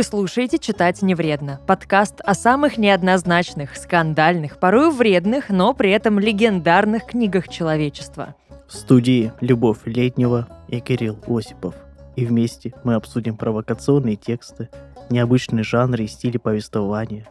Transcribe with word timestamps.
Вы 0.00 0.04
слушаете 0.04 0.56
«Читать 0.56 1.02
не 1.02 1.14
вредно»– 1.14 1.60
подкаст 1.66 2.22
о 2.24 2.32
самых 2.32 2.78
неоднозначных, 2.78 3.76
скандальных, 3.76 4.58
порой 4.58 4.90
вредных, 4.90 5.50
но 5.50 5.74
при 5.74 5.90
этом 5.90 6.18
легендарных 6.18 7.04
книгах 7.04 7.48
человечества. 7.48 8.34
В 8.66 8.72
студии 8.72 9.30
Любовь 9.42 9.80
Летнего 9.84 10.48
и 10.68 10.80
Кирилл 10.80 11.18
Осипов. 11.26 11.74
И 12.16 12.24
вместе 12.24 12.72
мы 12.82 12.94
обсудим 12.94 13.36
провокационные 13.36 14.16
тексты, 14.16 14.70
необычные 15.10 15.64
жанры 15.64 16.04
и 16.04 16.08
стили 16.08 16.38
повествования. 16.38 17.28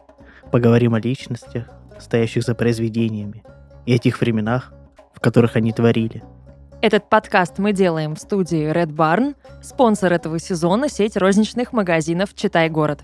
Поговорим 0.52 0.94
о 0.94 1.00
личностях, 1.00 1.64
стоящих 1.98 2.44
за 2.44 2.54
произведениями, 2.54 3.42
и 3.84 3.96
о 3.96 3.98
тех 3.98 4.20
временах, 4.20 4.72
в 5.12 5.18
которых 5.18 5.56
они 5.56 5.72
творили– 5.72 6.22
этот 6.82 7.08
подкаст 7.08 7.58
мы 7.58 7.72
делаем 7.72 8.14
в 8.14 8.18
студии 8.18 8.72
Red 8.72 8.94
Barn, 8.94 9.34
спонсор 9.62 10.12
этого 10.12 10.38
сезона– 10.38 10.88
сеть 10.90 11.16
розничных 11.16 11.72
магазинов 11.72 12.34
«Читай 12.34 12.70
город». 12.70 13.00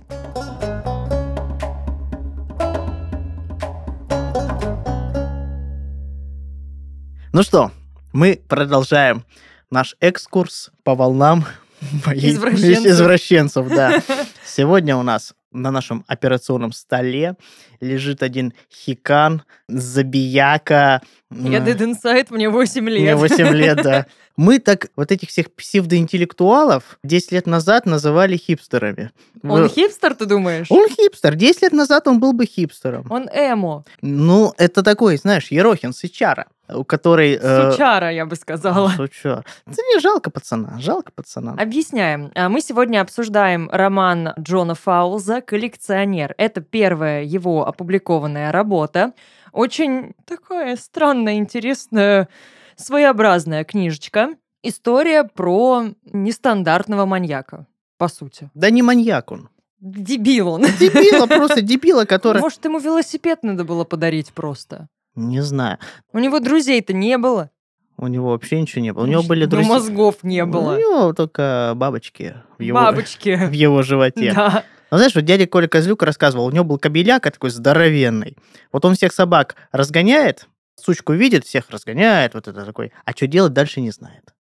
Ну 7.33 7.43
что, 7.43 7.71
мы 8.15 8.41
продолжаем 8.49 9.25
наш 9.71 9.95
экскурс 10.01 10.71
по 10.83 10.95
волнам 10.95 11.45
извращенцев. 12.07 12.87
извращенцев 12.87 13.69
да. 13.69 14.03
Сегодня 14.43 14.97
у 14.97 15.03
нас 15.03 15.35
на 15.57 15.71
нашем 15.71 16.05
операционном 16.07 16.73
столе 16.73 17.37
лежит 17.81 18.23
один 18.23 18.53
хикан, 18.73 19.43
забияка. 19.69 21.03
Я 21.31 21.59
Dead 21.59 21.79
Inside, 21.79 22.27
мне 22.31 22.49
8 22.49 22.89
лет. 22.89 23.03
Мне 23.03 23.17
8 23.17 23.49
лет, 23.49 23.83
да. 23.83 24.07
Мы 24.37 24.59
так 24.59 24.89
вот 24.97 25.11
этих 25.11 25.31
всех 25.31 25.51
псевдоинтеллектуалов 25.53 26.99
10 27.03 27.33
лет 27.33 27.47
назад 27.47 27.87
называли 27.87 28.37
хипстерами. 28.37 29.11
Он 29.43 29.63
Вы... 29.63 29.69
хипстер, 29.69 30.15
ты 30.15 30.27
думаешь? 30.27 30.67
Он 30.71 30.89
хипстер. 30.89 31.35
10 31.35 31.63
лет 31.63 31.73
назад 31.73 32.07
он 32.07 32.21
был 32.21 32.35
бы 32.35 32.45
хипстером. 32.45 33.07
Он 33.11 33.29
эмо. 33.33 33.85
Ну, 34.03 34.53
это 34.59 34.83
такой, 34.83 35.17
знаешь, 35.17 35.51
Ерохин 35.51 35.93
Сычара 35.93 36.47
у 36.69 36.85
которой... 36.85 37.39
Э, 37.41 37.71
Сучара, 37.71 38.11
я 38.13 38.27
бы 38.27 38.37
сказала. 38.37 38.89
Сучара. 38.97 39.45
Это 39.67 39.83
не 39.95 40.01
жалко 40.01 40.31
пацана, 40.31 40.79
жалко 40.79 41.13
пацана. 41.13 41.55
Объясняем. 41.59 42.33
А, 42.35 42.49
мы 42.49 42.61
сегодня 42.61 43.01
обсуждаем 43.01 43.69
роман 43.71 44.35
Джона 44.39 44.75
Фаулза 44.75 45.41
«Коллекционер». 45.41 46.35
Это 46.39 46.61
первая 46.61 47.23
его 47.25 47.67
опубликованная 47.67 48.53
работа. 48.53 49.13
Очень 49.53 50.15
такая 50.25 50.77
странная, 50.77 51.35
интересная, 51.35 52.29
своеобразная 52.77 53.65
книжечка. 53.65 54.31
История 54.63 55.25
про 55.25 55.85
нестандартного 56.13 57.07
маньяка, 57.07 57.67
по 57.99 58.09
сути. 58.09 58.51
Да 58.55 58.71
не 58.71 58.83
маньяк 58.83 59.31
он. 59.31 59.49
Дебил 59.79 60.49
он. 60.49 60.63
Дебила, 60.81 61.27
просто 61.27 61.61
дебила, 61.63 62.05
который... 62.05 62.41
Может, 62.41 62.65
ему 62.65 62.79
велосипед 62.79 63.43
надо 63.43 63.65
было 63.65 63.85
подарить 63.85 64.33
просто? 64.33 64.89
Не 65.17 65.43
знаю. 65.43 65.79
У 66.13 66.19
него 66.19 66.41
друзей-то 66.41 66.93
не 66.93 67.19
было. 67.19 67.51
У 67.99 68.07
него 68.07 68.31
вообще 68.31 68.61
ничего 68.61 68.83
не 68.83 68.93
было. 68.93 69.05
У 69.05 69.07
него 69.07 69.23
были 69.23 69.47
друзья. 69.47 69.73
мозгов 69.73 70.17
не 70.23 70.45
было. 70.45 70.75
У 70.75 70.79
него 70.79 71.13
только 71.15 71.73
бабочки 71.75 72.37
в 72.59 72.63
его, 72.63 72.79
бабочки. 72.79 73.35
в 73.49 73.53
его 73.53 73.83
животе. 73.83 74.33
Да. 74.35 74.65
Но 74.91 74.99
знаешь, 74.99 75.15
вот 75.15 75.25
дядя 75.25 75.47
Коля 75.47 75.67
Козлюк 75.67 76.03
рассказывал, 76.03 76.47
у 76.47 76.51
него 76.51 76.65
был 76.65 76.79
кобеляк 76.79 77.25
такой 77.25 77.51
здоровенный. 77.51 78.37
Вот 78.71 78.85
он 78.85 78.95
всех 78.95 79.13
собак 79.13 79.57
разгоняет, 79.73 80.47
сучку 80.77 81.15
видит, 81.15 81.45
всех 81.45 81.71
разгоняет, 81.71 82.35
вот 82.35 82.47
это 82.47 82.65
такой, 82.65 82.93
а 83.05 83.13
что 83.13 83.27
делать 83.27 83.53
дальше 83.53 83.81
не 83.81 83.91
знает. 83.91 84.35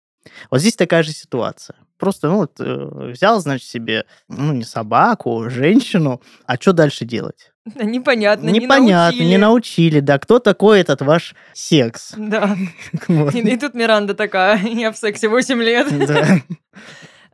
Вот 0.50 0.60
здесь 0.60 0.76
такая 0.76 1.02
же 1.02 1.12
ситуация. 1.12 1.76
Просто, 1.98 2.28
ну, 2.28 2.36
вот, 2.36 2.60
э, 2.60 3.10
взял, 3.12 3.40
значит, 3.40 3.66
себе, 3.66 4.04
ну, 4.28 4.52
не 4.52 4.64
собаку, 4.64 5.48
женщину, 5.48 6.20
а 6.44 6.56
что 6.56 6.72
дальше 6.72 7.04
делать? 7.04 7.52
Непонятно, 7.74 8.48
Непонятно, 8.48 8.86
не 8.86 8.92
научили. 8.92 9.24
не 9.24 9.36
научили, 9.38 10.00
да. 10.00 10.18
Кто 10.18 10.38
такой 10.38 10.80
этот 10.80 11.02
ваш 11.02 11.34
секс? 11.52 12.12
Да. 12.16 12.56
Вот. 13.08 13.34
И, 13.34 13.40
и 13.40 13.56
тут 13.56 13.74
Миранда 13.74 14.14
такая, 14.14 14.58
я 14.62 14.92
в 14.92 14.96
сексе 14.96 15.28
8 15.28 15.62
лет. 15.62 16.06
Да. 16.06 16.38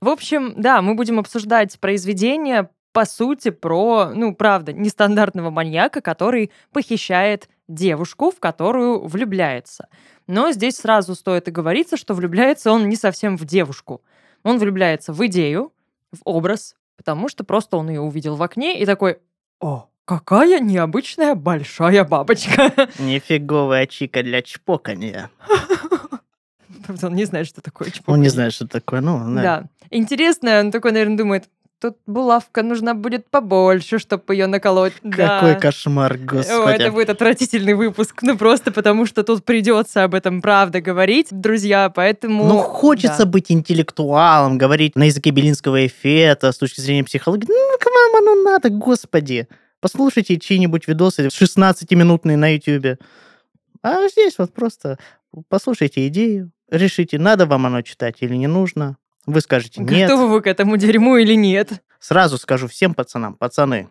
В 0.00 0.09
общем, 0.09 0.54
да, 0.56 0.82
мы 0.82 0.94
будем 0.94 1.19
обсуждать 1.19 1.78
произведение, 1.78 2.70
по 2.93 3.04
сути, 3.04 3.50
про, 3.50 4.10
ну, 4.15 4.34
правда, 4.34 4.72
нестандартного 4.72 5.50
маньяка, 5.50 6.00
который 6.00 6.50
похищает 6.72 7.49
девушку, 7.69 8.31
в 8.31 8.41
которую 8.41 9.06
влюбляется. 9.06 9.88
Но 10.26 10.50
здесь 10.53 10.76
сразу 10.76 11.14
стоит 11.14 11.49
и 11.49 11.53
говориться, 11.53 11.97
что 11.97 12.14
влюбляется 12.14 12.72
он 12.72 12.88
не 12.88 12.97
совсем 12.97 13.37
в 13.37 13.44
девушку. 13.44 14.03
Он 14.43 14.59
влюбляется 14.59 15.12
в 15.12 15.25
идею, 15.26 15.72
в 16.10 16.20
образ, 16.25 16.75
потому 16.97 17.28
что 17.28 17.44
просто 17.44 17.76
он 17.76 17.88
ее 17.88 18.00
увидел 18.00 18.37
в 18.37 18.43
окне 18.43 18.81
и 18.81 18.87
такой, 18.87 19.19
о, 19.60 19.88
какая 20.04 20.60
необычная 20.60 21.34
большая 21.34 22.04
бабочка. 22.04 22.72
Нифиговая 22.98 23.86
чика 23.86 24.22
для 24.22 24.42
чпоканья. 24.42 25.30
Правда, 26.86 27.06
он 27.06 27.14
не 27.14 27.24
знает, 27.24 27.46
что 27.46 27.60
такое 27.60 27.90
чпоканье. 27.90 28.16
Он 28.16 28.22
не 28.22 28.28
знает, 28.28 28.52
что 28.52 28.66
такое, 28.66 29.00
ну, 29.00 29.34
да. 29.34 29.42
Да. 29.42 29.64
Интересно, 29.90 30.60
он 30.60 30.70
такой, 30.70 30.92
наверное, 30.92 31.16
думает, 31.16 31.44
тут 31.82 31.96
булавка 32.06 32.62
нужна 32.62 32.94
будет 32.94 33.28
побольше, 33.28 33.98
чтобы 33.98 34.34
ее 34.34 34.46
наколоть. 34.46 34.94
Какой 35.02 35.54
да. 35.54 35.60
кошмар, 35.60 36.16
господи. 36.16 36.52
О, 36.52 36.69
это 36.69 36.92
будет 36.92 37.10
отвратительный 37.10 37.74
выпуск. 37.74 38.22
Ну, 38.22 38.38
просто 38.38 38.70
потому 38.70 39.04
что 39.04 39.24
тут 39.24 39.44
придется 39.44 40.04
об 40.04 40.14
этом 40.14 40.40
правда 40.42 40.80
говорить, 40.80 41.28
друзья, 41.30 41.90
поэтому... 41.90 42.46
Ну, 42.46 42.58
хочется 42.58 43.24
да. 43.24 43.26
быть 43.26 43.50
интеллектуалом, 43.50 44.58
говорить 44.58 44.94
на 44.94 45.04
языке 45.04 45.30
белинского 45.30 45.84
эффекта 45.86 46.52
с 46.52 46.58
точки 46.58 46.80
зрения 46.80 47.02
психологии. 47.02 47.46
Ну, 47.48 47.78
к 47.78 47.86
вам 47.86 48.22
оно 48.22 48.42
надо, 48.42 48.70
господи. 48.70 49.48
Послушайте 49.82 50.38
чьи-нибудь 50.38 50.87
видосы 50.87 51.26
16-минутные 51.26 52.37
на 52.37 52.54
YouTube. 52.54 53.00
А 53.82 54.09
здесь 54.09 54.38
вот 54.38 54.54
просто 54.54 54.97
послушайте 55.48 56.06
идею, 56.06 56.53
решите, 56.70 57.19
надо 57.19 57.47
вам 57.47 57.66
оно 57.66 57.82
читать 57.82 58.19
или 58.20 58.37
не 58.37 58.47
нужно. 58.47 58.97
Вы 59.26 59.41
скажете 59.41 59.82
нет. 59.82 60.09
Готовы 60.09 60.28
вы 60.28 60.41
к 60.41 60.47
этому 60.47 60.76
дерьму 60.76 61.16
или 61.16 61.34
нет? 61.34 61.82
Сразу 61.98 62.38
скажу 62.38 62.69
всем 62.69 62.94
пацанам, 62.94 63.34
пацаны. 63.34 63.88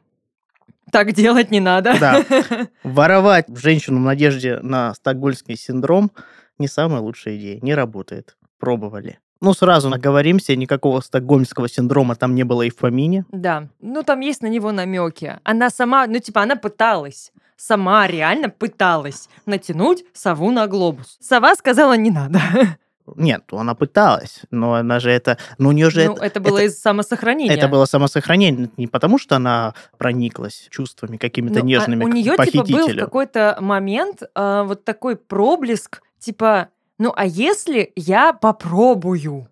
Так 0.93 1.11
делать 1.11 1.51
не 1.51 1.59
надо. 1.59 1.97
Да. 1.99 2.25
Воровать 2.83 3.47
женщину 3.49 3.99
в 3.99 4.03
надежде 4.03 4.59
на 4.59 4.93
стокгольмский 4.93 5.57
синдром 5.57 6.11
не 6.57 6.69
самая 6.69 7.01
лучшая 7.01 7.37
идея. 7.37 7.59
Не 7.61 7.75
работает. 7.75 8.37
Пробовали. 8.59 9.19
Ну, 9.41 9.53
сразу 9.53 9.89
наговоримся, 9.89 10.55
никакого 10.55 11.01
стокгольмского 11.01 11.67
синдрома 11.67 12.15
там 12.15 12.35
не 12.35 12.43
было 12.43 12.61
и 12.61 12.69
в 12.69 12.75
помине. 12.75 13.25
Да, 13.31 13.67
ну 13.81 14.03
там 14.03 14.19
есть 14.19 14.43
на 14.43 14.47
него 14.47 14.71
намеки. 14.71 15.39
Она 15.43 15.71
сама, 15.71 16.05
ну 16.05 16.19
типа 16.19 16.43
она 16.43 16.55
пыталась, 16.55 17.31
сама 17.57 18.05
реально 18.05 18.49
пыталась 18.49 19.29
натянуть 19.47 20.03
сову 20.13 20.51
на 20.51 20.67
глобус. 20.67 21.17
Сова 21.19 21.55
сказала, 21.55 21.97
не 21.97 22.11
надо. 22.11 22.39
Нет, 23.15 23.43
она 23.51 23.73
пыталась, 23.73 24.41
но 24.51 24.75
она 24.75 24.99
же 24.99 25.09
это... 25.09 25.37
Ну, 25.57 25.69
у 25.69 25.71
нее 25.71 25.89
же 25.89 26.05
ну, 26.05 26.13
это, 26.13 26.25
это 26.25 26.39
было 26.39 26.57
это, 26.59 26.67
из 26.67 26.79
самосохранения. 26.79 27.53
Это 27.53 27.67
было 27.67 27.85
самосохранение, 27.85 28.69
не 28.77 28.87
потому 28.87 29.17
что 29.17 29.35
она 29.35 29.73
прониклась 29.97 30.67
чувствами 30.69 31.17
какими-то 31.17 31.59
ну, 31.59 31.65
нежными 31.65 32.03
а 32.03 32.05
у 32.05 32.09
нее, 32.09 32.35
типа, 32.37 32.63
был 32.63 32.95
какой-то 32.95 33.57
момент, 33.59 34.21
э, 34.23 34.63
вот 34.65 34.85
такой 34.85 35.15
проблеск, 35.15 36.03
типа, 36.19 36.69
ну, 37.01 37.11
а 37.15 37.25
если 37.25 37.91
я 37.95 38.31
попробую? 38.31 39.47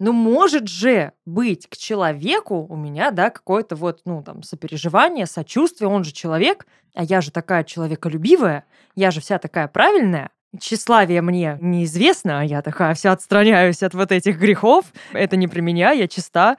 Ну, 0.00 0.12
может 0.12 0.66
же 0.66 1.12
быть 1.26 1.68
к 1.68 1.76
человеку 1.76 2.66
у 2.68 2.74
меня, 2.74 3.12
да, 3.12 3.30
какое-то 3.30 3.76
вот, 3.76 4.00
ну, 4.04 4.20
там, 4.24 4.42
сопереживание, 4.42 5.26
сочувствие, 5.26 5.88
он 5.88 6.02
же 6.02 6.10
человек, 6.10 6.66
а 6.96 7.04
я 7.04 7.20
же 7.20 7.30
такая 7.30 7.62
человеколюбивая, 7.62 8.64
я 8.96 9.12
же 9.12 9.20
вся 9.20 9.38
такая 9.38 9.68
правильная, 9.68 10.30
Тщеславие 10.58 11.22
мне 11.22 11.56
неизвестно, 11.60 12.40
а 12.40 12.42
я 12.42 12.62
такая 12.62 12.94
вся 12.94 13.12
отстраняюсь 13.12 13.84
от 13.84 13.94
вот 13.94 14.10
этих 14.10 14.36
грехов. 14.36 14.86
Это 15.12 15.36
не 15.36 15.46
про 15.46 15.60
меня, 15.60 15.92
я 15.92 16.08
чиста, 16.08 16.56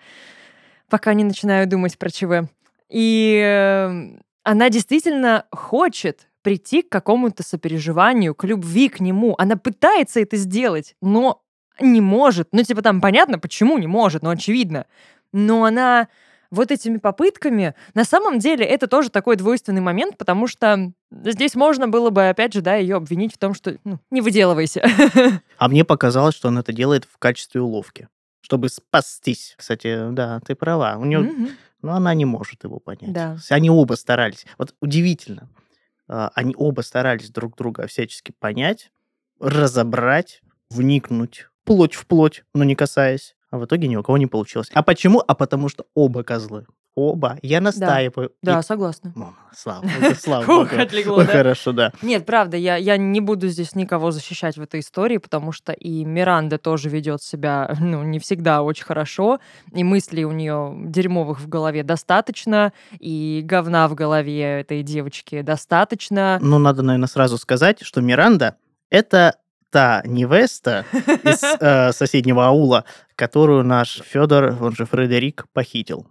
пока 0.89 1.13
не 1.15 1.25
начинаю 1.25 1.67
думать 1.67 1.97
про 1.97 2.09
ЧВ. 2.09 2.47
И 2.87 3.41
эм, 3.43 4.21
она 4.43 4.69
действительно 4.69 5.47
хочет 5.51 6.28
прийти 6.41 6.81
к 6.81 6.89
какому-то 6.89 7.43
сопереживанию, 7.43 8.35
к 8.35 8.43
любви 8.43 8.89
к 8.89 8.99
нему. 8.99 9.35
Она 9.37 9.57
пытается 9.57 10.19
это 10.19 10.37
сделать, 10.37 10.95
но 11.01 11.41
не 11.79 12.01
может. 12.01 12.49
Ну, 12.51 12.63
типа 12.63 12.81
там 12.81 13.01
понятно, 13.01 13.39
почему 13.39 13.77
не 13.77 13.87
может, 13.87 14.23
но 14.23 14.29
очевидно. 14.29 14.85
Но 15.31 15.63
она 15.65 16.07
вот 16.51 16.71
этими 16.71 16.97
попытками, 16.97 17.75
на 17.93 18.03
самом 18.03 18.39
деле 18.39 18.65
это 18.65 18.87
тоже 18.87 19.09
такой 19.09 19.35
двойственный 19.35 19.81
момент, 19.81 20.17
потому 20.17 20.47
что 20.47 20.91
здесь 21.11 21.55
можно 21.55 21.87
было 21.87 22.09
бы, 22.09 22.27
опять 22.27 22.53
же, 22.53 22.61
да, 22.61 22.75
ее 22.75 22.95
обвинить 22.95 23.33
в 23.33 23.37
том, 23.37 23.53
что 23.53 23.77
ну, 23.83 23.99
не 24.09 24.21
выделывайся. 24.21 24.83
А 25.57 25.67
мне 25.67 25.83
показалось, 25.83 26.35
что 26.35 26.47
он 26.47 26.57
это 26.57 26.73
делает 26.73 27.05
в 27.05 27.17
качестве 27.17 27.61
уловки, 27.61 28.07
чтобы 28.41 28.69
спастись. 28.69 29.55
Кстати, 29.57 30.11
да, 30.11 30.39
ты 30.39 30.55
права. 30.55 30.97
У 30.97 31.05
нее, 31.05 31.19
mm-hmm. 31.19 31.51
но 31.81 31.93
она 31.95 32.13
не 32.13 32.25
может 32.25 32.63
его 32.63 32.79
понять. 32.79 33.11
Да. 33.11 33.37
Они 33.49 33.69
оба 33.69 33.93
старались. 33.93 34.45
Вот 34.57 34.73
удивительно. 34.81 35.49
А, 36.09 36.31
они 36.33 36.55
оба 36.57 36.81
старались 36.81 37.29
друг 37.29 37.55
друга 37.55 37.87
всячески 37.87 38.33
понять, 38.37 38.91
разобрать, 39.39 40.41
вникнуть 40.69 41.45
плоть 41.69 41.93
в 41.93 42.07
плоть, 42.07 42.43
но 42.55 42.63
не 42.63 42.75
касаясь. 42.75 43.35
А 43.51 43.59
в 43.59 43.65
итоге 43.65 43.87
ни 43.87 43.95
у 43.95 44.01
кого 44.01 44.17
не 44.17 44.25
получилось. 44.25 44.69
А 44.73 44.81
почему? 44.81 45.23
А 45.27 45.35
потому 45.35 45.69
что 45.69 45.85
оба 45.93 46.23
козлы. 46.23 46.65
Оба. 46.95 47.37
Я 47.41 47.61
настаиваю. 47.61 48.31
Да, 48.41 48.59
И- 48.59 48.63
согласна. 48.63 49.13
Ну, 49.15 49.33
слава 49.55 49.81
богу, 49.81 50.15
слава 50.19 50.45
богу. 50.45 50.69
отлегло, 50.77 51.17
Ой, 51.17 51.25
да? 51.25 51.31
Хорошо, 51.31 51.71
да. 51.71 51.91
Нет, 52.01 52.25
правда, 52.25 52.57
я, 52.57 52.75
я 52.75 52.97
не 52.97 53.21
буду 53.21 53.47
здесь 53.47 53.75
никого 53.75 54.11
защищать 54.11 54.57
в 54.57 54.61
этой 54.61 54.81
истории, 54.81 55.17
потому 55.17 55.51
что 55.51 55.71
и 55.71 56.03
Миранда 56.03 56.57
тоже 56.57 56.89
ведет 56.89 57.21
себя, 57.21 57.73
ну, 57.79 58.03
не 58.03 58.19
всегда 58.19 58.61
очень 58.63 58.85
хорошо, 58.85 59.39
и 59.73 59.83
мыслей 59.83 60.25
у 60.25 60.31
нее 60.31 60.73
дерьмовых 60.85 61.39
в 61.39 61.47
голове 61.47 61.83
достаточно, 61.83 62.73
и 62.99 63.41
говна 63.45 63.87
в 63.87 63.95
голове 63.95 64.59
этой 64.61 64.83
девочки 64.83 65.41
достаточно. 65.41 66.37
Ну, 66.41 66.59
надо, 66.59 66.81
наверное, 66.81 67.07
сразу 67.07 67.37
сказать, 67.37 67.81
что 67.81 68.01
Миранда— 68.01 68.55
это 68.89 69.35
та 69.71 70.01
невеста 70.03 70.83
из 71.23 71.43
э, 71.61 71.91
соседнего 71.93 72.47
аула, 72.47 72.85
которую 73.15 73.63
наш 73.63 74.01
Федор, 74.03 74.57
он 74.61 74.75
же 74.75 74.85
Фредерик, 74.85 75.45
похитил. 75.53 76.07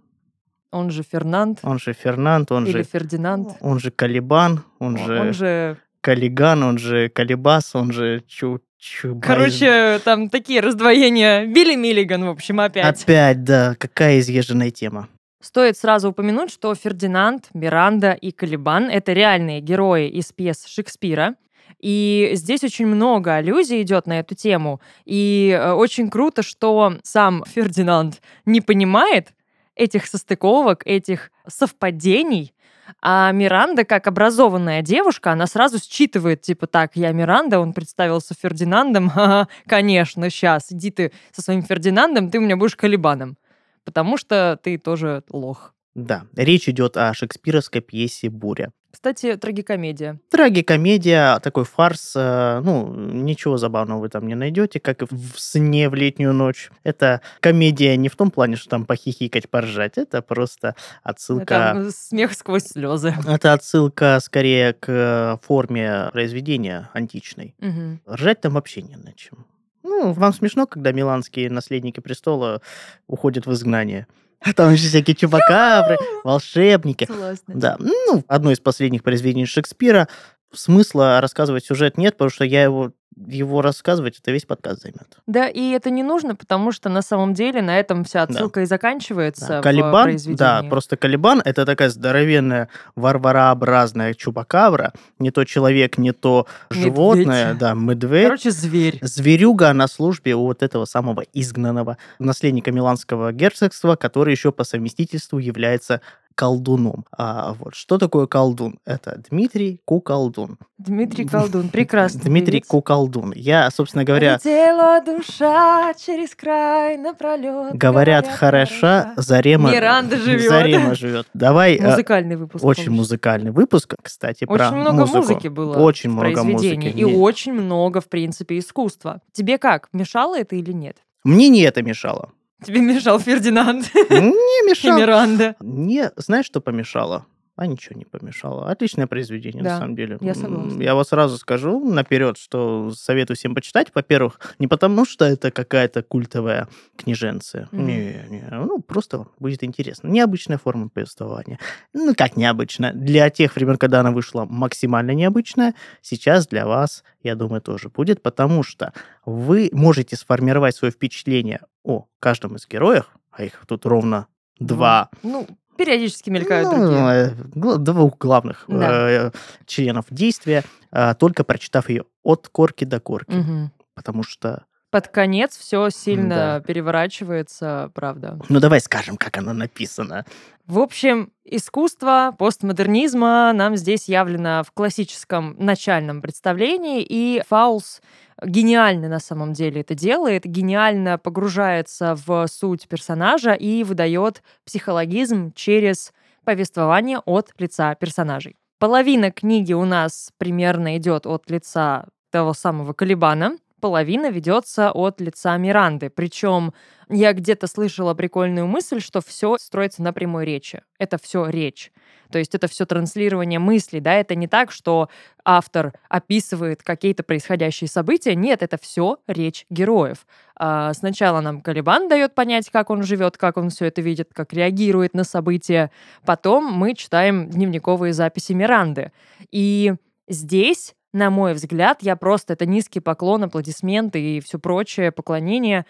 Он 0.71 0.91
же 0.91 1.03
Фернанд 1.03 1.59
Он 1.63 1.79
же 1.79 1.93
Фернанд, 1.93 2.51
он 2.51 2.65
или 2.65 2.77
же, 2.77 2.83
Фердинанд. 2.83 3.57
он 3.61 3.79
же 3.79 3.91
Калибан, 3.91 4.63
он 4.79 4.97
же, 4.97 5.19
Он 5.19 5.33
же... 5.33 5.77
Калиган, 6.01 6.63
он 6.63 6.77
же 6.77 7.09
Калибас, 7.09 7.75
он 7.75 7.91
же 7.91 8.23
Чу... 8.27 8.59
Чубайс. 8.77 9.25
Короче, 9.25 9.99
там 10.05 10.29
такие 10.29 10.61
раздвоения. 10.61 11.45
Билли 11.45 11.75
Миллиган, 11.75 12.23
в 12.23 12.29
общем, 12.29 12.61
опять. 12.61 13.03
Опять, 13.03 13.43
да, 13.43 13.75
какая 13.77 14.19
изъезженная 14.19 14.71
тема. 14.71 15.09
Стоит 15.41 15.77
сразу 15.77 16.09
упомянуть, 16.09 16.49
что 16.49 16.73
Фердинанд, 16.75 17.49
Миранда 17.53 18.13
и 18.13 18.31
Калибан— 18.31 18.89
это 18.91 19.11
реальные 19.11 19.59
герои 19.59 20.07
из 20.07 20.31
пьес 20.31 20.65
Шекспира. 20.65 21.35
И 21.81 22.31
здесь 22.33 22.63
очень 22.63 22.87
много 22.87 23.35
аллюзий 23.35 23.81
идет 23.81 24.05
на 24.07 24.19
эту 24.19 24.35
тему. 24.35 24.81
И 25.05 25.57
э, 25.57 25.71
очень 25.71 26.09
круто, 26.09 26.41
что 26.41 26.93
сам 27.03 27.43
Фердинанд 27.47 28.21
не 28.45 28.59
понимает 28.61 29.29
этих 29.79 30.05
состыковок, 30.05 30.85
этих 30.85 31.31
совпадений, 31.47 32.53
а 33.01 33.31
Миранда, 33.31 33.85
как 33.85 34.07
образованная 34.07 34.81
девушка, 34.81 35.31
она 35.31 35.47
сразу 35.47 35.77
считывает, 35.79 36.41
типа, 36.41 36.67
так, 36.67 36.95
я 36.95 37.11
Миранда, 37.11 37.59
он 37.59 37.73
представился 37.73 38.33
Фердинандом, 38.33 39.09
ха 39.15 39.47
конечно, 39.67 40.29
сейчас, 40.29 40.71
иди 40.71 40.91
ты 40.91 41.11
со 41.31 41.41
своим 41.41 41.63
Фердинандом, 41.63 42.29
ты 42.29 42.39
у 42.39 42.41
меня 42.41 42.57
будешь 42.57 42.75
Калибаном, 42.75 43.37
потому 43.85 44.17
что 44.17 44.59
ты 44.61 44.77
тоже 44.77 45.23
лох. 45.29 45.73
Да, 45.95 46.25
речь 46.35 46.69
идет 46.69 46.97
о 46.97 47.13
шекспировской 47.13 47.81
пьесе 47.81 48.29
«Буря». 48.29 48.71
Кстати, 48.91 49.35
трагикомедия. 49.37 50.19
Трагикомедия, 50.29 51.39
такой 51.39 51.63
фарс, 51.63 52.13
э, 52.15 52.61
ну, 52.63 52.91
ничего 52.93 53.57
забавного 53.57 54.01
вы 54.01 54.09
там 54.09 54.27
не 54.27 54.35
найдете, 54.35 54.79
как 54.79 55.03
и 55.03 55.05
в 55.05 55.39
сне 55.39 55.89
в 55.89 55.93
летнюю 55.93 56.33
ночь. 56.33 56.71
Это 56.83 57.21
комедия 57.39 57.95
не 57.97 58.09
в 58.09 58.15
том 58.15 58.31
плане, 58.31 58.55
что 58.55 58.69
там 58.69 58.85
похихикать, 58.85 59.49
поржать, 59.49 59.97
это 59.97 60.21
просто 60.21 60.75
отсылка... 61.03 61.45
Там 61.45 61.91
смех 61.91 62.33
сквозь 62.33 62.63
слезы. 62.63 63.13
Это 63.27 63.53
отсылка 63.53 64.19
скорее 64.21 64.73
к 64.73 64.89
э, 64.89 65.37
форме 65.45 66.09
произведения 66.11 66.89
античной. 66.93 67.55
Мгм. 67.59 68.01
Ржать 68.09 68.41
там 68.41 68.53
вообще 68.53 68.81
не 68.81 68.95
на 68.95 69.13
чем. 69.13 69.45
Ну, 69.83 70.13
вам 70.13 70.33
смешно, 70.33 70.65
когда 70.65 70.91
миланские 70.91 71.49
наследники 71.49 71.99
престола 71.99 72.61
уходят 73.07 73.45
в 73.45 73.53
изгнание? 73.53 74.07
Там 74.55 74.71
еще 74.71 74.87
всякие 74.87 75.15
чупакабры, 75.15 75.97
волшебники. 76.23 77.05
Согласна. 77.05 77.53
Да, 77.55 77.75
ну, 77.79 78.23
одно 78.27 78.51
из 78.51 78.59
последних 78.59 79.03
произведений 79.03 79.45
Шекспира. 79.45 80.07
Смысла 80.53 81.21
рассказывать 81.21 81.65
сюжет 81.65 81.97
нет, 81.97 82.15
потому 82.15 82.31
что 82.31 82.43
я 82.43 82.63
его, 82.63 82.91
его 83.27 83.61
рассказывать, 83.61 84.19
это 84.19 84.31
весь 84.31 84.45
подкаст 84.45 84.81
займет. 84.81 85.17
Да, 85.27 85.47
и 85.47 85.71
это 85.71 85.89
не 85.89 86.03
нужно, 86.03 86.35
потому 86.35 86.71
что 86.71 86.89
на 86.89 87.01
самом 87.01 87.33
деле 87.33 87.61
на 87.61 87.79
этом 87.79 88.03
вся 88.03 88.23
отсылка 88.23 88.61
и 88.61 88.65
заканчивается 88.65 89.47
Да, 89.47 89.61
Калибан, 89.61 90.17
да, 90.35 90.63
просто 90.69 90.97
Калибан 90.97 91.41
это 91.43 91.65
такая 91.65 91.89
здоровенная 91.89 92.69
варварообразная 92.95 94.13
чупакабра, 94.13 94.93
не 95.19 95.31
то 95.31 95.43
человек, 95.43 95.97
не 95.97 96.11
то 96.11 96.47
животное, 96.69 97.47
Медведь. 97.53 97.57
да, 97.57 97.73
медведь. 97.73 98.23
Короче, 98.25 98.51
зверь. 98.51 98.99
Зверюга 99.01 99.73
на 99.73 99.87
службе 99.87 100.35
у 100.35 100.43
вот 100.43 100.63
этого 100.63 100.85
самого 100.85 101.23
изгнанного 101.33 101.97
наследника 102.19 102.71
Миланского 102.71 103.31
герцогства, 103.33 103.95
который 103.95 104.31
еще 104.31 104.51
по 104.51 104.63
совместительству 104.63 105.39
является 105.39 106.01
колдуном. 106.39 107.03
А 107.17 107.53
вот 107.59 107.75
что 107.75 107.97
такое 107.97 108.25
колдун? 108.25 108.79
Это 108.85 109.21
Дмитрий 109.29 109.81
Куколдун. 109.83 110.57
Дмитрий 110.77 111.25
Колдун, 111.25 111.67
прекрасный 111.67 112.21
Дмитрий 112.21 112.59
певец. 112.59 112.67
Куколдун. 112.67 113.33
Я, 113.35 113.69
собственно 113.69 114.05
говоря, 114.05 114.35
Летела 114.35 115.01
душа 115.01 115.93
через 115.95 116.33
край 116.35 116.95
напролет. 116.95 117.73
говорят, 117.75 118.25
хороша, 118.29 119.13
Зарема... 119.17 119.69
Миранда 119.73 120.15
живет. 120.15 120.47
Зарема 120.49 120.95
живет. 120.95 121.27
Давай... 121.33 121.75
э, 121.75 121.85
Музыкальный 121.89 122.37
выпуск. 122.37 122.63
Очень 122.63 122.91
музыкальный 122.93 123.51
выпуск, 123.51 123.95
кстати, 124.01 124.45
про 124.45 124.67
Очень 124.69 124.77
много 124.77 124.99
музыку. 125.01 125.17
музыки 125.17 125.47
было 125.49 125.77
Очень 125.77 126.11
много 126.11 126.43
музыки. 126.45 126.87
И 126.87 127.03
Не- 127.03 127.15
очень 127.17 127.51
много, 127.51 127.99
в 127.99 128.07
принципе, 128.07 128.57
искусства. 128.59 129.19
Тебе 129.33 129.57
как, 129.57 129.89
мешало 129.91 130.39
это 130.39 130.55
или 130.55 130.71
нет? 130.71 130.95
Мне 131.25 131.49
не 131.49 131.59
это 131.63 131.81
мешало. 131.83 132.29
Тебе 132.63 132.81
мешал 132.81 133.19
Фердинанд 133.19 133.89
Не 134.09 134.29
и 134.29 134.69
мешало. 134.69 134.97
Миранда. 134.97 135.55
Не, 135.61 136.11
знаешь, 136.17 136.45
что 136.45 136.61
помешало? 136.61 137.25
А 137.59 137.67
ничего 137.67 137.97
не 137.99 138.05
помешало. 138.05 138.69
Отличное 138.71 139.05
произведение, 139.05 139.61
Да, 139.61 139.71
на 139.73 139.77
самом 139.79 139.95
деле. 139.97 140.17
я 140.21 140.33
согласна. 140.33 140.81
Я 140.81 140.95
вот 140.95 141.05
сразу 141.09 141.37
скажу 141.37 141.83
наперед, 141.83 142.37
что 142.37 142.91
советую 142.95 143.35
всем 143.35 143.53
почитать. 143.53 143.87
Во-первых, 143.93 144.39
не 144.59 144.67
потому, 144.67 145.03
что 145.03 145.25
это 145.25 145.51
какая-то 145.51 146.01
культовая 146.01 146.69
книженция. 146.95 147.67
Мгм. 147.73 147.85
Не, 147.85 148.25
не, 148.29 148.47
ну 148.49 148.79
просто 148.79 149.27
будет 149.39 149.61
интересно. 149.65 150.07
Необычная 150.07 150.57
форма 150.57 150.87
повествования. 150.87 151.59
Ну, 151.91 152.15
как 152.15 152.37
необычно. 152.37 152.93
Для 152.93 153.29
тех 153.29 153.53
времен, 153.57 153.75
когда 153.75 153.99
она 153.99 154.11
вышла 154.11 154.45
максимально 154.45 155.11
необычная, 155.11 155.75
сейчас 156.01 156.47
для 156.47 156.65
вас, 156.65 157.03
я 157.23 157.35
думаю, 157.35 157.61
тоже 157.61 157.89
будет, 157.89 158.21
потому 158.23 158.63
что 158.63 158.93
вы 159.25 159.69
можете 159.73 160.15
сформировать 160.15 160.77
свое 160.77 160.93
впечатление 160.93 161.59
о 161.83 162.05
каждом 162.21 162.55
из 162.55 162.65
героев, 162.69 163.09
а 163.31 163.43
их 163.43 163.61
тут 163.67 163.85
ровно 163.85 164.27
два, 164.59 165.09
Ну, 165.23 165.45
периодически 165.79 166.29
мелькают 166.29 166.69
ну, 166.69 166.77
другие. 166.77 167.35
э, 167.55 167.77
двух 167.77 168.17
главных 168.17 168.65
Да. 168.67 169.09
э, 169.09 169.31
членов 169.65 170.05
действия, 170.09 170.63
э, 170.91 171.15
только 171.15 171.45
прочитав 171.45 171.89
ее 171.89 172.03
от 172.21 172.49
корки 172.49 172.83
до 172.83 172.99
корки. 172.99 173.31
Мгм. 173.31 173.71
Потому 173.95 174.23
что, 174.23 174.65
Под 174.91 175.07
конец 175.07 175.55
все 175.57 175.89
сильно 175.89 176.35
Да. 176.35 176.59
переворачивается, 176.61 177.91
правда. 177.93 178.39
ну 178.49 178.59
давай 178.59 178.81
скажем, 178.81 179.17
как 179.17 179.37
оно 179.37 179.53
написано. 179.53 180.25
В 180.65 180.79
общем, 180.79 181.31
искусство 181.45 182.33
постмодернизма 182.37 183.51
нам 183.53 183.75
здесь 183.75 184.07
явлено 184.07 184.63
в 184.65 184.71
классическом 184.71 185.55
начальном 185.59 186.21
представлении, 186.21 187.03
и 187.07 187.41
Фаулс 187.49 188.01
гениально 188.43 189.09
на 189.09 189.19
самом 189.19 189.53
деле 189.53 189.81
это 189.81 189.93
делает, 189.95 190.45
гениально 190.45 191.17
погружается 191.17 192.15
в 192.25 192.47
суть 192.47 192.87
персонажа 192.87 193.53
и 193.53 193.83
выдает 193.83 194.41
психологизм 194.65 195.53
через 195.53 196.13
повествование 196.45 197.19
от 197.25 197.51
лица 197.59 197.93
персонажей. 197.95 198.55
Половина 198.79 199.29
книги 199.31 199.73
у 199.73 199.85
нас 199.85 200.31
примерно 200.37 200.97
идет 200.97 201.25
от 201.25 201.49
лица 201.49 202.05
того 202.31 202.53
самого 202.53 202.93
Калибана, 202.93 203.57
половина 203.79 204.29
ведется 204.29 204.91
от 204.91 205.21
лица 205.21 205.57
Миранды. 205.57 206.09
Причем 206.09 206.73
я 207.09 207.33
где-то 207.33 207.67
слышала 207.67 208.13
прикольную 208.13 208.67
мысль, 208.67 209.01
что 209.01 209.21
все 209.21 209.57
строится 209.57 210.03
на 210.03 210.13
прямой 210.13 210.45
речи. 210.45 210.83
Это 210.99 211.17
все 211.17 211.47
речь. 211.47 211.91
То 212.31 212.37
есть 212.37 212.53
это 212.53 212.67
все 212.67 212.85
транслирование 212.85 213.59
мыслей, 213.59 213.99
да, 213.99 214.13
это 214.13 214.35
не 214.35 214.47
так, 214.47 214.71
что 214.71 215.09
автор 215.43 215.93
описывает 216.09 216.83
какие-то 216.83 217.23
происходящие 217.23 217.87
события. 217.87 218.35
Нет, 218.35 218.61
это 218.61 218.77
все 218.79 219.17
речь 219.27 219.65
героев. 219.69 220.27
А, 220.55 220.93
Сначала 220.93 221.41
нам 221.41 221.61
Калибан 221.61 222.07
дает 222.07 222.35
понять, 222.35 222.69
как 222.69 222.91
он 222.91 223.01
живет, 223.01 223.37
как 223.37 223.57
он 223.57 223.69
все 223.71 223.85
это 223.85 224.01
видит, 224.01 224.29
как 224.33 224.53
реагирует 224.53 225.15
на 225.15 225.23
события. 225.23 225.89
Потом 226.23 226.65
мы 226.65 226.93
читаем 226.93 227.49
дневниковые 227.49 228.13
записи 228.13 228.51
Миранды. 228.53 229.11
И 229.49 229.95
здесь, 230.27 230.93
на 231.13 231.29
мой 231.29 231.53
взгляд, 231.53 231.99
я 232.01 232.15
просто 232.15 232.53
это 232.53 232.65
низкий 232.65 232.99
поклон, 232.99 233.43
аплодисменты 233.43 234.37
и 234.37 234.39
все 234.39 234.59
прочее, 234.59 235.11
поклонение, 235.11 235.85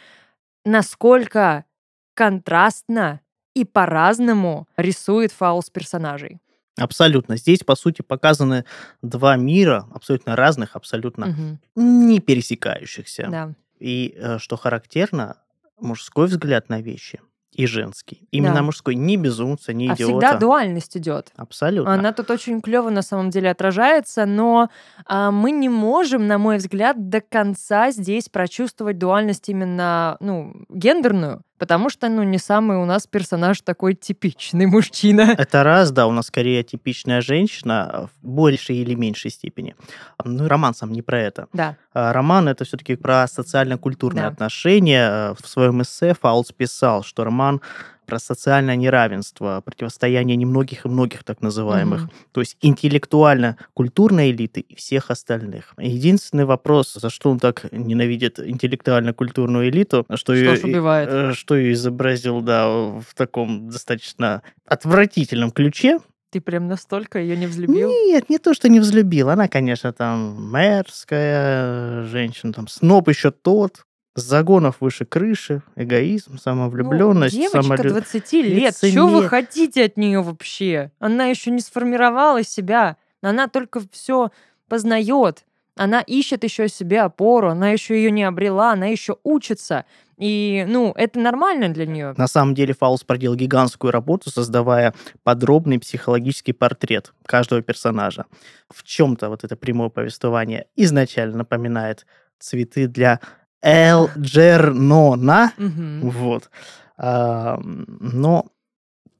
насколько 0.66 1.66
контрастно 2.14 3.22
и 3.54 3.66
по-разному 3.66 4.68
рисует 4.78 5.32
Фаус 5.32 5.70
персонажей. 5.70 6.40
Абсолютно. 6.78 7.36
Здесь, 7.36 7.60
по 7.60 7.76
сути, 7.76 8.02
показаны 8.02 8.64
два 9.02 9.36
мира, 9.36 9.86
абсолютно 9.94 10.36
разных, 10.36 10.76
абсолютно 10.76 11.28
Мгм. 11.28 11.60
не 11.76 12.20
пересекающихся. 12.20 13.28
Да. 13.30 13.54
И 13.80 14.14
э, 14.18 14.38
что 14.38 14.56
характерно, 14.56 15.38
мужской 15.80 16.28
взгляд 16.28 16.70
на 16.70 16.82
вещи 16.82 17.20
и 17.60 17.66
женский. 17.66 18.22
Именно 18.32 18.56
Да. 18.56 18.62
мужской, 18.64 18.96
не 18.96 19.18
безумца, 19.18 19.74
не 19.74 19.90
А 19.90 19.94
идиота. 19.94 20.12
всегда 20.28 20.40
дуальность 20.40 20.96
идет. 20.96 21.32
Абсолютно. 21.36 21.94
Она 21.94 22.14
тут 22.14 22.32
очень 22.32 22.62
клево 22.62 22.90
на 22.90 23.02
самом 23.02 23.32
деле 23.32 23.50
отражается, 23.52 24.26
но 24.26 24.70
а, 25.06 25.30
мы 25.32 25.52
не 25.52 25.68
можем, 25.68 26.26
на 26.26 26.38
мой 26.38 26.56
взгляд, 26.58 27.10
до 27.10 27.20
конца 27.20 27.92
здесь 27.92 28.30
прочувствовать 28.30 28.98
дуальность 28.98 29.50
именно, 29.50 30.16
ну, 30.22 30.54
гендерную. 30.70 31.42
Потому 31.60 31.90
что, 31.90 32.10
ну, 32.10 32.24
не 32.24 32.38
самый 32.40 32.78
у 32.78 32.86
нас 32.86 33.06
персонаж 33.06 33.62
такой 33.62 33.94
типичный 33.94 34.66
мужчина. 34.76 35.36
Это 35.38 35.64
раз, 35.64 35.92
да, 35.92 36.08
у 36.08 36.12
нас 36.12 36.28
скорее 36.28 36.64
типичная 36.64 37.22
женщина 37.22 38.10
в 38.22 38.28
большей 38.28 38.78
или 38.78 38.96
меньшей 38.96 39.30
степени. 39.30 39.76
Ну, 40.24 40.46
и 40.46 40.48
роман 40.48 40.74
сам 40.74 40.92
не 40.92 41.02
про 41.02 41.20
это. 41.20 41.48
Да. 41.54 41.76
А 41.94 42.14
Роман 42.14 42.48
это 42.48 42.64
все-таки 42.66 42.96
про 42.96 43.28
социально-культурные 43.28 44.24
Да. 44.24 44.28
отношения. 44.30 45.36
В 45.42 45.48
своем 45.48 45.82
эссе 45.82 46.14
Фаулс 46.20 46.52
писал, 46.52 47.04
что 47.04 47.24
роман 47.26 47.62
про 48.10 48.18
социальное 48.20 48.76
неравенство, 48.76 49.62
противостояние 49.64 50.36
немногих 50.36 50.86
и 50.86 50.90
многих 50.90 51.24
так 51.24 51.42
называемых, 51.42 52.02
Мгм. 52.04 52.12
то 52.32 52.40
есть 52.42 52.58
интеллектуально-культурной 52.62 54.32
элиты 54.32 54.62
и 54.62 54.76
всех 54.76 55.12
остальных. 55.12 55.74
Единственный 55.78 56.46
вопрос, 56.46 56.94
за 56.94 57.10
что 57.12 57.30
он 57.30 57.40
так 57.40 57.66
ненавидит 57.72 58.40
интеллектуально-культурную 58.40 59.70
элиту, 59.70 60.06
что, 60.16 60.18
Что 60.18 60.34
ее, 60.34 60.64
убивает? 60.64 61.10
э, 61.12 61.34
что 61.34 61.56
ее 61.56 61.74
изобразил, 61.74 62.42
да, 62.42 62.68
в 62.68 63.06
таком 63.16 63.70
достаточно 63.70 64.42
отвратительном 64.66 65.52
ключе, 65.52 66.00
Ты 66.32 66.42
прям 66.42 66.68
настолько 66.68 67.20
ее 67.20 67.36
не 67.38 67.48
взлюбил? 67.48 67.90
нет, 67.90 68.30
не 68.30 68.38
то, 68.38 68.54
что 68.54 68.70
не 68.70 68.80
взлюбил. 68.80 69.30
Она, 69.30 69.48
конечно, 69.48 69.94
там 69.94 70.52
мерзкая 70.54 72.04
женщина, 72.06 72.54
там 72.54 72.68
сноб 72.68 73.10
еще 73.10 73.32
тот, 73.32 73.84
загонов 74.16 74.78
выше 74.80 75.06
крыши, 75.06 75.62
эгоизм, 75.76 76.38
самовлюбленность, 76.38 77.36
Ну, 77.36 77.42
девочка 77.42 77.62
самолю- 77.62 77.90
20 77.90 78.42
лет, 78.42 78.76
что 78.76 79.08
вы 79.08 79.22
лицемер- 79.22 79.28
хотите 79.28 79.86
от 79.86 79.98
нее 79.98 80.22
вообще? 80.22 80.92
Она 81.00 81.26
еще 81.26 81.52
не 81.52 81.62
сформировала 81.62 82.44
себя, 82.44 82.98
она 83.22 83.48
только 83.48 83.82
все 83.92 84.32
познает. 84.68 85.46
Она 85.76 86.02
ищет 86.02 86.44
еще 86.44 86.68
себе 86.68 87.02
опору, 87.02 87.50
она 87.52 87.70
еще 87.70 87.96
ее 87.96 88.12
не 88.12 88.24
обрела, 88.26 88.74
она 88.74 88.88
еще 88.88 89.16
учится. 89.24 89.86
И, 90.18 90.66
ну, 90.68 90.92
это 90.98 91.18
нормально 91.22 91.70
для 91.70 91.86
нее. 91.86 92.14
На 92.18 92.28
самом 92.28 92.54
деле 92.54 92.74
Фаус 92.74 93.06
проделал 93.06 93.38
гигантскую 93.38 93.92
работу, 93.92 94.30
создавая 94.30 94.94
подробный 95.24 95.80
психологический 95.80 96.52
портрет 96.52 97.14
каждого 97.26 97.62
персонажа. 97.62 98.26
В 98.70 98.84
чем-то 98.84 99.30
вот 99.30 99.46
это 99.46 99.56
прямое 99.56 99.88
повествование 99.88 100.66
изначально 100.76 101.38
напоминает 101.38 102.06
цветы 102.40 102.88
для 102.88 103.22
Элджернона, 103.62 105.54
вот. 105.58 106.50
А, 106.98 107.60
Но 107.64 108.46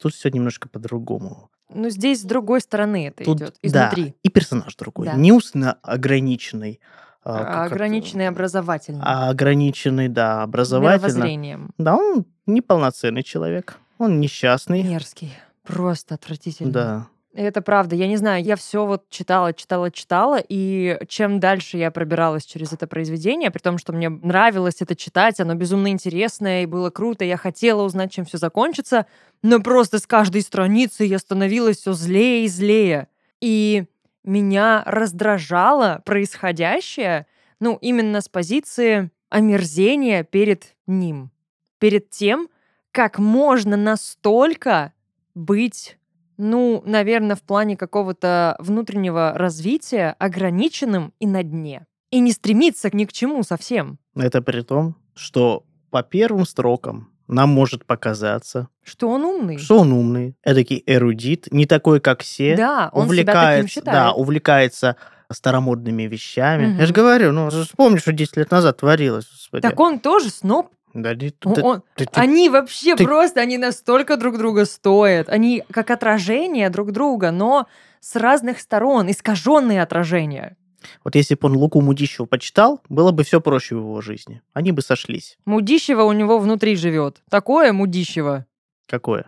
тут 0.00 0.14
все 0.14 0.30
немножко 0.30 0.68
по-другому. 0.68 1.50
Ну, 1.72 1.88
здесь 1.88 2.20
с 2.20 2.24
другой 2.24 2.60
стороны 2.60 3.06
это 3.08 3.24
Тут, 3.24 3.38
идет, 3.38 3.54
да, 3.62 3.88
изнутри. 3.90 4.14
и 4.22 4.28
персонаж 4.28 4.74
другой. 4.76 5.06
Да. 5.06 5.14
Не 5.14 5.32
устно 5.32 5.78
ограниченный. 5.82 6.80
а, 7.22 7.36
А, 7.38 7.44
как 7.44 7.66
это, 7.66 7.74
Ограниченный 7.74 8.28
образовательным. 8.28 9.02
а 9.04 9.28
ограниченный, 9.30 10.08
да, 10.08 10.42
образовательно. 10.42 11.06
мировоззрением. 11.06 11.70
Да, 11.78 11.94
он 11.96 12.24
неполноценный 12.46 13.22
человек. 13.22 13.78
Он 13.98 14.18
несчастный. 14.20 14.82
Мерзкий. 14.82 15.32
Просто 15.64 16.14
отвратительный. 16.16 16.72
Да. 16.72 17.06
Это 17.32 17.62
правда. 17.62 17.94
Я 17.94 18.08
не 18.08 18.16
знаю, 18.16 18.42
я 18.42 18.56
все 18.56 18.84
вот 18.84 19.08
читала, 19.08 19.52
читала, 19.52 19.92
читала, 19.92 20.42
и 20.48 20.98
чем 21.06 21.38
дальше 21.38 21.76
я 21.76 21.92
пробиралась 21.92 22.44
через 22.44 22.72
это 22.72 22.88
произведение, 22.88 23.52
при 23.52 23.60
том, 23.60 23.78
что 23.78 23.92
мне 23.92 24.08
нравилось 24.08 24.76
это 24.80 24.96
читать, 24.96 25.38
оно 25.38 25.54
безумно 25.54 25.88
интересное 25.88 26.64
и 26.64 26.66
было 26.66 26.90
круто, 26.90 27.24
я 27.24 27.36
хотела 27.36 27.82
узнать, 27.82 28.12
чем 28.12 28.24
все 28.24 28.36
закончится, 28.36 29.06
но 29.42 29.60
просто 29.60 30.00
с 30.00 30.08
каждой 30.08 30.42
страницы 30.42 31.04
я 31.04 31.20
становилась 31.20 31.78
все 31.78 31.92
злее 31.92 32.46
и 32.46 32.48
злее. 32.48 33.06
И 33.40 33.84
меня 34.24 34.82
раздражало 34.84 36.02
происходящее, 36.04 37.26
ну, 37.60 37.78
именно 37.80 38.22
с 38.22 38.28
позиции 38.28 39.10
омерзения 39.28 40.24
перед 40.24 40.74
ним, 40.88 41.30
перед 41.78 42.10
тем, 42.10 42.48
как 42.90 43.20
можно 43.20 43.76
настолько 43.76 44.92
быть 45.36 45.96
ну, 46.40 46.82
наверное, 46.86 47.36
в 47.36 47.42
плане 47.42 47.76
какого-то 47.76 48.56
внутреннего 48.58 49.32
развития 49.34 50.16
ограниченным 50.18 51.12
и 51.20 51.26
на 51.26 51.42
дне. 51.42 51.86
И 52.10 52.18
не 52.20 52.32
стремиться 52.32 52.90
ни 52.92 53.04
к 53.04 53.12
чему 53.12 53.42
совсем. 53.42 53.98
Это 54.16 54.42
при 54.42 54.62
том, 54.62 54.96
что 55.14 55.64
по 55.90 56.02
первым 56.02 56.44
строкам 56.46 57.10
нам 57.28 57.50
может 57.50 57.84
показаться, 57.86 58.68
Что 58.82 59.08
он 59.08 59.24
умный. 59.24 59.58
что 59.58 59.78
он 59.78 59.92
умный, 59.92 60.34
эдакий 60.42 60.82
эрудит, 60.86 61.46
не 61.52 61.66
такой, 61.66 62.00
как 62.00 62.22
все. 62.22 62.56
Да, 62.56 62.90
он 62.92 63.08
себя 63.08 63.24
таким 63.24 63.30
увлекается, 63.30 63.68
считает. 63.68 63.96
да, 63.98 64.12
увлекается 64.12 64.96
старомодными 65.32 66.02
вещами. 66.04 66.76
Я 66.78 66.86
же 66.86 66.92
говорю, 66.92 67.30
ну, 67.30 67.50
вспомни, 67.50 67.98
что 67.98 68.12
10 68.12 68.36
лет 68.36 68.50
назад 68.50 68.78
творилось, 68.78 69.28
господи. 69.30 69.62
Так 69.62 69.78
он 69.78 70.00
тоже 70.00 70.30
сноб. 70.30 70.70
Да, 70.94 71.14
ты- 71.14 71.32
он- 71.62 71.82
ты- 71.94 72.06
ты- 72.06 72.20
Они 72.20 72.48
вообще 72.48 72.96
ты- 72.96 73.04
просто, 73.04 73.40
они 73.40 73.58
настолько 73.58 74.16
друг 74.16 74.38
друга 74.38 74.64
стоят. 74.64 75.28
Они 75.28 75.62
как 75.70 75.90
отражение 75.90 76.68
друг 76.70 76.92
друга, 76.92 77.30
но 77.30 77.66
с 78.00 78.16
разных 78.16 78.60
сторон, 78.60 79.10
искаженные 79.10 79.82
отражения. 79.82 80.56
Вот 81.04 81.14
если 81.14 81.34
бы 81.34 81.46
он 81.46 81.56
Луку 81.56 81.80
Мудищева 81.82 82.26
почитал, 82.26 82.80
было 82.88 83.12
бы 83.12 83.22
все 83.22 83.40
проще 83.40 83.74
в 83.74 83.78
его 83.80 84.00
жизни. 84.00 84.40
Они 84.54 84.72
бы 84.72 84.80
сошлись. 84.82 85.36
Мудищева 85.44 86.02
у 86.02 86.12
него 86.12 86.38
внутри 86.38 86.74
живет. 86.74 87.22
Такое 87.30 87.72
Мудищева. 87.72 88.46
Какое? 88.88 89.26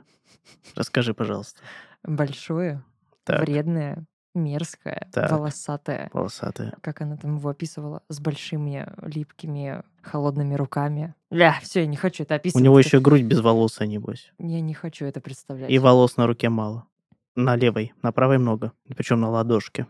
Расскажи, 0.75 1.12
пожалуйста. 1.14 1.61
Большое, 2.02 2.83
Так, 3.25 3.42
вредное, 3.42 4.04
мерзкое, 4.34 5.08
Так. 5.12 5.30
волосатое. 5.30 6.10
волосатая. 6.12 6.74
как 6.80 7.00
она 7.02 7.16
там 7.16 7.36
его 7.36 7.50
описывала, 7.50 8.02
с 8.08 8.20
большими 8.20 8.86
липкими 9.02 9.82
холодными 10.02 10.54
руками. 10.54 11.14
Ля, 11.30 11.58
все, 11.62 11.80
я 11.80 11.86
не 11.86 11.96
хочу 11.96 12.22
это 12.24 12.34
У 12.34 12.36
описывать. 12.36 12.64
него 12.64 12.78
Это- 12.80 12.88
еще 12.88 13.00
грудь 13.00 13.22
без 13.22 13.40
волос, 13.40 13.78
небось. 13.80 14.32
Я 14.38 14.60
не 14.60 14.74
хочу 14.74 15.04
это 15.04 15.20
представлять. 15.20 15.70
И 15.70 15.78
волос 15.78 16.16
на 16.16 16.26
руке 16.26 16.48
мало. 16.48 16.86
На 17.34 17.56
левой, 17.56 17.92
на 18.02 18.12
правой 18.12 18.38
много. 18.38 18.72
Причем 18.96 19.20
на 19.20 19.30
ладошке. 19.30 19.86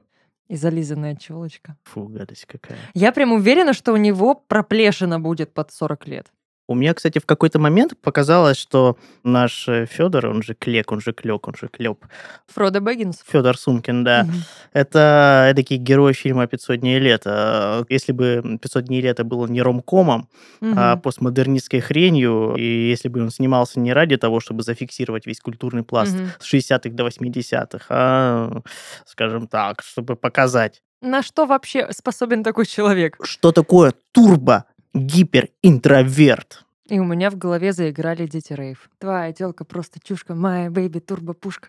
И 0.49 0.57
зализанная 0.57 1.17
челочка. 1.17 1.77
Фу, 1.85 2.09
гадость 2.09 2.47
какая. 2.47 2.79
Я 2.95 3.11
прям 3.13 3.33
уверена, 3.33 3.73
что 3.73 3.93
у 3.93 3.97
него 3.97 4.35
проплешина 4.35 5.19
будет 5.19 5.55
под 5.55 5.73
40 5.73 6.07
лет. 6.07 6.31
У 6.69 6.75
меня, 6.77 6.95
кстати, 6.95 7.19
в 7.19 7.27
какой-то 7.27 7.59
момент 7.59 7.95
показалось, 8.01 8.57
что 8.57 8.97
наш 9.25 9.65
Федор, 9.67 10.27
он 10.27 10.43
же 10.43 10.55
Клек, 10.55 10.93
он 10.93 11.01
же 11.01 11.13
Клек, 11.13 11.49
он 11.49 11.55
же 11.61 11.69
Клеп, 11.69 12.05
Фродо 12.47 12.81
Бэггинс. 12.81 13.25
Федор 13.27 13.59
Сумкин, 13.59 14.05
да, 14.05 14.25
Мгм. 14.25 14.35
это 14.73 15.53
такие 15.57 15.81
герой 15.81 16.13
фильма 16.13 16.45
«500 16.47 16.77
дней 16.79 17.01
лета». 17.01 17.85
Если 17.89 18.13
бы 18.13 18.59
«500 18.63 18.83
дней 18.87 19.01
лета» 19.03 19.25
было 19.25 19.47
не 19.49 19.61
ромкомом, 19.61 20.29
а 20.63 20.93
Мгм. 20.95 21.01
постмодернистской 21.03 21.81
хренью, 21.81 22.55
и 22.57 22.63
если 22.91 23.09
бы 23.09 23.21
он 23.21 23.31
снимался 23.31 23.81
не 23.81 23.93
ради 23.93 24.17
того, 24.17 24.39
чтобы 24.39 24.63
зафиксировать 24.63 25.27
весь 25.27 25.41
культурный 25.41 25.83
пласт 25.83 26.17
Мгм. 26.17 26.29
с 26.39 26.45
60-х 26.45 26.95
до 26.95 27.05
80-х, 27.05 27.87
а, 27.91 28.63
скажем 29.05 29.49
так, 29.49 29.83
чтобы 29.83 30.15
показать, 30.17 30.81
На 31.05 31.23
что 31.25 31.47
вообще 31.47 31.89
способен 31.91 32.45
такой 32.45 32.65
человек? 32.67 33.17
что 33.25 33.51
такое 33.51 33.93
турбо 34.13 34.67
гиперинтроверт. 34.95 36.65
И 36.87 36.99
у 36.99 37.05
меня 37.05 37.31
в 37.31 37.37
голове 37.37 37.73
заиграли 37.73 38.27
дети 38.27 38.53
рейв. 38.53 38.91
Твоя 38.99 39.33
телка 39.33 39.65
просто 39.65 39.99
чушка, 40.03 40.35
моя 40.35 40.71
baby 40.71 40.99
турбо 40.99 41.33
пушка. 41.33 41.69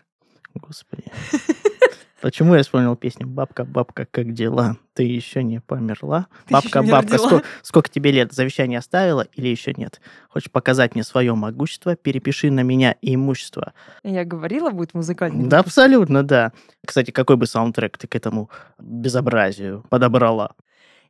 Господи. 0.54 1.04
Почему 2.24 2.54
я 2.54 2.62
вспомнил 2.62 2.96
песню 2.96 3.26
«Бабка, 3.26 3.66
бабка, 3.66 4.06
как 4.10 4.32
дела? 4.32 4.78
Ты 4.94 5.02
еще 5.02 5.42
не 5.42 5.60
померла?» 5.60 6.26
Ты 6.46 6.54
Бабка, 6.54 6.80
не 6.80 6.90
бабка, 6.90 7.12
родила. 7.12 7.28
сколько, 7.28 7.46
сколько 7.60 7.90
тебе 7.90 8.12
лет? 8.12 8.32
Завещание 8.32 8.78
оставила 8.78 9.26
или 9.34 9.48
еще 9.48 9.74
нет? 9.76 10.00
Хочешь 10.30 10.50
показать 10.50 10.94
мне 10.94 11.04
свое 11.04 11.34
могущество? 11.34 11.96
Перепиши 11.96 12.50
на 12.50 12.60
меня 12.60 12.96
имущество. 13.02 13.74
Я 14.04 14.24
говорила, 14.24 14.70
будет 14.70 14.94
музыкальный. 14.94 15.46
Да, 15.48 15.58
абсолютно, 15.58 16.22
да. 16.22 16.52
Кстати, 16.86 17.10
какой 17.10 17.36
бы 17.36 17.46
саундтрек 17.46 17.98
ты 17.98 18.06
к 18.06 18.14
этому 18.16 18.48
безобразию 18.78 19.84
подобрала? 19.90 20.52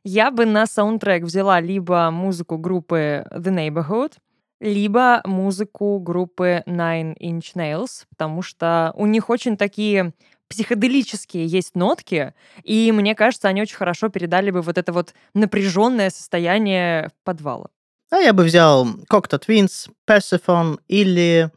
Я 0.07 0.29
бы 0.29 0.45
на 0.45 0.67
саундтрек 0.67 1.23
взяла 1.23 1.59
либо 1.59 2.11
музыку 2.11 2.59
группы 2.59 3.25
The 3.31 3.49
Neighborhood, 3.51 4.13
либо 4.59 5.21
музыку 5.25 5.97
группы 5.99 6.61
Nine 6.67 7.17
Inch 7.19 7.55
Nails, 7.55 8.05
потому 8.09 8.43
что 8.43 8.93
у 8.95 9.07
них 9.07 9.31
очень 9.31 9.57
такие 9.57 10.13
психоделические 10.47 11.47
есть 11.47 11.73
нотки, 11.73 12.35
и 12.61 12.91
мне 12.91 13.15
кажется, 13.15 13.47
они 13.47 13.63
очень 13.63 13.77
хорошо 13.77 14.09
передали 14.09 14.51
бы 14.51 14.61
вот 14.61 14.77
это 14.77 14.93
вот 14.93 15.15
напряженное 15.33 16.11
состояние 16.11 17.09
подвала. 17.23 17.71
А 18.11 18.17
я 18.17 18.31
бы 18.31 18.43
взял 18.43 18.85
Cocteau 19.11 19.41
Twins, 19.43 19.89
Persephone 20.07 20.77
или, 20.87 21.49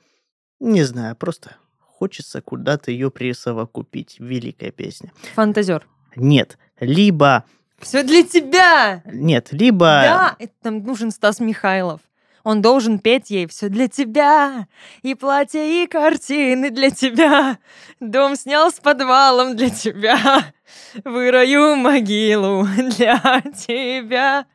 не 0.59 0.85
знаю, 0.85 1.17
просто 1.17 1.57
хочется 1.78 2.40
куда-то 2.40 2.93
ее 2.93 3.11
присовокупить. 3.11 4.17
Великая 4.19 4.71
песня. 4.71 5.12
Фантазер. 5.35 5.87
Нет, 6.17 6.57
либо... 6.81 7.45
Все 7.78 8.02
для 8.02 8.23
тебя! 8.25 9.02
Нет, 9.06 9.49
либо... 9.52 9.87
Да, 9.87 10.37
это 10.38 10.52
нам 10.64 10.82
нужен 10.82 11.11
Стас 11.11 11.40
Михайлов. 11.40 12.00
Он 12.44 12.62
должен 12.62 12.99
петь 12.99 13.30
ей 13.30 13.47
все 13.47 13.68
для 13.68 13.88
тебя. 13.88 14.68
И 15.02 15.14
платье, 15.14 15.85
и 15.85 15.87
картины 15.87 16.70
для 16.70 16.90
тебя. 16.90 17.58
Дом 18.00 18.37
снял 18.37 18.70
с 18.70 18.80
подвалом 18.80 19.54
для 19.54 19.70
тебя. 19.70 20.52
Вырою 21.04 21.76
могилу 21.76 22.66
для 22.76 23.42
тебя. 23.54 24.47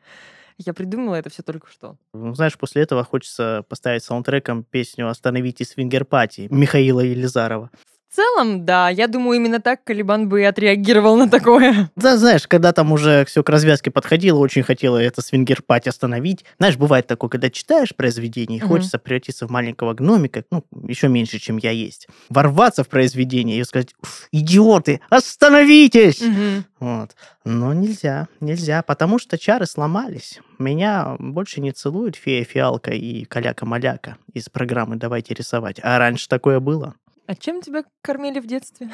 Я 0.58 0.72
придумала 0.72 1.16
это 1.16 1.30
все 1.30 1.42
только 1.42 1.68
что. 1.68 1.96
Ну, 2.12 2.34
знаешь, 2.34 2.56
после 2.56 2.82
этого 2.82 3.04
хочется 3.04 3.64
поставить 3.68 4.04
саундтреком 4.04 4.62
песню 4.64 5.08
«Остановите 5.08 5.64
свингер-пати» 5.64 6.48
Михаила 6.50 7.00
Елизарова. 7.00 7.70
В 8.14 8.16
целом, 8.16 8.64
да, 8.64 8.90
я 8.90 9.08
думаю, 9.08 9.40
именно 9.40 9.60
так 9.60 9.82
Калибан 9.82 10.28
бы 10.28 10.42
и 10.42 10.44
отреагировал 10.44 11.16
на 11.16 11.28
такое. 11.28 11.90
Да, 11.96 12.16
знаешь, 12.16 12.46
когда 12.46 12.72
там 12.72 12.92
уже 12.92 13.24
все 13.24 13.42
к 13.42 13.48
развязке 13.48 13.90
подходило, 13.90 14.38
очень 14.38 14.62
хотела 14.62 14.98
это 14.98 15.20
свингер-пати 15.20 15.88
остановить. 15.88 16.44
Знаешь, 16.58 16.76
бывает 16.76 17.08
такое, 17.08 17.28
когда 17.28 17.50
читаешь 17.50 17.92
произведение, 17.92 18.60
и 18.60 18.62
Мгм. 18.62 18.68
хочется 18.68 19.00
превратиться 19.00 19.48
в 19.48 19.50
маленького 19.50 19.94
гномика, 19.94 20.44
ну, 20.52 20.64
еще 20.86 21.08
меньше, 21.08 21.40
чем 21.40 21.56
я 21.56 21.72
есть. 21.72 22.06
Ворваться 22.28 22.84
в 22.84 22.88
произведение 22.88 23.58
и 23.58 23.64
сказать, 23.64 23.88
«Уф, 24.00 24.28
идиоты, 24.30 25.00
остановитесь! 25.10 26.20
Мгм. 26.20 26.66
Вот. 26.78 27.16
Но 27.44 27.72
нельзя, 27.72 28.28
нельзя, 28.38 28.82
потому 28.82 29.18
что 29.18 29.38
чары 29.38 29.66
сломались. 29.66 30.38
Меня 30.60 31.16
больше 31.18 31.60
не 31.60 31.72
целует 31.72 32.14
фея-фиалка 32.14 32.92
и 32.92 33.24
каляка-маляка 33.24 34.18
из 34.32 34.48
программы 34.48 34.94
«Давайте 34.94 35.34
рисовать». 35.34 35.80
А 35.82 35.98
раньше 35.98 36.28
такое 36.28 36.60
было. 36.60 36.94
А 37.26 37.34
чем 37.34 37.62
тебя 37.62 37.84
кормили 38.02 38.38
в 38.38 38.46
детстве? 38.46 38.90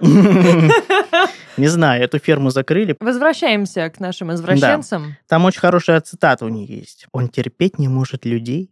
Не 0.00 1.68
знаю, 1.68 2.02
эту 2.02 2.18
ферму 2.18 2.50
закрыли. 2.50 2.96
Возвращаемся 3.00 3.90
к 3.90 4.00
нашим 4.00 4.32
извращенцам. 4.32 5.16
Там 5.28 5.44
очень 5.44 5.60
хорошая 5.60 6.00
цитата 6.00 6.46
у 6.46 6.48
них 6.48 6.70
есть. 6.70 7.06
Он 7.12 7.28
терпеть 7.28 7.78
не 7.78 7.88
может 7.88 8.24
людей, 8.24 8.70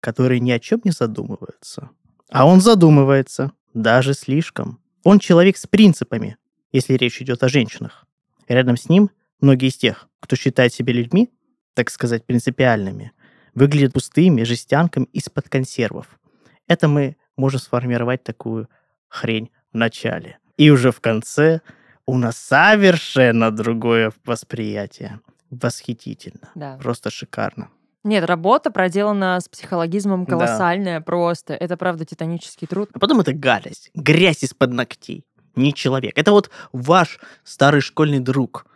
которые 0.00 0.40
ни 0.40 0.50
о 0.50 0.58
чем 0.58 0.80
не 0.82 0.90
задумываются. 0.90 1.90
А 2.30 2.44
он 2.46 2.60
задумывается, 2.60 3.52
даже 3.72 4.14
слишком. 4.14 4.80
Он 5.04 5.20
человек 5.20 5.56
с 5.56 5.68
принципами, 5.68 6.36
если 6.72 6.94
речь 6.94 7.22
идет 7.22 7.44
о 7.44 7.48
женщинах. 7.48 8.06
Рядом 8.48 8.76
с 8.76 8.88
ним 8.88 9.10
многие 9.40 9.68
из 9.68 9.76
тех, 9.76 10.08
кто 10.20 10.34
считает 10.34 10.74
себя 10.74 10.92
людьми, 10.92 11.30
так 11.74 11.88
сказать, 11.90 12.26
принципиальными, 12.26 13.12
выглядят 13.54 13.92
пустыми 13.92 14.42
жестянками 14.42 15.04
из-под 15.12 15.48
консервов. 15.48 16.18
Это 16.66 16.88
мы 16.88 17.16
можем 17.38 17.60
сформировать 17.60 18.22
такую 18.22 18.68
хрень 19.08 19.50
в 19.72 19.76
начале. 19.76 20.38
И 20.56 20.70
уже 20.70 20.90
в 20.92 21.00
конце 21.00 21.60
у 22.04 22.18
нас 22.18 22.36
совершенно 22.36 23.50
другое 23.50 24.12
восприятие. 24.24 25.20
Восхитительно. 25.50 26.50
Да. 26.54 26.76
Просто 26.76 27.10
шикарно. 27.10 27.70
Нет, 28.04 28.24
работа 28.24 28.70
проделана 28.70 29.40
с 29.40 29.48
психологизмом 29.48 30.24
Да. 30.24 30.30
колоссальная 30.32 31.00
просто. 31.00 31.54
Это, 31.54 31.76
правда, 31.76 32.04
титанический 32.04 32.66
труд. 32.66 32.90
А 32.92 32.98
потом 32.98 33.20
это 33.20 33.32
гадость, 33.32 33.90
грязь 33.94 34.42
из-под 34.42 34.72
ногтей. 34.72 35.24
Не 35.56 35.72
человек. 35.74 36.16
Это 36.16 36.32
вот 36.32 36.50
ваш 36.72 37.18
старый 37.44 37.80
школьный 37.80 38.20
друг 38.20 38.66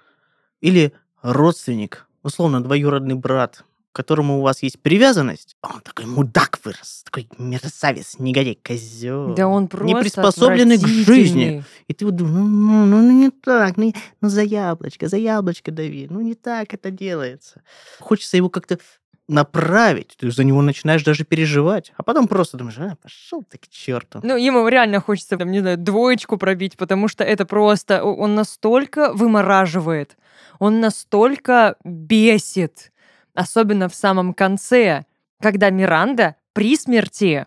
или 0.61 0.93
родственник, 1.23 2.07
условно, 2.23 2.63
двоюродный 2.63 3.15
брат, 3.15 3.65
к 3.93 3.97
которому 3.97 4.39
у 4.39 4.43
вас 4.43 4.63
есть 4.63 4.81
привязанность. 4.81 5.57
А 5.61 5.75
Он 5.75 5.81
такой 5.83 6.07
мудак 6.07 6.59
вырос, 6.65 7.03
такой 7.05 7.29
мерзавец, 7.39 8.19
негодяй, 8.19 8.59
козел. 8.63 9.35
Да 9.35 9.47
он 9.47 9.69
просто 9.69 9.87
не 9.87 10.01
приспособленный 10.01 10.79
к 10.79 10.87
жизни. 10.87 11.63
И 11.89 11.95
ты 11.95 12.07
вот 12.07 12.17
думаешь, 12.17 12.37
ну, 12.37 12.47
ну, 12.47 12.87
ну, 12.87 13.03
ну 13.03 13.13
не 13.13 13.31
так, 13.31 13.77
ну, 13.77 13.93
ну 14.21 14.29
за 14.29 14.43
яблочко, 14.43 15.09
за 15.09 15.19
яблочко 15.19 15.71
дави, 15.71 16.07
ну 16.09 16.21
не 16.21 16.35
так 16.35 16.73
это 16.73 16.91
делается. 16.91 17.63
Хочется 18.01 18.37
его 18.39 18.49
как-то 18.49 18.79
направить, 19.29 20.15
ты 20.19 20.31
за 20.31 20.45
него 20.45 20.63
начинаешь 20.63 21.05
даже 21.05 21.25
переживать, 21.25 21.93
а 21.97 22.03
потом 22.03 22.29
просто 22.29 22.57
думаешь, 22.57 22.79
а, 22.79 22.97
пошел 23.03 23.45
ты 23.49 23.59
к 23.59 23.69
черту. 23.69 24.21
Ну, 24.23 24.37
ему 24.37 24.67
реально 24.69 25.01
хочется, 25.01 25.37
там, 25.37 25.51
не 25.51 25.61
знаю, 25.61 25.79
двоечку 25.79 26.39
пробить, 26.39 26.77
потому 26.77 27.09
что 27.09 27.25
это 27.25 27.45
просто... 27.45 28.03
Он 28.03 28.35
настолько 28.35 29.13
вымораживает, 29.13 30.17
он 30.59 30.81
настолько 30.81 31.77
бесит, 31.85 32.93
особенно 33.35 33.89
в 33.89 33.95
самом 33.95 34.35
конце, 34.35 35.07
когда 35.41 35.71
Миранда 35.71 36.37
при 36.53 36.77
смерти, 36.77 37.47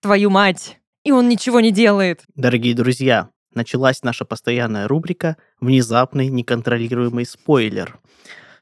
твою 0.00 0.30
мать, 0.30 0.78
и 1.04 1.12
он 1.12 1.28
ничего 1.28 1.60
не 1.60 1.72
делает. 1.72 2.22
Дорогие 2.34 2.74
друзья, 2.74 3.30
началась 3.54 4.02
наша 4.02 4.24
постоянная 4.24 4.88
рубрика 4.88 5.36
«Внезапный 5.60 6.28
неконтролируемый 6.28 7.26
спойлер». 7.26 7.98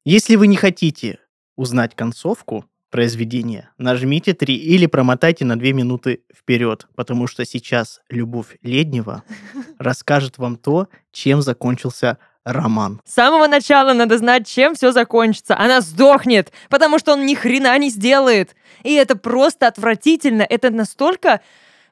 Если 0.04 0.36
вы 0.36 0.46
не 0.46 0.56
хотите 0.56 1.18
узнать 1.56 1.94
концовку 1.94 2.64
произведения, 2.90 3.70
нажмите 3.76 4.32
3 4.32 4.54
или 4.54 4.86
промотайте 4.86 5.44
на 5.44 5.58
2 5.58 5.72
минуты 5.72 6.22
вперед, 6.34 6.88
потому 6.94 7.26
что 7.26 7.44
сейчас 7.44 8.00
Любовь 8.08 8.56
Леднева 8.62 9.24
расскажет 9.78 10.38
вам 10.38 10.56
то, 10.56 10.88
чем 11.12 11.42
закончился 11.42 12.18
роман. 12.44 13.00
С 13.04 13.14
самого 13.14 13.46
начала 13.46 13.92
надо 13.92 14.18
знать, 14.18 14.46
чем 14.46 14.74
все 14.74 14.92
закончится. 14.92 15.58
Она 15.58 15.80
сдохнет, 15.80 16.52
потому 16.68 16.98
что 16.98 17.12
он 17.12 17.26
ни 17.26 17.34
хрена 17.34 17.76
не 17.78 17.90
сделает. 17.90 18.54
И 18.82 18.94
это 18.94 19.16
просто 19.16 19.66
отвратительно. 19.66 20.42
Это 20.42 20.70
настолько 20.70 21.40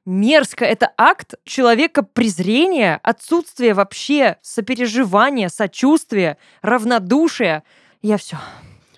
мерзко. 0.05 0.65
Это 0.65 0.91
акт 0.97 1.35
человека 1.45 2.03
презрения, 2.03 2.99
отсутствие 3.03 3.75
вообще 3.75 4.37
сопереживания, 4.43 5.49
сочувствия, 5.49 6.39
равнодушия. 6.63 7.63
Я 8.03 8.17
все. 8.17 8.39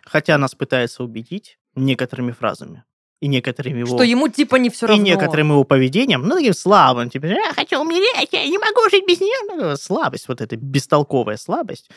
Хотя 0.05 0.39
нас 0.39 0.55
пытается 0.55 1.03
убедить 1.03 1.59
некоторыми 1.75 2.33
фразами 2.33 2.85
и 3.21 3.29
некоторыми 3.29 3.81
его... 3.81 3.97
Что 3.97 4.03
ему 4.03 4.29
типа 4.29 4.57
не 4.57 4.71
все 4.71 4.87
и 4.87 4.89
равно. 4.91 5.05
некоторым 5.05 5.51
его 5.51 5.65
поведением, 5.65 6.23
ну, 6.23 6.37
таким 6.37 6.55
слабым, 6.55 7.11
типа, 7.11 7.27
я 7.27 7.53
хочу 7.55 7.79
умереть, 7.81 8.29
я 8.33 8.47
не 8.47 8.59
могу 8.59 8.89
жить 8.91 9.05
без 9.07 9.21
нее. 9.21 9.55
Ну, 9.55 9.77
слабость, 9.77 10.27
вот 10.29 10.41
эта 10.41 10.57
бестолковая 10.57 11.37
слабость. 11.37 11.91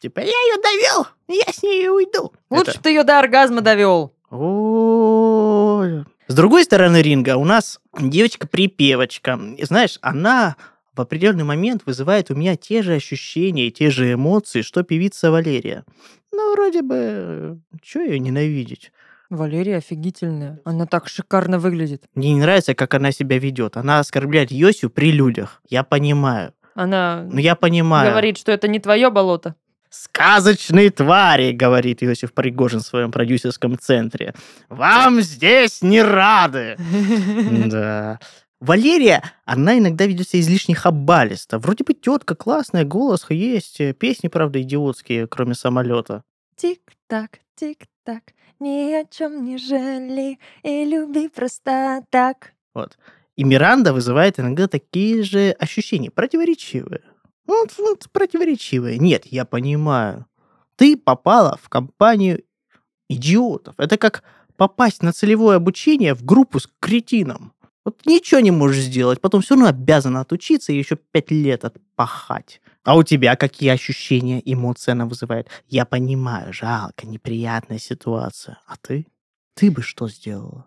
Типа, 0.00 0.20
я 0.20 0.26
ее 0.26 0.62
довел, 0.62 1.06
я 1.28 1.52
с 1.52 1.62
ней 1.62 1.84
и 1.84 1.88
уйду. 1.88 2.32
Лучше 2.50 2.70
Это- 2.72 2.78
бы 2.78 2.82
ты 2.82 2.90
ее 2.90 3.02
до 3.02 3.18
оргазма 3.18 3.62
довел. 3.62 4.12
Ой. 4.30 6.04
С 6.28 6.34
другой 6.34 6.64
стороны 6.64 7.00
ринга 7.00 7.36
у 7.36 7.44
нас 7.44 7.80
девочка-припевочка. 7.98 9.38
И 9.56 9.64
знаешь, 9.64 9.98
она 10.02 10.56
в 10.94 11.00
определенный 11.00 11.44
момент 11.44 11.82
вызывает 11.86 12.30
у 12.30 12.34
меня 12.34 12.56
те 12.56 12.82
же 12.82 12.94
ощущения 12.94 13.68
и 13.68 13.70
те 13.70 13.90
же 13.90 14.12
эмоции, 14.12 14.62
что 14.62 14.82
певица 14.82 15.30
Валерия. 15.30 15.84
Ну, 16.32 16.52
вроде 16.52 16.82
бы, 16.82 17.60
что 17.82 18.00
ее 18.00 18.18
ненавидеть? 18.18 18.92
Валерия 19.30 19.76
офигительная. 19.78 20.60
Она 20.64 20.86
так 20.86 21.08
шикарно 21.08 21.58
выглядит. 21.58 22.04
Мне 22.14 22.32
не 22.34 22.40
нравится, 22.40 22.74
как 22.74 22.94
она 22.94 23.10
себя 23.12 23.38
ведет. 23.38 23.76
Она 23.76 23.98
оскорбляет 23.98 24.50
Йосю 24.52 24.88
при 24.90 25.10
людях. 25.10 25.60
Я 25.68 25.82
понимаю. 25.82 26.52
Она 26.74 27.26
Ну, 27.30 27.38
я 27.38 27.54
понимаю. 27.56 28.10
говорит, 28.10 28.38
что 28.38 28.52
это 28.52 28.68
не 28.68 28.78
твое 28.78 29.10
болото. 29.10 29.54
«Сказочные 29.88 30.90
твари»,— 30.90 31.52
говорит 31.52 32.02
Иосиф 32.02 32.34
Пригожин 32.34 32.80
в 32.80 32.86
своем 32.86 33.12
продюсерском 33.12 33.78
центре. 33.78 34.34
«Вам 34.68 35.20
здесь 35.22 35.80
не 35.80 36.02
рады». 36.02 36.76
Да. 37.70 38.18
Валерия, 38.60 39.22
она 39.44 39.78
иногда 39.78 40.06
ведет 40.06 40.28
себя 40.28 40.40
излишне 40.40 40.74
хабалисто. 40.74 41.58
Вроде 41.58 41.84
бы 41.84 41.94
тетка 41.94 42.34
классная, 42.34 42.84
голос 42.84 43.26
есть, 43.30 43.80
песни, 43.98 44.28
правда, 44.28 44.60
идиотские, 44.62 45.26
кроме 45.26 45.54
самолета. 45.54 46.22
Тик-так, 46.56 47.40
тик-так, 47.54 48.22
ни 48.60 48.92
о 48.92 49.04
чем 49.04 49.44
не 49.44 49.58
жалей 49.58 50.38
и 50.62 50.84
люби 50.84 51.28
просто 51.28 52.04
так. 52.10 52.52
Вот. 52.74 52.98
И 53.36 53.44
Миранда 53.44 53.92
вызывает 53.92 54.40
иногда 54.40 54.66
такие 54.66 55.22
же 55.22 55.50
ощущения, 55.58 56.10
противоречивые. 56.10 57.02
Вот, 57.46 57.74
вот 57.78 58.08
противоречивые. 58.10 58.98
Нет, 58.98 59.26
я 59.26 59.44
понимаю. 59.44 60.26
Ты 60.76 60.96
попала 60.96 61.58
в 61.62 61.68
компанию 61.68 62.42
идиотов. 63.08 63.74
Это 63.78 63.98
как 63.98 64.24
попасть 64.56 65.02
на 65.02 65.12
целевое 65.12 65.56
обучение 65.56 66.14
в 66.14 66.24
группу 66.24 66.60
с 66.60 66.68
кретином. 66.80 67.52
Вот 67.84 68.04
ничего 68.04 68.40
не 68.40 68.50
можешь 68.50 68.84
сделать, 68.84 69.20
потом 69.20 69.42
все 69.42 69.54
равно 69.54 69.68
обязана 69.68 70.20
отучиться 70.20 70.72
и 70.72 70.78
еще 70.78 70.96
пять 70.96 71.30
лет 71.30 71.64
отпахать. 71.64 72.60
А 72.86 72.94
у 72.96 73.02
тебя 73.02 73.34
какие 73.34 73.70
ощущения, 73.70 74.40
эмоции 74.44 74.92
она 74.92 75.06
вызывает? 75.06 75.48
Я 75.66 75.84
понимаю, 75.84 76.52
жалко, 76.52 77.04
неприятная 77.04 77.80
ситуация. 77.80 78.60
А 78.64 78.74
ты? 78.80 79.08
Ты 79.54 79.72
бы 79.72 79.82
что 79.82 80.08
сделала? 80.08 80.66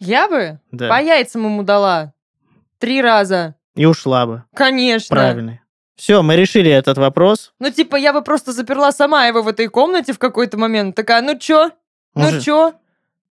Я 0.00 0.28
бы 0.28 0.58
Да. 0.72 0.88
по 0.88 1.00
яйцам 1.00 1.44
ему 1.44 1.62
дала. 1.62 2.12
Три 2.80 3.00
раза. 3.00 3.54
И 3.76 3.86
ушла 3.86 4.26
бы. 4.26 4.42
Конечно. 4.52 5.14
Правильно. 5.14 5.60
Все, 5.94 6.22
мы 6.22 6.34
решили 6.34 6.72
этот 6.72 6.98
вопрос. 6.98 7.52
Ну, 7.60 7.70
типа, 7.70 7.94
я 7.94 8.12
бы 8.12 8.22
просто 8.22 8.52
заперла 8.52 8.90
сама 8.90 9.26
его 9.26 9.42
в 9.42 9.46
этой 9.46 9.68
комнате 9.68 10.12
в 10.12 10.18
какой-то 10.18 10.58
момент. 10.58 10.96
Такая, 10.96 11.22
ну 11.22 11.38
чё? 11.38 11.70
Ну 12.16 12.22
Может, 12.22 12.42
чё? 12.42 12.74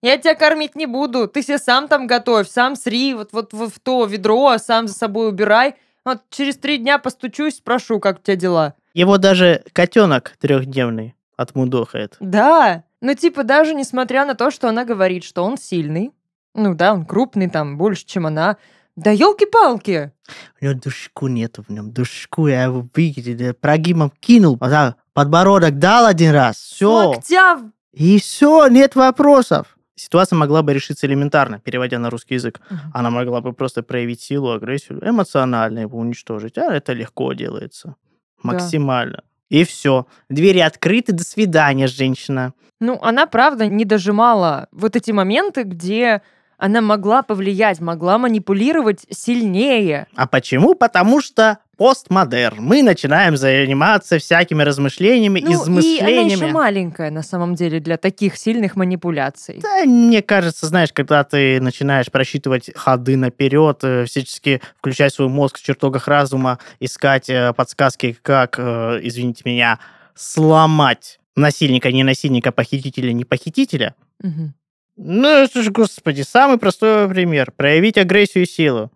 Я 0.02 0.18
тебя 0.18 0.34
кормить 0.36 0.76
не 0.78 0.86
буду. 0.86 1.28
Ты 1.28 1.42
себе 1.42 1.58
сам 1.58 1.90
там 1.90 2.08
готовь, 2.08 2.48
сам 2.48 2.78
сри, 2.78 3.16
вот, 3.16 3.34
вот, 3.34 3.52
вот 3.52 3.74
в 3.74 3.80
то 3.82 4.06
ведро, 4.06 4.58
сам 4.60 4.88
за 4.88 4.94
собой 4.94 5.28
убирай. 5.28 5.76
Вот 6.10 6.24
через 6.32 6.58
три 6.58 6.80
дня 6.80 6.98
постучусь, 6.98 7.58
спрошу, 7.58 8.00
как 8.00 8.18
у 8.18 8.22
тебя 8.24 8.36
дела. 8.36 8.74
Его 8.96 9.20
даже 9.20 9.64
котенок 9.74 10.34
трехдневный 10.40 11.14
отмудохает. 11.38 12.18
Да, 12.20 12.84
ну 13.00 13.14
типа 13.14 13.44
даже 13.44 13.76
несмотря 13.76 14.26
на 14.26 14.34
то, 14.34 14.50
что 14.50 14.68
она 14.68 14.86
говорит, 14.86 15.24
что 15.24 15.44
он 15.44 15.56
сильный, 15.56 16.12
ну 16.56 16.74
да, 16.74 16.94
он 16.94 17.06
крупный 17.06 17.48
там, 17.48 17.78
больше, 17.78 18.08
чем 18.08 18.26
она, 18.26 18.58
да 18.96 19.12
елки-палки! 19.12 20.12
У 20.60 20.66
него 20.66 20.80
душку 20.80 21.28
нету 21.28 21.64
в 21.68 21.70
нем. 21.70 21.92
Душку 21.92 22.48
я 22.48 22.64
его 22.64 22.90
видел, 22.96 23.54
прогибом 23.54 24.12
кинул, 24.20 24.58
а 24.60 24.96
подбородок 25.14 25.78
дал 25.78 26.08
один 26.08 26.32
раз. 26.32 26.58
Все. 26.58 26.92
Локтя 26.92 27.72
И 27.94 28.20
все, 28.20 28.66
нет 28.68 28.96
вопросов. 28.96 29.78
Ситуация 30.00 30.38
могла 30.38 30.62
бы 30.62 30.74
решиться 30.74 31.08
элементарно, 31.08 31.60
переводя 31.60 32.00
на 32.00 32.10
русский 32.10 32.36
язык. 32.36 32.62
Она 32.94 33.10
могла 33.10 33.42
бы 33.42 33.52
просто 33.52 33.84
проявить 33.84 34.22
силу, 34.22 34.52
агрессию, 34.52 35.00
эмоционально 35.04 35.80
его 35.80 36.00
уничтожить. 36.00 36.58
А 36.58 36.74
это 36.74 36.94
легко 36.94 37.34
делается. 37.34 37.96
Максимально. 38.42 39.24
И 39.50 39.66
все. 39.66 40.06
Двери 40.30 40.60
открыты, 40.60 41.12
до 41.12 41.24
свидания, 41.26 41.88
женщина. 41.88 42.54
Ну, 42.80 42.98
она, 43.02 43.26
правда, 43.26 43.66
не 43.66 43.84
дожимала 43.84 44.70
вот 44.72 44.96
эти 44.96 45.12
моменты, 45.12 45.64
где 45.64 46.22
она 46.58 46.80
могла 46.80 47.22
повлиять, 47.22 47.82
могла 47.82 48.18
манипулировать 48.18 49.06
сильнее. 49.10 50.08
А 50.16 50.28
почему? 50.28 50.76
Потому 50.76 51.20
что 51.20 51.58
постмодерн. 51.80 52.62
Мы 52.62 52.84
начинаем 52.84 53.38
заниматься 53.38 54.20
всякими 54.20 54.64
размышлениями, 54.64 55.40
Ну, 55.40 55.50
и 55.50 55.54
измышлениями. 55.54 56.34
она 56.36 56.44
еще 56.46 56.48
маленькая, 56.48 57.10
на 57.10 57.24
самом 57.24 57.56
деле, 57.56 57.80
для 57.80 57.96
таких 57.96 58.36
сильных 58.36 58.76
манипуляций. 58.76 59.60
Да, 59.64 59.86
мне 59.86 60.22
кажется, 60.22 60.66
знаешь, 60.68 60.92
когда 60.92 61.24
ты 61.24 61.62
начинаешь 61.62 62.12
просчитывать 62.12 62.70
ходы 62.76 63.16
наперед, 63.16 63.80
э, 63.84 64.04
всячески 64.06 64.62
включать 64.78 65.14
свой 65.14 65.30
мозг 65.30 65.58
в 65.58 65.64
чертогах 65.64 66.10
разума, 66.10 66.60
искать 66.82 67.30
э, 67.30 67.54
подсказки, 67.54 68.18
как, 68.22 68.56
э, 68.60 69.00
извините 69.02 69.44
меня, 69.46 69.80
сломать 70.16 71.20
насильника, 71.38 71.94
не 71.94 72.04
насильника, 72.04 72.52
похитителя, 72.52 73.14
не 73.14 73.24
похитителя. 73.24 73.96
Мгм. 74.22 74.54
Ну, 74.98 75.48
же, 75.54 75.72
господи, 75.72 76.24
самый 76.24 76.58
простой 76.58 77.08
пример. 77.08 77.54
Проявить 77.56 77.98
агрессию 77.98 78.44
и 78.44 78.48
силу. 78.48 78.92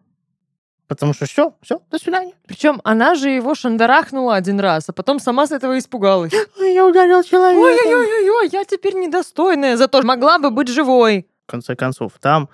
Потому 0.94 1.14
что 1.14 1.26
все, 1.26 1.56
все, 1.64 1.82
до 1.90 1.98
свидания. 1.98 2.34
Причем 2.48 2.80
она 2.84 3.16
же 3.16 3.30
его 3.30 3.56
шандарахнула 3.56 4.36
один 4.36 4.60
раз, 4.60 4.90
а 4.90 4.94
потом 4.94 5.20
сама 5.20 5.48
с 5.48 5.52
этого 5.52 5.80
испугалась. 5.80 6.32
Ой, 6.60 6.74
я 6.74 6.86
ударил 6.86 7.24
человека. 7.24 7.60
Ой-ой-ой, 7.60 8.50
я 8.52 8.64
теперь 8.64 8.94
недостойная, 8.94 9.76
зато 9.76 10.04
могла 10.04 10.38
бы 10.38 10.52
быть 10.52 10.68
живой. 10.68 11.28
В 11.48 11.52
конце 11.52 11.76
концов, 11.76 12.12
там 12.22 12.48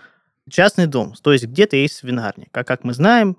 частный 0.50 0.86
дом, 0.86 1.14
то 1.22 1.34
есть 1.34 1.46
где-то 1.46 1.76
есть 1.76 1.98
свинарник. 1.98 2.48
А 2.54 2.64
как 2.64 2.86
мы 2.86 2.94
знаем, 2.94 3.36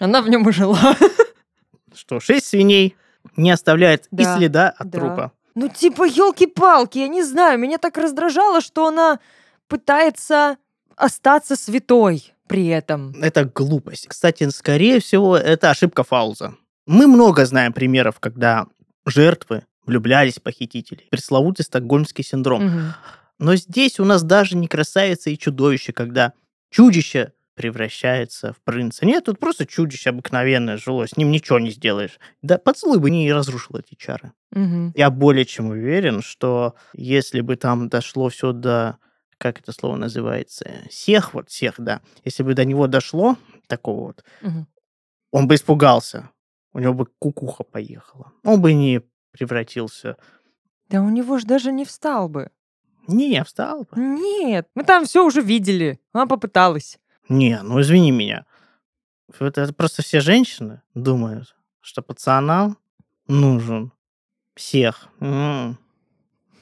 Она 0.00 0.22
в 0.22 0.30
нем 0.30 0.48
и 0.48 0.52
жила. 0.52 0.96
что 1.94 2.18
шесть 2.18 2.46
свиней 2.46 2.96
не 3.36 3.50
оставляет 3.50 4.06
Да, 4.10 4.22
и 4.22 4.38
следа 4.38 4.70
от 4.70 4.88
да. 4.88 4.98
трупа. 4.98 5.32
Ну, 5.54 5.68
типа, 5.68 6.04
елки-палки, 6.04 6.98
я 6.98 7.08
не 7.08 7.22
знаю, 7.22 7.58
меня 7.58 7.76
так 7.76 7.98
раздражало, 7.98 8.62
что 8.62 8.86
она 8.86 9.18
пытается 9.66 10.56
остаться 10.96 11.54
святой 11.54 12.32
при 12.48 12.66
этом. 12.68 13.12
Это 13.22 13.44
глупость. 13.44 14.08
Кстати, 14.08 14.48
скорее 14.50 15.00
всего, 15.00 15.36
это 15.36 15.70
ошибка 15.70 16.02
Фауза. 16.02 16.54
Мы 16.86 17.06
много 17.06 17.44
знаем 17.46 17.72
примеров, 17.72 18.18
когда 18.18 18.66
жертвы 19.06 19.64
влюблялись 19.84 20.36
в 20.36 20.42
похитителей. 20.42 21.06
Пресловутый 21.10 21.64
стокгольмский 21.64 22.24
синдром. 22.24 22.64
Мгм. 22.64 22.94
Но 23.38 23.54
здесь 23.56 24.00
у 24.00 24.04
нас 24.04 24.22
даже 24.22 24.56
не 24.56 24.66
красавица 24.66 25.30
и 25.30 25.38
чудовище, 25.38 25.92
когда 25.92 26.32
чудище 26.70 27.32
превращается 27.54 28.52
в 28.52 28.62
принца. 28.62 29.04
Нет, 29.04 29.24
тут 29.24 29.40
просто 29.40 29.66
чудище 29.66 30.10
обыкновенное 30.10 30.76
жило, 30.76 31.08
с 31.08 31.16
ним 31.16 31.32
ничего 31.32 31.58
не 31.58 31.70
сделаешь. 31.70 32.20
Да 32.40 32.56
поцелуй 32.56 33.00
бы 33.00 33.10
не 33.10 33.32
разрушил 33.32 33.76
эти 33.76 33.96
чары. 33.96 34.32
Мгм. 34.52 34.92
Я 34.94 35.10
более 35.10 35.44
чем 35.44 35.70
уверен, 35.70 36.22
что 36.22 36.74
если 36.94 37.40
бы 37.40 37.56
там 37.56 37.88
дошло 37.88 38.28
все 38.28 38.52
до, 38.52 38.98
как 39.38 39.60
это 39.60 39.72
слово 39.72 39.96
называется, 39.96 40.68
всех, 40.90 41.32
вот 41.34 41.48
всех, 41.48 41.74
да, 41.78 42.00
если 42.24 42.42
бы 42.42 42.54
до 42.54 42.64
него 42.64 42.86
дошло, 42.88 43.36
такого 43.68 44.06
вот, 44.08 44.24
Мгм. 44.42 44.66
он 45.30 45.46
бы 45.48 45.54
испугался, 45.54 46.30
у 46.72 46.80
него 46.80 46.92
бы 46.94 47.06
кукуха 47.18 47.62
поехала, 47.64 48.32
он 48.44 48.60
бы 48.60 48.72
не 48.74 49.00
превратился. 49.30 50.16
Да 50.88 51.02
у 51.02 51.08
него 51.10 51.38
же 51.38 51.46
даже 51.46 51.70
не 51.72 51.84
встал 51.84 52.28
бы. 52.28 52.50
Не, 53.06 53.42
встал 53.44 53.84
бы. 53.84 53.88
Нет, 54.00 54.68
мы 54.74 54.84
там 54.84 55.04
все 55.04 55.24
уже 55.24 55.40
видели. 55.40 55.98
Она 56.12 56.26
попыталась. 56.26 56.98
Не, 57.28 57.60
ну 57.62 57.80
извини 57.80 58.10
меня. 58.10 58.44
Это 59.38 59.60
это 59.62 59.72
просто 59.72 60.02
все 60.02 60.20
женщины 60.20 60.82
думают, 60.94 61.54
что 61.80 62.02
пацанам 62.02 62.76
нужен 63.28 63.92
всех. 64.54 65.08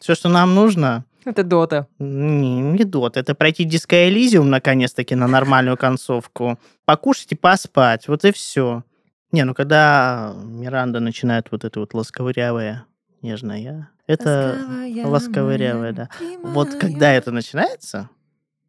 Все, 0.01 0.15
что 0.15 0.29
нам 0.29 0.55
нужно, 0.55 1.05
Это 1.27 1.43
Дота. 1.43 1.89
Не, 1.99 2.61
не 2.61 2.85
дот. 2.85 3.17
Это 3.17 3.35
пройти 3.35 3.65
диско 3.65 4.09
Элизиум 4.09 4.49
наконец-таки 4.49 5.17
на 5.17 5.27
нормальную 5.27 5.77
концовку. 5.77 6.57
Покушать 6.85 7.33
и 7.33 7.35
поспать. 7.35 8.07
Вот 8.07 8.25
и 8.25 8.31
все. 8.31 8.85
Не, 9.33 9.43
ну 9.45 9.53
когда 9.53 10.33
Миранда 10.37 11.01
начинает 11.01 11.51
вот 11.51 11.65
это 11.65 11.81
вот 11.81 11.95
ласковырявое, 11.95 12.87
нежное, 13.23 13.91
это 14.07 14.57
ласковырявое, 15.05 15.93
да. 15.93 16.09
Вот 16.45 16.77
когда 16.77 17.13
это 17.13 17.33
начинается, 17.33 18.09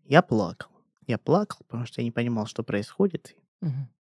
я 0.05 0.23
плакал. 0.23 0.71
Я 1.05 1.19
плакал, 1.19 1.59
потому 1.67 1.85
что 1.85 2.01
я 2.01 2.05
не 2.05 2.11
понимал, 2.11 2.47
что 2.47 2.63
происходит. 2.63 3.35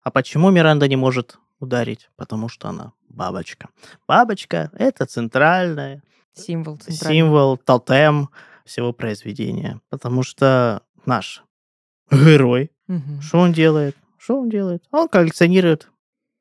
А 0.02 0.12
почему 0.12 0.50
Миранда 0.50 0.88
не 0.88 0.96
может 0.96 1.38
ударить? 1.60 2.10
Потому 2.16 2.48
что 2.48 2.70
она 2.70 2.94
бабочка. 3.10 3.68
Бабочка— 4.08 4.72
это 4.74 5.06
центральная 5.06 6.02
Символ 6.34 6.78
центральный. 6.78 7.16
символ, 7.18 7.58
тотем 7.58 8.30
всего 8.66 8.94
произведения. 8.94 9.82
Потому 9.90 10.24
что 10.24 10.84
наш 11.06 11.44
герой, 12.12 12.72
Мгм. 12.88 13.22
что 13.22 13.40
он 13.40 13.52
делает? 13.54 13.96
Что 14.18 14.40
он 14.40 14.50
делает? 14.50 14.84
Он 14.92 15.08
коллекционирует 15.08 15.90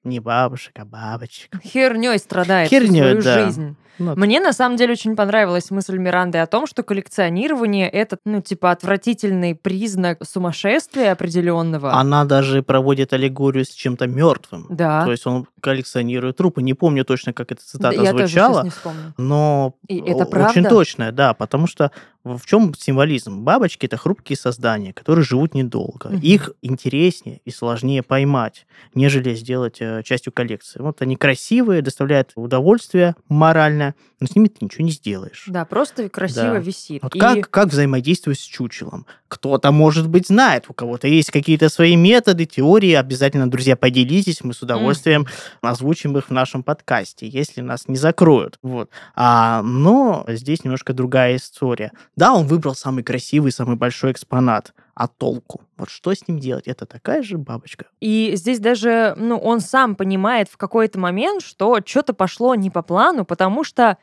не 0.08 0.20
бабушек, 0.20 0.72
а 0.78 0.84
бабочек. 0.84 1.50
Херней 1.62 2.18
страдает 2.18 2.68
всю 2.68 2.80
Хернёй, 2.80 3.00
свою 3.20 3.22
да. 3.22 3.44
жизнь. 3.44 3.76
Ну, 4.00 4.14
Мне 4.14 4.38
на 4.38 4.52
самом 4.52 4.76
деле 4.76 4.92
очень 4.92 5.16
понравилась 5.16 5.72
мысль 5.72 5.98
Миранды 5.98 6.38
о 6.38 6.46
том, 6.46 6.68
что 6.68 6.84
коллекционирование 6.84 7.88
это, 7.88 8.16
ну, 8.24 8.40
типа, 8.40 8.70
отвратительный 8.70 9.56
признак 9.56 10.18
сумасшествия 10.24 11.10
определенного. 11.10 11.92
Она 11.92 12.24
даже 12.24 12.62
проводит 12.62 13.12
аллегорию 13.12 13.64
с 13.64 13.70
чем-то 13.70 14.06
мертвым. 14.06 14.66
Да. 14.70 15.04
То 15.04 15.10
есть 15.10 15.26
он 15.26 15.48
коллекционирует 15.60 16.36
трупы. 16.36 16.62
Не 16.62 16.74
помню 16.74 17.04
точно, 17.04 17.32
как 17.32 17.50
эта 17.50 17.60
Да, 17.60 17.90
цитата 17.90 18.00
я 18.02 18.12
тоже 18.12 18.26
звучала. 18.28 18.62
не 18.62 18.70
вспомню. 18.70 19.14
но 19.16 19.74
И 19.88 19.98
это 19.98 20.26
правда? 20.26 20.50
очень 20.50 20.64
точная, 20.64 21.10
да, 21.10 21.34
потому 21.34 21.66
что 21.66 21.90
в 22.36 22.44
чем 22.46 22.74
символизм? 22.74 23.42
Бабочки 23.42 23.86
это 23.86 23.96
хрупкие 23.96 24.36
создания, 24.36 24.92
которые 24.92 25.24
живут 25.24 25.54
недолго. 25.54 26.08
Мгм. 26.10 26.20
Их 26.20 26.50
интереснее 26.62 27.40
и 27.44 27.50
сложнее 27.50 28.02
поймать, 28.02 28.66
нежели 28.94 29.34
сделать 29.34 29.76
э, 29.80 30.02
частью 30.04 30.32
коллекции. 30.32 30.80
Вот 30.80 31.00
они 31.02 31.16
красивые, 31.16 31.82
доставляют 31.82 32.32
удовольствие 32.34 33.14
моральное, 33.28 33.94
но 34.20 34.26
с 34.26 34.34
ними 34.34 34.48
ты 34.48 34.64
ничего 34.64 34.84
не 34.84 34.90
сделаешь. 34.90 35.44
Да, 35.46 35.64
просто 35.64 36.08
красиво 36.08 36.54
Да. 36.54 36.58
висит. 36.58 37.02
Вот 37.02 37.14
И- 37.14 37.18
как, 37.18 37.48
как 37.50 37.68
взаимодействовать 37.68 38.38
с 38.38 38.42
чучелом? 38.42 39.06
Кто-то, 39.28 39.70
может 39.72 40.08
быть, 40.08 40.26
знает, 40.28 40.64
у 40.68 40.72
кого-то 40.72 41.06
есть 41.06 41.30
какие-то 41.30 41.68
свои 41.68 41.96
методы, 41.96 42.46
теории. 42.46 42.92
Обязательно, 42.94 43.48
друзья, 43.50 43.76
поделитесь, 43.76 44.42
мы 44.42 44.54
с 44.54 44.62
удовольствием 44.62 45.26
озвучим 45.60 46.16
их 46.16 46.28
в 46.28 46.30
нашем 46.32 46.62
подкасте, 46.62 47.28
если 47.28 47.60
нас 47.60 47.88
не 47.88 47.96
закроют. 47.96 48.58
Вот. 48.62 48.90
А, 49.14 49.62
но 49.62 50.24
здесь 50.28 50.64
немножко 50.64 50.94
другая 50.94 51.36
история. 51.36 51.92
Да, 52.18 52.34
он 52.34 52.48
выбрал 52.48 52.74
самый 52.74 53.04
красивый, 53.04 53.52
самый 53.52 53.76
большой 53.76 54.10
экспонат. 54.10 54.74
А 54.94 55.06
толку? 55.06 55.62
Вот 55.76 55.88
что 55.88 56.12
с 56.12 56.26
ним 56.26 56.40
делать? 56.40 56.66
Это 56.66 56.84
такая 56.84 57.22
же 57.22 57.38
бабочка. 57.38 57.86
И 58.00 58.32
здесь 58.34 58.58
даже, 58.58 59.14
ну, 59.16 59.38
он 59.38 59.60
сам 59.60 59.94
понимает 59.94 60.48
в 60.48 60.56
какой-то 60.56 60.98
момент, 60.98 61.42
что 61.42 61.78
что-то 61.86 62.14
пошло 62.14 62.56
не 62.56 62.70
по 62.70 62.82
плану, 62.82 63.24
потому 63.24 63.62
что 63.62 63.98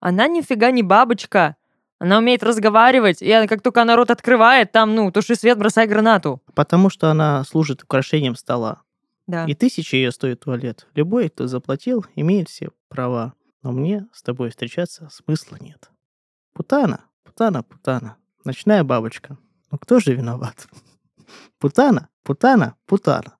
она 0.00 0.26
нифига 0.26 0.72
не 0.72 0.82
бабочка. 0.82 1.54
Она 2.00 2.18
умеет 2.18 2.42
разговаривать, 2.42 3.22
и 3.22 3.30
она- 3.30 3.46
как 3.46 3.62
только 3.62 3.82
она 3.82 3.94
рот 3.94 4.10
открывает, 4.10 4.72
там, 4.72 4.96
ну, 4.96 5.12
туши 5.12 5.36
свет, 5.36 5.56
бросай 5.56 5.86
гранату. 5.86 6.42
Потому 6.54 6.90
что 6.90 7.10
она 7.12 7.44
служит 7.44 7.84
украшением 7.84 8.34
стола. 8.34 8.82
Да. 9.28 9.44
И 9.44 9.54
тысяча 9.54 9.96
ее 9.96 10.10
стоит 10.10 10.40
туалет. 10.40 10.88
Любой, 10.96 11.28
кто 11.28 11.46
заплатил, 11.46 12.04
имеет 12.16 12.48
все 12.48 12.70
права. 12.88 13.34
Но 13.62 13.70
мне 13.70 14.08
с 14.12 14.22
тобой 14.22 14.50
встречаться 14.50 15.08
смысла 15.12 15.56
нет. 15.60 15.90
Путана, 16.52 17.04
путана, 17.40 17.62
путана. 17.62 18.16
Ночная 18.44 18.84
бабочка. 18.84 19.38
Ну 19.70 19.78
кто 19.78 19.98
же 19.98 20.14
виноват? 20.14 20.66
Путана, 21.58 22.08
путана, 22.22 22.74
путана. 22.84 23.38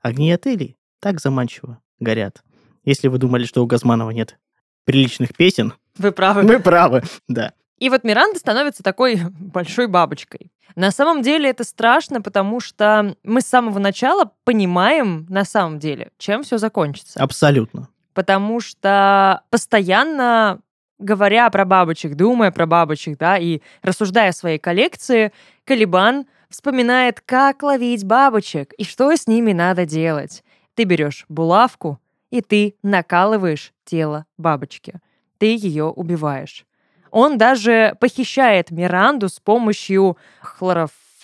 Огни 0.00 0.30
отелей 0.30 0.76
так 1.00 1.20
заманчиво 1.20 1.80
горят. 1.98 2.44
Если 2.84 3.08
вы 3.08 3.18
думали, 3.18 3.44
что 3.44 3.64
у 3.64 3.66
Газманова 3.66 4.10
нет 4.10 4.38
приличных 4.84 5.34
песен, 5.34 5.74
Вы 5.98 6.12
правы. 6.12 6.42
вы 6.42 6.60
правы, 6.60 7.02
да. 7.28 7.52
И 7.78 7.90
вот 7.90 8.04
Миранда 8.04 8.38
становится 8.38 8.84
такой 8.84 9.20
большой 9.40 9.88
бабочкой. 9.88 10.52
На 10.76 10.92
самом 10.92 11.22
деле 11.22 11.50
это 11.50 11.64
страшно, 11.64 12.22
потому 12.22 12.60
что 12.60 13.16
мы 13.24 13.40
с 13.40 13.46
самого 13.46 13.80
начала 13.80 14.30
понимаем, 14.44 15.26
на 15.28 15.44
самом 15.44 15.80
деле, 15.80 16.12
чем 16.18 16.44
все 16.44 16.58
закончится. 16.58 17.20
Абсолютно. 17.20 17.88
потому 18.14 18.60
что 18.60 19.42
постоянно 19.50 20.60
говоря 20.98 21.48
про 21.50 21.64
бабочек, 21.64 22.14
думая 22.14 22.50
про 22.50 22.66
бабочек, 22.66 23.18
да, 23.18 23.38
и 23.38 23.60
рассуждая 23.82 24.30
о 24.30 24.32
своей 24.32 24.58
коллекции, 24.58 25.32
Калибан 25.64 26.26
вспоминает, 26.48 27.20
как 27.20 27.62
ловить 27.62 28.04
бабочек 28.04 28.72
и 28.74 28.84
что 28.84 29.14
с 29.14 29.26
ними 29.26 29.52
надо 29.52 29.84
делать. 29.84 30.44
Ты 30.74 30.84
берешь 30.84 31.24
булавку, 31.28 31.98
и 32.30 32.40
ты 32.40 32.76
накалываешь 32.82 33.72
тело 33.84 34.26
бабочки. 34.36 35.00
Ты 35.38 35.56
ее 35.56 35.84
убиваешь. 35.84 36.66
Он 37.10 37.38
даже 37.38 37.96
похищает 38.00 38.70
Миранду 38.70 39.28
с 39.28 39.40
помощью 39.40 40.18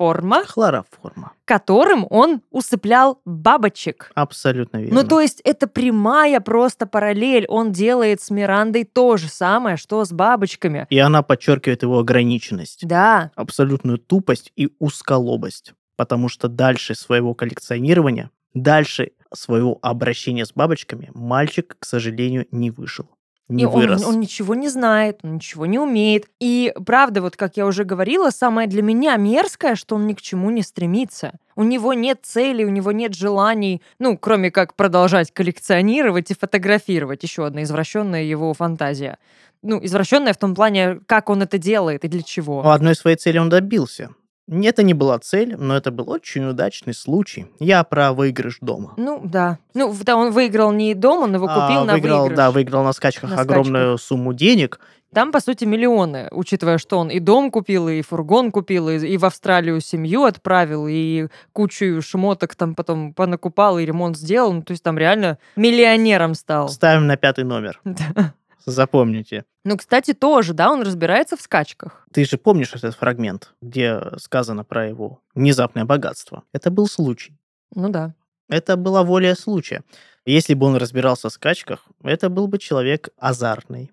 хлороформа, 0.02 0.44
Хлороформа. 0.44 1.32
которым 1.44 2.06
он 2.10 2.42
усыплял 2.50 3.20
бабочек. 3.24 4.10
Абсолютно 4.14 4.78
верно. 4.78 5.02
Ну, 5.02 5.08
то 5.08 5.20
есть 5.20 5.40
это 5.44 5.66
прямая 5.66 6.40
просто 6.40 6.86
параллель. 6.86 7.46
Он 7.48 7.72
делает 7.72 8.20
с 8.20 8.30
Мирандой 8.30 8.84
то 8.84 9.16
же 9.16 9.28
самое, 9.28 9.76
что 9.76 10.04
с 10.04 10.12
бабочками. 10.12 10.86
И 10.90 10.98
она 10.98 11.22
подчеркивает 11.22 11.82
его 11.82 11.98
ограниченность, 11.98 12.86
Да, 12.86 13.30
абсолютную 13.34 13.98
тупость 13.98 14.52
и 14.56 14.70
узколобость. 14.78 15.72
Потому 15.96 16.28
что 16.28 16.48
дальше 16.48 16.94
своего 16.94 17.34
коллекционирования, 17.34 18.30
дальше 18.54 19.12
своего 19.32 19.78
обращения 19.82 20.44
с 20.44 20.52
бабочками 20.52 21.10
мальчик, 21.14 21.76
к 21.78 21.84
сожалению, 21.84 22.46
не 22.50 22.70
вышел. 22.70 23.08
Не 23.48 23.64
И 23.64 23.66
он, 23.66 23.72
вырос. 23.72 24.04
он 24.04 24.20
ничего 24.20 24.54
не 24.54 24.68
знает, 24.68 25.20
он 25.22 25.34
ничего 25.34 25.66
не 25.66 25.78
умеет. 25.78 26.26
И 26.40 26.72
правда, 26.86 27.20
вот 27.20 27.36
как 27.36 27.56
я 27.56 27.66
уже 27.66 27.84
говорила, 27.84 28.30
самое 28.30 28.68
для 28.68 28.82
меня 28.82 29.16
мерзкое, 29.16 29.74
что 29.74 29.96
он 29.96 30.06
ни 30.06 30.14
к 30.14 30.22
чему 30.22 30.50
не 30.50 30.62
стремится. 30.62 31.32
У 31.54 31.64
него 31.64 31.92
нет 31.92 32.20
целей, 32.22 32.64
у 32.64 32.70
него 32.70 32.92
нет 32.92 33.14
желаний, 33.14 33.82
ну, 33.98 34.16
кроме 34.16 34.50
как 34.50 34.74
продолжать 34.74 35.32
коллекционировать 35.32 36.30
и 36.30 36.34
фотографировать. 36.34 37.22
Еще 37.22 37.44
одна 37.44 37.64
извращенная 37.64 38.22
его 38.22 38.54
фантазия. 38.54 39.18
Ну, 39.62 39.78
извращенная 39.82 40.32
в 40.32 40.38
том 40.38 40.54
плане, 40.54 41.00
как 41.06 41.28
он 41.28 41.42
это 41.42 41.58
делает 41.58 42.04
и 42.04 42.08
для 42.08 42.22
чего. 42.22 42.62
Но 42.62 42.70
одной 42.70 42.94
своей 42.94 43.16
цели 43.16 43.38
он 43.38 43.48
добился. 43.48 44.10
Это 44.52 44.82
не 44.82 44.92
была 44.94 45.18
цель, 45.18 45.56
но 45.56 45.76
это 45.76 45.90
был 45.90 46.10
очень 46.10 46.44
удачный 46.44 46.94
случай. 46.94 47.46
Я 47.58 47.84
про 47.84 48.12
выигрыш 48.12 48.58
дома. 48.60 48.92
Ну, 48.96 49.20
да. 49.24 49.58
Ну, 49.74 49.94
да, 50.02 50.16
он 50.16 50.30
выиграл 50.30 50.72
не 50.72 50.94
дом, 50.94 51.22
он 51.22 51.34
его 51.34 51.46
купил 51.46 51.80
А, 51.80 51.84
на 51.84 51.92
выиграл, 51.94 52.20
выигрыш. 52.20 52.36
да, 52.36 52.50
выиграл 52.50 52.84
на 52.84 52.92
скачках 52.92 53.30
На 53.30 53.40
огромную 53.40 53.96
сумму 53.98 54.34
денег. 54.34 54.78
Там, 55.14 55.30
по 55.30 55.40
сути, 55.40 55.64
миллионы, 55.66 56.28
учитывая, 56.30 56.78
что 56.78 56.98
он 56.98 57.10
и 57.10 57.18
дом 57.18 57.50
купил, 57.50 57.86
и 57.88 58.00
фургон 58.00 58.50
купил, 58.50 58.88
и, 58.88 58.96
и 58.96 59.18
в 59.18 59.26
Австралию 59.26 59.78
семью 59.82 60.24
отправил, 60.24 60.86
и 60.88 61.28
кучу 61.52 62.00
шмоток 62.00 62.54
там 62.54 62.74
потом 62.74 63.12
понакупал, 63.12 63.78
и 63.78 63.84
ремонт 63.84 64.16
сделал. 64.16 64.52
Ну, 64.54 64.62
то 64.62 64.70
есть 64.70 64.82
там 64.82 64.96
реально 64.96 65.36
миллионером 65.56 66.34
стал. 66.34 66.68
Ставим 66.70 67.06
на 67.06 67.16
пятый 67.16 67.44
номер. 67.44 67.80
Да. 67.92 68.34
Запомните. 68.66 69.44
Ну, 69.64 69.76
кстати, 69.76 70.12
тоже, 70.12 70.54
да, 70.54 70.70
он 70.70 70.82
разбирается 70.82 71.36
в 71.36 71.40
скачках. 71.40 72.06
Ты 72.12 72.24
же 72.24 72.36
помнишь 72.36 72.74
этот 72.74 72.94
фрагмент, 72.94 73.54
где 73.60 74.00
сказано 74.18 74.64
про 74.64 74.88
его 74.88 75.20
внезапное 75.34 75.84
богатство? 75.84 76.42
Это 76.52 76.70
был 76.70 76.86
случай. 76.86 77.38
Ну 77.74 77.88
да. 77.88 78.14
Это 78.48 78.76
была 78.76 79.02
воля 79.02 79.34
случая. 79.34 79.82
Если 80.24 80.54
бы 80.54 80.66
он 80.66 80.76
разбирался 80.76 81.28
в 81.28 81.32
скачках, 81.32 81.80
это 82.04 82.28
был 82.28 82.46
бы 82.46 82.58
человек 82.58 83.08
азартный. 83.18 83.90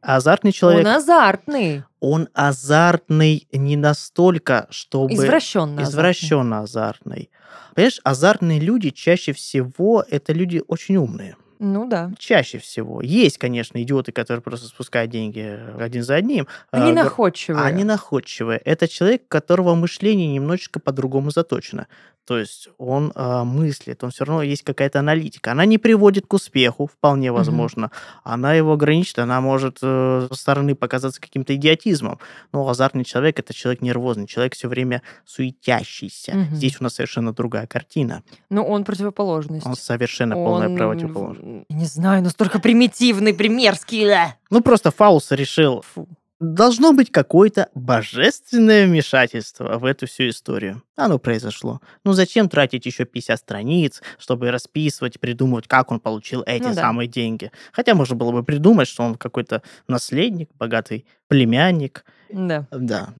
А 0.00 0.16
азартный 0.16 0.52
человек, 0.52 0.86
Он 0.86 0.92
азартный, 0.92 1.84
он 2.00 2.28
азартный 2.32 3.46
не 3.52 3.76
настолько, 3.76 4.68
чтобы... 4.70 5.12
извращенно. 5.12 5.82
Извращенно 5.82 6.60
азартный. 6.60 7.30
Понимаешь, 7.74 8.00
азартные 8.04 8.58
люди 8.58 8.88
чаще 8.90 9.34
всего 9.34 10.02
это 10.08 10.32
люди 10.32 10.62
очень 10.66 10.96
умные. 10.96 11.36
Ну 11.58 11.88
да. 11.88 12.10
Чаще 12.18 12.58
всего. 12.58 13.00
Есть, 13.02 13.38
конечно, 13.38 13.82
идиоты, 13.82 14.12
которые 14.12 14.42
просто 14.42 14.66
спускают 14.66 15.10
деньги 15.10 15.58
один 15.78 16.02
за 16.02 16.16
одним. 16.16 16.46
Они 16.70 16.90
А, 16.92 16.94
находчивые. 16.94 17.64
Они 17.64 17.84
находчивые. 17.84 18.58
Это 18.64 18.88
человек, 18.88 19.22
у 19.26 19.28
которого 19.28 19.74
мышление 19.74 20.28
немножечко 20.28 20.80
по-другому 20.80 21.30
заточено. 21.30 21.86
То 22.26 22.38
есть 22.38 22.68
он 22.76 23.12
а, 23.14 23.44
мыслит, 23.44 24.02
он 24.02 24.10
все 24.10 24.24
равно 24.24 24.42
есть 24.42 24.64
какая-то 24.64 24.98
аналитика. 24.98 25.52
Она 25.52 25.64
не 25.64 25.78
приводит 25.78 26.26
к 26.26 26.32
успеху, 26.34 26.88
вполне 26.92 27.30
возможно. 27.30 27.92
Она 28.24 28.54
его 28.54 28.72
ограничит, 28.72 29.20
она 29.20 29.40
может 29.40 29.78
э, 29.80 30.26
со 30.28 30.34
стороны 30.34 30.74
показаться 30.74 31.20
каким-то 31.20 31.54
идиотизмом. 31.54 32.18
Но 32.52 32.68
азартный 32.68 33.04
человек 33.04 33.38
это 33.38 33.54
человек 33.54 33.80
нервозный, 33.80 34.26
человек 34.26 34.54
все 34.54 34.66
время 34.66 35.02
суетящийся. 35.24 36.32
Мгм. 36.34 36.56
Здесь 36.56 36.80
у 36.80 36.84
нас 36.84 36.94
совершенно 36.94 37.32
другая 37.32 37.68
картина. 37.68 38.24
Ну, 38.50 38.64
он 38.64 38.82
противоположность. 38.84 39.64
Он 39.64 39.76
совершенно 39.76 40.34
полная 40.34 40.68
Он, 40.68 40.76
противоположность. 40.76 41.45
Не 41.68 41.84
знаю, 41.86 42.22
настолько 42.22 42.58
примитивный, 42.58 43.32
примерский. 43.34 44.06
да. 44.06 44.36
Ну 44.50 44.60
просто 44.60 44.90
Фаус 44.90 45.30
решил, 45.32 45.82
Фу. 45.94 46.08
Должно 46.38 46.92
быть 46.92 47.10
какое-то 47.10 47.70
божественное 47.74 48.86
вмешательство 48.86 49.78
в 49.78 49.86
эту 49.86 50.06
всю 50.06 50.28
историю. 50.28 50.82
Оно 50.94 51.18
произошло. 51.18 51.80
Ну 52.04 52.12
зачем 52.12 52.50
тратить 52.50 52.84
еще 52.84 53.06
50 53.06 53.38
страниц, 53.38 54.02
чтобы 54.18 54.50
расписывать, 54.50 55.18
придумывать, 55.18 55.66
как 55.66 55.90
он 55.90 55.98
получил 55.98 56.42
эти 56.46 56.64
Ну 56.64 56.74
да. 56.74 56.80
самые 56.82 57.08
деньги? 57.08 57.50
Хотя 57.72 57.94
можно 57.94 58.16
было 58.16 58.32
бы 58.32 58.42
придумать, 58.42 58.86
что 58.86 59.02
он 59.04 59.14
какой-то 59.14 59.62
наследник, 59.88 60.50
богатый 60.58 61.06
племянник. 61.28 62.04
Да. 62.30 62.66
Да. 62.70 63.14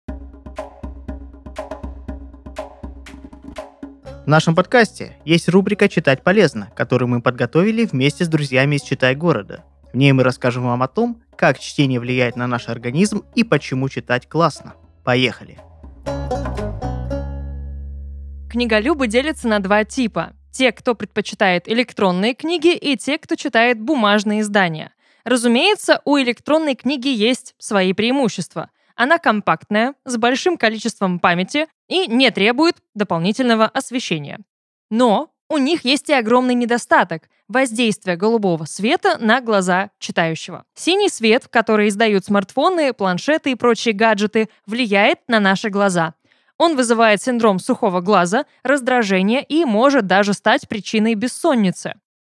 В 4.26 4.28
нашем 4.28 4.56
подкасте 4.56 5.16
есть 5.24 5.48
рубрика 5.48 5.88
«Читать 5.88 6.24
полезно», 6.24 6.68
которую 6.74 7.08
мы 7.08 7.22
подготовили 7.22 7.84
вместе 7.84 8.24
с 8.24 8.28
друзьями 8.28 8.74
из 8.74 8.82
«Читай 8.82 9.14
города». 9.14 9.62
В 9.92 9.96
ней 9.96 10.10
мы 10.10 10.24
расскажем 10.24 10.64
вам 10.64 10.82
о 10.82 10.88
том, 10.88 11.22
как 11.36 11.60
чтение 11.60 12.00
влияет 12.00 12.34
на 12.34 12.48
наш 12.48 12.68
организм 12.68 13.22
и 13.36 13.44
почему 13.44 13.88
читать 13.88 14.28
классно. 14.28 14.74
Поехали! 15.04 15.60
Книголюбы 18.50 19.06
делятся 19.06 19.46
на 19.46 19.60
два 19.60 19.84
типа. 19.84 20.32
Те, 20.50 20.72
кто 20.72 20.96
предпочитает 20.96 21.68
электронные 21.68 22.34
книги, 22.34 22.74
и 22.74 22.96
те, 22.96 23.18
кто 23.18 23.36
читает 23.36 23.80
бумажные 23.80 24.40
издания. 24.40 24.90
Разумеется, 25.22 26.02
у 26.04 26.18
электронной 26.18 26.74
книги 26.74 27.10
есть 27.10 27.54
свои 27.58 27.92
преимущества. 27.92 28.70
Она 28.96 29.18
компактная, 29.18 29.94
с 30.04 30.16
большим 30.16 30.56
количеством 30.56 31.20
памяти 31.20 31.68
и 31.86 32.06
не 32.06 32.30
требует 32.30 32.76
дополнительного 32.94 33.66
освещения. 33.66 34.40
Но 34.90 35.30
у 35.48 35.58
них 35.58 35.84
есть 35.84 36.08
и 36.08 36.14
огромный 36.14 36.54
недостаток– 36.54 37.28
воздействие 37.48 38.16
голубого 38.16 38.64
света 38.64 39.18
на 39.20 39.40
глаза 39.40 39.90
читающего. 40.00 40.64
Синий 40.74 41.08
свет, 41.08 41.46
который 41.48 41.88
издают 41.88 42.24
смартфоны, 42.24 42.92
планшеты 42.92 43.52
и 43.52 43.54
прочие 43.54 43.94
гаджеты, 43.94 44.48
влияет 44.66 45.20
на 45.28 45.38
наши 45.38 45.68
глаза. 45.68 46.14
Он 46.58 46.74
вызывает 46.74 47.22
синдром 47.22 47.58
сухого 47.58 48.00
глаза, 48.00 48.46
раздражение 48.64 49.44
и 49.44 49.64
может 49.64 50.06
даже 50.06 50.32
стать 50.32 50.68
причиной 50.68 51.14
бессонницы. 51.14 51.94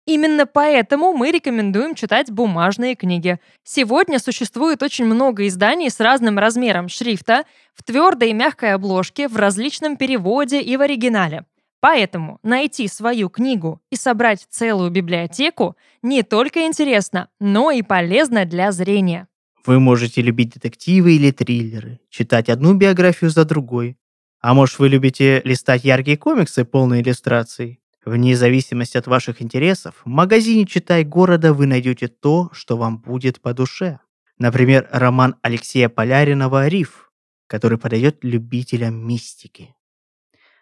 Именно 0.08 0.46
поэтому 0.46 1.12
мы 1.12 1.32
рекомендуем 1.32 1.94
читать 1.94 2.32
бумажные 2.32 2.96
книги. 2.96 3.40
Сегодня 3.66 4.20
существует 4.20 4.82
очень 4.82 5.04
много 5.04 5.46
изданий 5.48 5.90
с 5.90 6.00
разным 6.00 6.40
размером 6.40 6.88
шрифта, 6.88 7.44
в 7.74 7.84
твердой 7.84 8.30
и 8.30 8.34
мягкой 8.34 8.74
обложке, 8.74 9.28
в 9.28 9.36
различном 9.36 9.98
переводе 9.98 10.62
и 10.62 10.78
в 10.78 10.82
оригинале. 10.82 11.46
Поэтому 11.82 12.40
найти 12.42 12.88
свою 12.88 13.28
книгу 13.28 13.82
и 13.92 13.98
собрать 13.98 14.48
целую 14.50 14.92
библиотеку 14.92 15.76
не 16.02 16.24
только 16.24 16.66
интересно, 16.66 17.28
но 17.42 17.72
и 17.72 17.82
полезно 17.82 18.46
для 18.46 18.72
зрения. 18.72 19.28
Вы 19.66 19.82
можете 19.82 20.22
любить 20.22 20.54
детективы 20.54 21.18
или 21.18 21.32
триллеры, 21.32 22.00
читать 22.10 22.48
одну 22.48 22.74
биографию 22.76 23.30
за 23.30 23.44
другой. 23.44 23.98
А 24.40 24.54
может, 24.54 24.80
вы 24.80 24.88
любите 24.88 25.42
листать 25.44 25.84
яркие 25.84 26.16
комиксы, 26.16 26.64
полные 26.64 27.02
иллюстраций? 27.02 27.82
Вне 28.08 28.38
зависимости 28.38 28.96
от 28.96 29.06
ваших 29.06 29.42
интересов, 29.42 29.96
в 30.06 30.08
магазине 30.08 30.66
«Читай 30.66 31.04
города» 31.04 31.54
вы 31.54 31.68
найдете 31.68 32.08
то, 32.08 32.50
что 32.54 32.78
вам 32.78 33.00
будет 33.00 33.42
по 33.42 33.54
душе. 33.54 34.00
Например, 34.40 34.88
роман 34.94 35.36
Алексея 35.42 35.90
Поляринова 35.90 36.70
«Риф», 36.70 37.12
который 37.48 37.78
подойдет 37.78 38.20
любителям 38.22 39.06
мистики. 39.06 39.76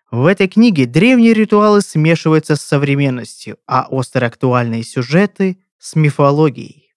В 0.10 0.25
этой 0.25 0.47
книге 0.47 0.88
древние 0.88 1.36
ритуалы 1.36 1.81
смешиваются 1.81 2.55
с 2.55 2.62
современностью, 2.62 3.60
а 3.67 3.86
остроактуальные 3.91 4.81
сюжеты– 4.81 5.60
с 5.77 5.95
мифологией. 5.95 6.95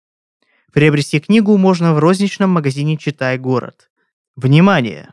Приобрести 0.72 1.20
книгу 1.20 1.58
можно 1.58 1.92
в 1.92 1.98
розничном 1.98 2.48
магазине 2.48 2.96
«Читай 2.96 3.36
город». 3.36 3.90
Внимание! 4.34 5.10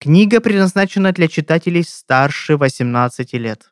Книга 0.00 0.40
предназначена 0.40 1.12
для 1.12 1.28
читателей 1.28 1.84
старше 1.84 2.56
18 2.56 3.34
лет. 3.34 3.70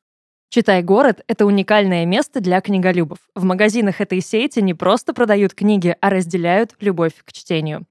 Читай 0.48 0.82
город– 0.82 1.22
это 1.26 1.44
уникальное 1.44 2.06
место 2.06 2.40
для 2.40 2.60
книголюбов. 2.60 3.18
В 3.34 3.44
магазинах 3.44 4.00
этой 4.00 4.20
сети 4.20 4.60
не 4.60 4.74
просто 4.74 5.12
продают 5.12 5.54
книги, 5.54 5.96
а 6.00 6.08
разделяют 6.08 6.74
любовь 6.80 7.14
к 7.24 7.32
чтению. 7.32 7.84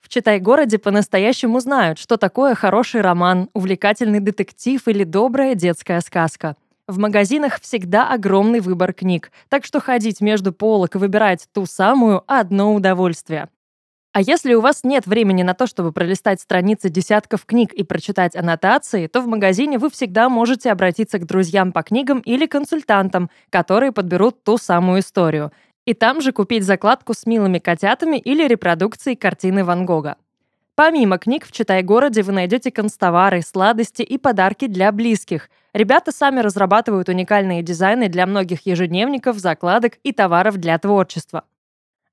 В 0.00 0.08
«Читай 0.08 0.40
городе» 0.40 0.78
по-настоящему 0.78 1.60
знают, 1.60 1.98
что 1.98 2.16
такое 2.16 2.54
хороший 2.54 3.02
роман, 3.02 3.50
увлекательный 3.52 4.20
детектив 4.20 4.80
или 4.88 5.04
добрая 5.04 5.54
детская 5.54 6.00
сказка. 6.00 6.56
В 6.86 6.98
магазинах 6.98 7.60
всегда 7.60 8.10
огромный 8.10 8.60
выбор 8.60 8.94
книг, 8.94 9.30
так 9.50 9.66
что 9.66 9.78
ходить 9.78 10.22
между 10.22 10.52
полок 10.54 10.94
и 10.94 10.98
выбирать 10.98 11.46
ту 11.52 11.66
самую– 11.66 12.24
одно 12.26 12.74
удовольствие. 12.74 13.48
А 14.12 14.20
если 14.22 14.54
у 14.54 14.60
вас 14.60 14.84
нет 14.84 15.06
времени 15.06 15.42
на 15.42 15.54
то, 15.54 15.66
чтобы 15.66 15.92
пролистать 15.92 16.40
страницы 16.40 16.88
десятков 16.88 17.44
книг 17.44 17.72
и 17.72 17.84
прочитать 17.84 18.34
аннотации, 18.34 19.06
то 19.06 19.20
в 19.20 19.26
магазине 19.26 19.78
вы 19.78 19.90
всегда 19.90 20.28
можете 20.28 20.72
обратиться 20.72 21.18
к 21.18 21.26
друзьям 21.26 21.72
по 21.72 21.82
книгам 21.82 22.20
или 22.20 22.46
консультантам, 22.46 23.30
которые 23.50 23.92
подберут 23.92 24.42
ту 24.42 24.56
самую 24.56 25.00
историю. 25.00 25.52
И 25.84 25.94
там 25.94 26.20
же 26.20 26.32
купить 26.32 26.64
закладку 26.64 27.14
с 27.14 27.26
милыми 27.26 27.58
котятами 27.58 28.16
или 28.16 28.46
репродукцией 28.46 29.16
картины 29.16 29.62
Ван 29.62 29.86
Гога. 29.86 30.16
Помимо 30.74 31.18
книг 31.18 31.44
в 31.44 31.52
«Читай-городе» 31.52 32.22
вы 32.22 32.32
найдете 32.32 32.70
констовары, 32.70 33.42
сладости 33.42 34.02
и 34.02 34.16
подарки 34.16 34.68
для 34.68 34.92
близких. 34.92 35.50
Ребята 35.74 36.12
сами 36.12 36.40
разрабатывают 36.40 37.08
уникальные 37.08 37.62
дизайны 37.62 38.08
для 38.08 38.26
многих 38.26 38.64
ежедневников, 38.64 39.38
закладок 39.38 39.94
и 40.02 40.12
товаров 40.12 40.56
для 40.56 40.78
творчества. 40.78 41.44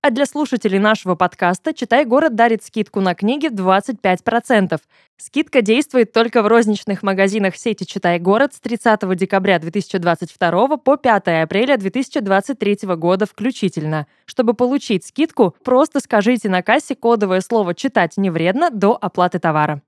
А 0.08 0.12
для 0.12 0.28
слушателей 0.28 0.78
нашего 0.78 1.16
подкаста 1.16 1.74
«Читай 1.74 2.06
город» 2.06 2.36
дарит 2.36 2.64
скидку 2.64 3.02
на 3.02 3.16
книги 3.16 3.48
25%. 3.48 4.80
Скидка 5.18 5.64
действует 5.64 6.14
только 6.14 6.44
в 6.44 6.48
розничных 6.48 7.02
магазинах 7.02 7.56
сети 7.56 7.86
«Читай 7.86 8.20
город» 8.20 8.54
с 8.54 8.60
30 8.60 9.18
декабря 9.18 9.58
2022 9.58 10.78
по 10.78 10.98
5 10.98 11.28
апреля 11.42 11.78
2023 11.78 12.78
года 12.98 13.26
включительно. 13.26 14.06
Чтобы 14.28 14.54
получить 14.54 15.08
скидку, 15.08 15.56
просто 15.64 16.00
скажите 16.00 16.50
на 16.50 16.62
кассе 16.62 16.94
кодовое 16.94 17.42
слово 17.42 17.74
«Читать 17.74 18.16
не 18.18 18.30
вредно» 18.30 18.70
до 18.70 18.96
оплаты 18.96 19.40
товара. 19.40 19.82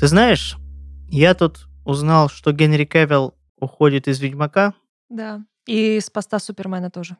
Ты 0.00 0.06
знаешь, 0.08 0.56
я 1.10 1.34
тут 1.34 1.68
узнал, 1.84 2.28
что 2.28 2.50
Генри 2.50 2.86
Кевилл 2.86 3.34
уходит 3.60 4.08
из 4.08 4.18
«Ведьмака», 4.18 4.74
Да. 5.08 5.42
И 5.70 6.00
с 6.00 6.10
поста 6.10 6.38
Супермена 6.38 6.90
тоже. 6.90 7.16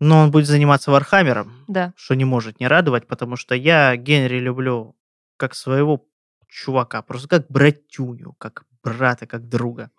но 0.00 0.18
он 0.22 0.30
будет 0.30 0.46
заниматься 0.46 0.90
Вархаммером, 0.90 1.52
Да. 1.68 1.92
что 1.96 2.14
не 2.14 2.24
может 2.26 2.60
не 2.60 2.68
радовать, 2.68 3.06
потому 3.06 3.36
что 3.36 3.54
я 3.54 3.96
Генри 3.96 4.38
люблю 4.38 4.94
как 5.38 5.54
своего 5.54 6.04
чувака, 6.48 7.00
просто 7.02 7.28
как 7.28 7.46
братюню, 7.50 8.34
как 8.38 8.64
брата, 8.82 9.26
как 9.26 9.48
друга. 9.48 9.90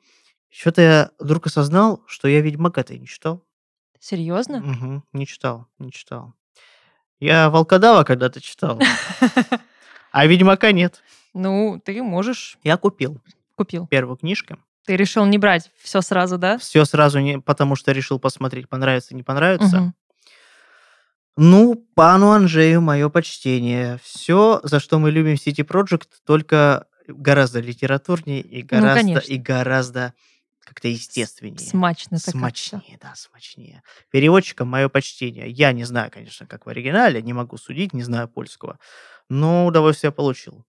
Что-то 0.49 0.81
я 0.81 1.09
вдруг 1.19 1.47
осознал, 1.47 2.03
что 2.07 2.27
я 2.27 2.41
Ведьмака-то 2.41 2.97
не 2.97 3.07
читал. 3.07 3.43
Серьезно? 3.99 4.59
Мгм, 4.59 5.03
не 5.13 5.25
читал, 5.25 5.65
не 5.79 5.91
читал. 5.91 6.33
Я 7.19 7.49
Волкодава 7.49 8.03
когда-то 8.03 8.39
читал, 8.41 8.79
а 10.11 10.25
Ведьмака 10.27 10.71
нет. 10.71 11.01
Ну, 11.33 11.81
ты 11.83 12.01
можешь. 12.03 12.57
Я 12.63 12.77
купил 12.77 13.19
Купил. 13.55 13.87
первую 13.87 14.17
книжку. 14.17 14.57
Ты 14.87 14.95
решил 14.95 15.25
не 15.25 15.37
брать 15.37 15.69
все 15.83 15.99
сразу, 15.99 16.37
да? 16.37 16.57
Все 16.57 16.85
сразу 16.85 17.19
не 17.19 17.39
потому, 17.39 17.75
что 17.75 17.91
решил 17.91 18.19
посмотреть, 18.19 18.69
понравится, 18.69 19.13
не 19.15 19.21
понравится. 19.21 19.81
Мгм. 19.81 19.95
Ну, 21.35 21.75
пану 21.93 22.31
Анжею 22.31 22.79
мое 22.79 23.09
почтение. 23.09 23.99
Все, 24.01 24.61
за 24.63 24.79
что 24.79 24.97
мы 24.97 25.11
любим 25.11 25.33
City 25.33 25.67
Project, 25.67 26.07
только 26.25 26.87
гораздо 27.05 27.59
литературнее 27.59 28.39
и 28.39 28.61
гораздо, 28.61 28.87
Ну, 28.89 28.95
конечно. 28.95 29.33
и 29.33 29.37
гораздо 29.37 30.13
как-то 30.61 30.87
естественнее. 30.87 31.69
Смачно 31.69 32.17
Смачнее, 32.17 32.97
да, 33.01 33.13
смачнее. 33.15 33.83
Переводчикам 34.09 34.69
мое 34.69 34.87
почтение. 34.87 35.49
Я 35.49 35.73
не 35.73 35.83
знаю, 35.83 36.09
конечно, 36.11 36.47
как 36.47 36.65
в 36.65 36.69
оригинале, 36.69 37.21
не 37.21 37.33
могу 37.33 37.57
судить, 37.57 37.93
не 37.93 38.03
знаю 38.03 38.29
польского. 38.29 38.79
Но 39.29 39.65
удовольствие 39.65 40.13
получил. 40.13 40.65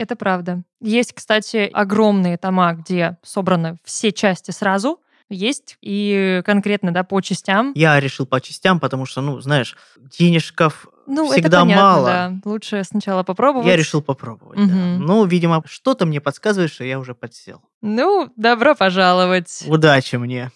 Это 0.00 0.16
правда. 0.16 0.62
Есть, 0.80 1.12
кстати, 1.12 1.68
огромные 1.74 2.38
тома, 2.38 2.72
где 2.72 3.18
собраны 3.22 3.76
все 3.84 4.12
части 4.12 4.50
сразу. 4.50 4.98
Есть 5.28 5.76
и 5.82 6.40
конкретно, 6.46 6.90
да, 6.90 7.04
по 7.04 7.20
частям. 7.20 7.72
Я 7.74 8.00
решил 8.00 8.24
по 8.26 8.40
частям, 8.40 8.80
потому 8.80 9.04
что, 9.04 9.20
ну, 9.20 9.40
знаешь, 9.40 9.76
денежков 10.18 10.88
Ну, 11.06 11.26
это 11.26 11.34
всегда 11.34 11.60
понятно, 11.60 11.82
мало. 11.82 12.06
да. 12.06 12.32
Лучше 12.46 12.82
сначала 12.82 13.22
попробовать. 13.24 13.66
Я 13.68 13.76
решил 13.76 14.00
попробовать. 14.00 14.56
да. 14.58 14.64
Мгм. 14.64 15.04
Ну, 15.04 15.24
видимо, 15.26 15.62
что-то 15.66 16.06
мне 16.06 16.20
подсказывает, 16.22 16.72
что 16.72 16.82
я 16.84 16.98
уже 16.98 17.14
подсел. 17.14 17.60
Ну, 17.82 18.32
добро 18.36 18.74
пожаловать. 18.74 19.64
Удачи 19.66 20.16
мне. 20.16 20.50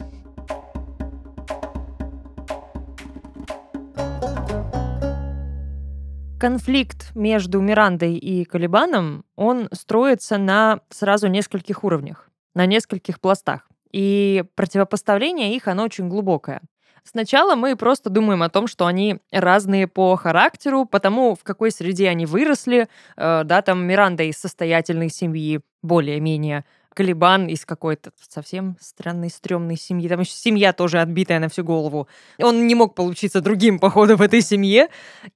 Конфликт 6.44 7.10
между 7.14 7.62
Мирандой 7.62 8.16
и 8.18 8.44
Калибаном, 8.44 9.24
он 9.34 9.70
строится 9.72 10.36
на 10.36 10.80
сразу 10.90 11.28
нескольких 11.28 11.84
уровнях, 11.84 12.28
на 12.54 12.66
нескольких 12.66 13.18
пластах. 13.18 13.66
И 13.92 14.44
противопоставление 14.54 15.56
их, 15.56 15.68
оно 15.68 15.84
очень 15.84 16.10
глубокое. 16.10 16.60
Сначала 17.02 17.54
мы 17.54 17.76
просто 17.76 18.10
думаем 18.10 18.42
о 18.42 18.50
том, 18.50 18.66
что 18.66 18.84
они 18.84 19.20
разные 19.32 19.88
по 19.88 20.16
характеру, 20.16 20.84
потому 20.84 21.34
в 21.34 21.44
какой 21.44 21.70
среде 21.70 22.10
они 22.10 22.26
выросли. 22.26 22.88
Э, 23.16 23.40
да, 23.44 23.62
там 23.62 23.82
Миранда 23.86 24.24
из 24.24 24.36
состоятельной 24.36 25.08
семьи, 25.08 25.62
более-менее. 25.80 26.66
Калибан 26.94 27.48
из 27.48 27.66
какой-то 27.66 28.12
совсем 28.28 28.76
странной, 28.80 29.30
стрёмной 29.30 29.76
семьи. 29.76 30.08
Там 30.08 30.20
еще 30.20 30.32
семья 30.32 30.72
тоже 30.72 31.00
отбитая 31.00 31.40
на 31.40 31.48
всю 31.48 31.64
голову. 31.64 32.08
Он 32.38 32.66
не 32.66 32.74
мог 32.74 32.94
получиться 32.94 33.40
другим, 33.40 33.78
походу, 33.78 34.16
в 34.16 34.22
этой 34.22 34.40
семье. 34.40 34.88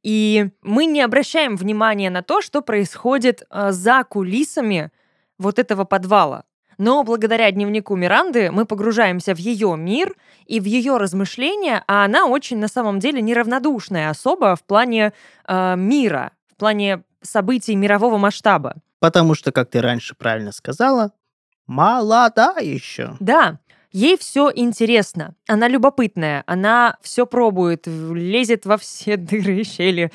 И 0.02 0.50
мы 0.62 0.86
не 0.86 1.02
обращаем 1.02 1.56
внимания 1.56 2.10
на 2.10 2.22
то, 2.22 2.40
что 2.40 2.62
происходит 2.62 3.42
э, 3.50 3.72
за 3.72 4.04
кулисами 4.04 4.90
вот 5.38 5.58
этого 5.58 5.84
подвала. 5.84 6.44
Но 6.78 7.02
благодаря 7.02 7.50
дневнику 7.50 7.96
Миранды 7.96 8.52
мы 8.52 8.64
погружаемся 8.64 9.34
в 9.34 9.38
ее 9.38 9.76
мир 9.76 10.14
и 10.46 10.60
в 10.60 10.64
ее 10.64 10.96
размышления, 10.96 11.82
а 11.88 12.04
она 12.04 12.26
очень 12.26 12.58
на 12.58 12.68
самом 12.68 13.00
деле 13.00 13.20
неравнодушная 13.20 14.10
особа 14.10 14.54
в 14.54 14.62
плане 14.62 15.12
э, 15.46 15.76
мира, 15.76 16.30
в 16.46 16.56
плане 16.56 17.02
событий 17.20 17.74
мирового 17.74 18.16
масштаба. 18.16 18.76
Потому 19.00 19.34
что, 19.34 19.52
как 19.52 19.70
ты 19.70 19.80
раньше 19.80 20.14
правильно 20.14 20.52
сказала, 20.52 21.12
молода 21.68 22.56
еще. 22.58 23.16
Да, 23.20 23.58
ей 23.92 24.18
все 24.18 24.50
интересно. 24.52 25.34
Она 25.46 25.68
любопытная, 25.68 26.42
она 26.46 26.96
все 27.02 27.26
пробует, 27.26 27.86
лезет 27.86 28.66
во 28.66 28.76
все 28.76 29.16
дыры 29.16 29.60
и 29.60 29.64
щели, 29.64 30.10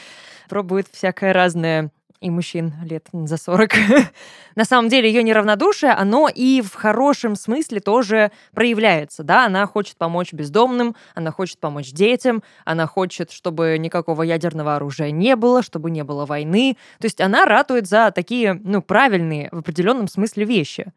пробует 0.49 0.87
всякое 0.91 1.31
разное. 1.31 1.91
И 2.19 2.29
мужчин 2.29 2.73
лет 2.85 3.07
за 3.11 3.35
40. 3.35 3.73
На 4.55 4.63
самом 4.63 4.87
деле 4.87 5.09
ее 5.09 5.23
неравнодушие, 5.23 5.91
оно 5.91 6.29
и 6.33 6.61
в 6.61 6.73
хорошем 6.73 7.35
смысле 7.35 7.81
тоже 7.81 8.31
проявляется. 8.53 9.23
Да? 9.23 9.45
Она 9.45 9.67
хочет 9.67 9.97
помочь 9.97 10.31
бездомным, 10.31 10.95
она 11.15 11.31
хочет 11.31 11.59
помочь 11.59 11.91
детям, 11.91 12.41
она 12.63 12.87
хочет, 12.87 13.29
чтобы 13.29 13.75
никакого 13.77 14.23
ядерного 14.23 14.77
оружия 14.77 15.11
не 15.11 15.35
было, 15.35 15.61
чтобы 15.61 15.91
не 15.91 16.05
было 16.05 16.25
войны. 16.25 16.77
То 16.99 17.07
есть 17.07 17.19
она 17.19 17.43
ратует 17.43 17.87
за 17.87 18.09
такие, 18.11 18.53
ну, 18.63 18.81
правильные 18.81 19.49
в 19.51 19.57
определенном 19.57 20.07
смысле 20.07 20.45
вещи. 20.45 20.93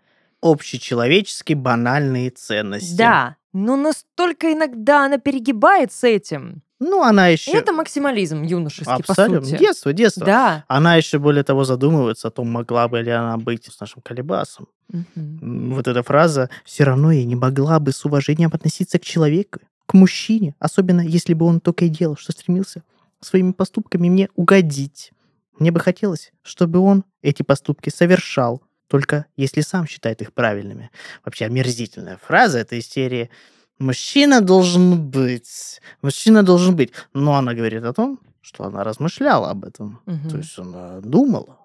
Общечеловеческие 0.52 1.56
банальные 1.56 2.30
ценности. 2.30 2.96
Да, 2.96 3.36
но 3.52 3.76
настолько 3.76 4.52
иногда 4.52 5.04
она 5.06 5.18
перегибает 5.18 5.92
с 5.92 6.04
этим. 6.04 6.62
Ну, 6.78 7.02
она 7.02 7.28
еще... 7.28 7.52
Это 7.52 7.72
максимализм 7.72 8.42
юношеский, 8.42 8.92
Абсолютно. 8.92 9.40
по 9.40 9.46
сути. 9.46 9.58
Детство, 9.58 9.92
детство. 9.94 10.26
Да. 10.26 10.64
Она 10.68 10.96
еще, 10.96 11.18
более 11.18 11.42
того, 11.42 11.64
задумывается 11.64 12.28
о 12.28 12.30
том, 12.30 12.50
могла 12.50 12.86
бы 12.88 13.00
ли 13.00 13.10
она 13.10 13.38
быть 13.38 13.64
с 13.64 13.80
нашим 13.80 14.02
колебасом. 14.02 14.68
М, 14.92 15.72
Вот 15.72 15.88
эта 15.88 16.02
фраза 16.02 16.50
«все 16.64 16.84
равно 16.84 17.10
я 17.12 17.24
не 17.24 17.34
могла 17.34 17.80
бы 17.80 17.92
с 17.92 18.04
уважением 18.04 18.50
относиться 18.52 18.98
к 18.98 19.04
человеку, 19.04 19.60
к 19.86 19.94
мужчине, 19.94 20.54
особенно 20.58 21.00
если 21.00 21.32
бы 21.32 21.46
он 21.46 21.60
только 21.60 21.86
и 21.86 21.88
делал, 21.88 22.16
что 22.16 22.32
стремился 22.32 22.82
своими 23.20 23.52
поступками 23.52 24.10
мне 24.10 24.28
угодить. 24.36 25.12
Мне 25.58 25.70
бы 25.70 25.80
хотелось, 25.80 26.32
чтобы 26.42 26.78
он 26.80 27.04
эти 27.22 27.42
поступки 27.42 27.88
совершал, 27.88 28.60
только 28.88 29.26
если 29.36 29.60
сам 29.60 29.86
считает 29.86 30.22
их 30.22 30.32
правильными». 30.32 30.90
Вообще 31.24 31.46
омерзительная 31.46 32.18
фраза 32.18 32.58
этой 32.58 32.82
серии 32.82 33.30
«Мужчина 33.78 34.40
должен 34.40 35.10
быть, 35.10 35.80
мужчина 36.02 36.42
должен 36.42 36.74
быть». 36.76 36.92
Но 37.12 37.34
она 37.36 37.52
говорит 37.54 37.84
о 37.84 37.92
том, 37.92 38.18
что 38.40 38.64
она 38.64 38.84
размышляла 38.84 39.50
об 39.50 39.64
этом. 39.64 40.00
Мгм. 40.06 40.30
То 40.30 40.36
есть 40.38 40.58
она 40.58 41.00
думала. 41.00 41.58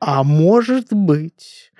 А 0.00 0.22
может 0.22 0.92
быть... 0.92 1.72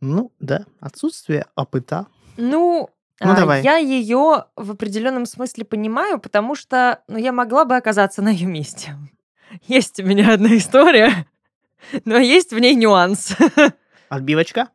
Ну, 0.00 0.30
да, 0.40 0.66
отсутствие 0.80 1.46
опыта. 1.56 2.06
Ну, 2.36 2.90
Ну, 3.20 3.30
а, 3.32 3.34
давай. 3.36 3.62
я 3.62 3.76
ее 3.78 4.44
в 4.56 4.70
определенном 4.72 5.24
смысле 5.24 5.64
понимаю, 5.64 6.18
потому 6.18 6.54
что 6.54 7.02
ну, 7.08 7.16
я 7.16 7.32
могла 7.32 7.64
бы 7.64 7.76
оказаться 7.76 8.20
на 8.22 8.28
ее 8.28 8.46
месте. 8.46 8.94
Есть 9.66 10.00
у 10.00 10.04
меня 10.04 10.34
одна 10.34 10.54
история, 10.56 11.26
но 12.04 12.18
есть 12.18 12.52
в 12.52 12.58
ней 12.58 12.74
нюанс. 12.74 13.34
Отбивочка? 14.08 14.68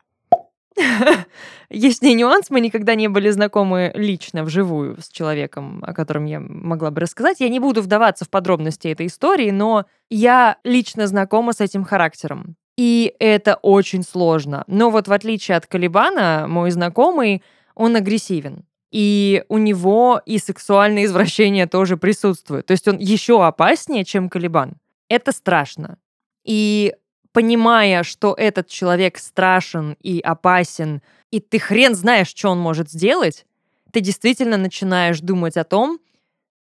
Есть 1.69 2.01
ней 2.01 2.15
нюанс, 2.15 2.49
мы 2.49 2.59
никогда 2.59 2.95
не 2.95 3.07
были 3.07 3.29
знакомы 3.29 3.91
лично, 3.95 4.43
вживую, 4.43 5.01
с 5.01 5.09
человеком, 5.09 5.83
о 5.85 5.93
котором 5.93 6.25
я 6.25 6.39
могла 6.39 6.91
бы 6.91 7.01
рассказать. 7.01 7.39
Я 7.39 7.49
не 7.49 7.59
буду 7.59 7.81
вдаваться 7.81 8.25
в 8.25 8.29
подробности 8.29 8.87
этой 8.87 9.07
истории, 9.07 9.51
но 9.51 9.85
я 10.09 10.57
лично 10.63 11.07
знакома 11.07 11.53
с 11.53 11.61
этим 11.61 11.83
характером. 11.83 12.55
И 12.77 13.13
это 13.19 13.55
очень 13.55 14.03
сложно. 14.03 14.63
Но 14.67 14.89
вот 14.89 15.07
в 15.07 15.13
отличие 15.13 15.57
от 15.57 15.65
Калибана, 15.65 16.45
мой 16.47 16.71
знакомый, 16.71 17.43
он 17.75 17.95
агрессивен. 17.95 18.65
И 18.91 19.43
у 19.47 19.57
него 19.57 20.21
и 20.25 20.37
сексуальные 20.37 21.05
извращения 21.05 21.67
тоже 21.67 21.95
присутствуют. 21.95 22.65
То 22.65 22.71
есть 22.71 22.87
он 22.87 22.97
еще 22.97 23.45
опаснее, 23.45 24.03
чем 24.03 24.29
Калибан. 24.29 24.73
Это 25.07 25.31
страшно. 25.31 25.97
И 26.43 26.93
понимая, 27.33 28.03
что 28.03 28.33
этот 28.37 28.67
человек 28.67 29.17
страшен 29.17 29.95
и 30.01 30.19
опасен, 30.19 31.01
и 31.31 31.39
ты 31.39 31.59
хрен 31.59 31.95
знаешь, 31.95 32.27
что 32.27 32.49
он 32.49 32.59
может 32.59 32.89
сделать, 32.89 33.45
ты 33.91 33.99
действительно 34.01 34.57
начинаешь 34.57 35.19
думать 35.19 35.57
о 35.57 35.63
том, 35.63 35.99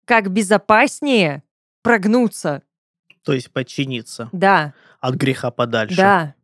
как 0.05 0.31
безопаснее 0.31 1.43
прогнуться 1.81 2.61
То 3.23 3.33
есть 3.33 3.51
подчиниться 3.51 4.29
Да, 4.31 4.73
от 4.99 5.15
греха 5.15 5.51
подальше. 5.51 5.97
да. 5.97 6.35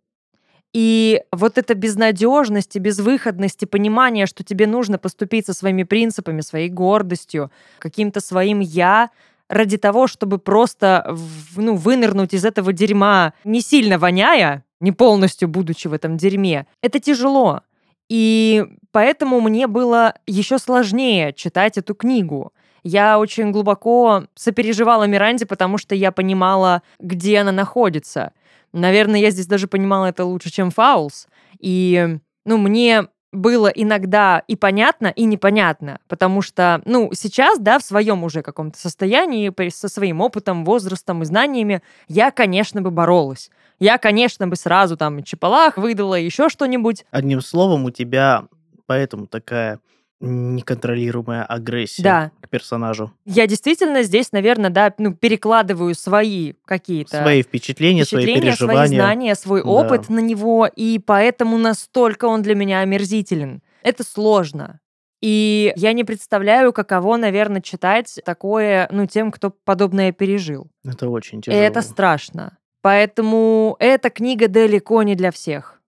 И 0.73 1.21
вот 1.33 1.57
эта 1.57 1.73
безнадежность 1.75 2.77
и 2.77 2.79
безвыходность 2.79 3.61
и 3.61 3.65
понимание, 3.65 4.25
что 4.25 4.43
тебе 4.43 4.67
нужно 4.67 4.97
поступить 4.97 5.45
со 5.45 5.53
своими 5.53 5.83
принципами, 5.83 6.39
своей 6.41 6.69
гордостью, 6.69 7.51
каким-то 7.79 8.21
своим 8.21 8.61
«я», 8.61 9.09
ради 9.51 9.77
того, 9.77 10.07
чтобы 10.07 10.39
просто 10.39 11.15
ну, 11.55 11.75
вынырнуть 11.75 12.33
из 12.33 12.45
этого 12.45 12.71
дерьма, 12.71 13.33
не 13.43 13.61
сильно 13.61 13.99
воняя, 13.99 14.63
не 14.79 14.93
полностью 14.93 15.49
будучи 15.49 15.87
в 15.87 15.93
этом 15.93 16.17
дерьме, 16.17 16.65
это 16.81 16.99
тяжело. 16.99 17.61
И 18.09 18.65
поэтому 18.91 19.41
мне 19.41 19.67
было 19.67 20.15
еще 20.25 20.57
сложнее 20.57 21.33
читать 21.33 21.77
эту 21.77 21.93
книгу. 21.93 22.53
Я 22.83 23.19
очень 23.19 23.51
глубоко 23.51 24.23
сопереживала 24.35 25.03
Миранде, 25.03 25.45
потому 25.45 25.77
что 25.77 25.95
я 25.95 26.11
понимала, 26.11 26.81
где 26.99 27.39
она 27.39 27.51
находится. 27.51 28.31
Наверное, 28.73 29.19
я 29.19 29.31
здесь 29.31 29.47
даже 29.47 29.67
понимала 29.67 30.07
это 30.07 30.23
лучше, 30.23 30.49
чем 30.49 30.71
Фаулс. 30.71 31.27
И, 31.59 32.17
ну, 32.45 32.57
мне 32.57 33.07
было 33.31 33.67
иногда 33.67 34.43
и 34.47 34.55
понятно, 34.55 35.07
и 35.07 35.25
непонятно, 35.25 35.99
потому 36.07 36.41
что, 36.41 36.81
ну, 36.85 37.11
сейчас, 37.13 37.59
да, 37.59 37.79
в 37.79 37.83
своем 37.83 38.23
уже 38.23 38.41
каком-то 38.41 38.77
состоянии, 38.77 39.51
со 39.69 39.87
своим 39.87 40.21
опытом, 40.21 40.65
возрастом 40.65 41.21
и 41.23 41.25
знаниями, 41.25 41.81
я, 42.07 42.31
конечно, 42.31 42.81
бы 42.81 42.91
боролась. 42.91 43.49
Я, 43.79 43.97
конечно, 43.97 44.47
бы 44.47 44.55
сразу 44.55 44.97
там 44.97 45.23
чепалах 45.23 45.77
выдала, 45.77 46.15
еще 46.15 46.49
что-нибудь. 46.49 47.05
Одним 47.11 47.41
словом, 47.41 47.85
у 47.85 47.89
тебя 47.89 48.43
поэтому 48.85 49.25
такая 49.27 49.79
неконтролируемая 50.21 51.43
агрессия 51.43 52.03
Да. 52.03 52.31
к 52.41 52.49
персонажу. 52.49 53.11
Я 53.25 53.47
действительно 53.47 54.03
здесь, 54.03 54.31
наверное, 54.31 54.69
да, 54.69 54.93
ну, 54.97 55.13
перекладываю 55.13 55.95
свои 55.95 56.53
какие-то 56.65 57.21
Свои 57.21 57.43
впечатления, 57.43 58.05
свои 58.05 58.23
впечатления, 58.23 58.55
свои 58.55 58.67
переживания. 58.69 59.01
знания, 59.01 59.35
свой 59.35 59.63
Да. 59.63 59.69
опыт 59.69 60.09
на 60.09 60.19
него, 60.19 60.67
и 60.67 60.99
поэтому 60.99 61.57
настолько 61.57 62.25
он 62.25 62.41
для 62.41 62.55
меня 62.55 62.79
омерзителен. 62.81 63.61
Это 63.83 64.03
сложно. 64.03 64.79
И 65.21 65.71
я 65.75 65.93
не 65.93 66.03
представляю, 66.03 66.73
каково, 66.73 67.17
наверное, 67.17 67.61
читать 67.61 68.19
такое, 68.25 68.87
ну, 68.91 69.05
тем, 69.05 69.31
кто 69.31 69.51
подобное 69.51 70.11
пережил. 70.11 70.71
Это 70.83 71.09
очень 71.09 71.39
И 71.39 71.41
тяжело. 71.43 71.61
это 71.61 71.81
страшно. 71.81 72.57
Поэтому 72.81 73.75
эта 73.79 74.09
книга 74.09 74.47
далеко 74.47 75.03
не 75.03 75.15
для 75.15 75.29
всех. 75.31 75.79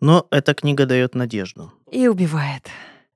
Но 0.00 0.26
эта 0.30 0.52
книга 0.52 0.84
дает 0.84 1.14
надежду. 1.14 1.72
И 1.90 2.06
убивает. 2.08 2.64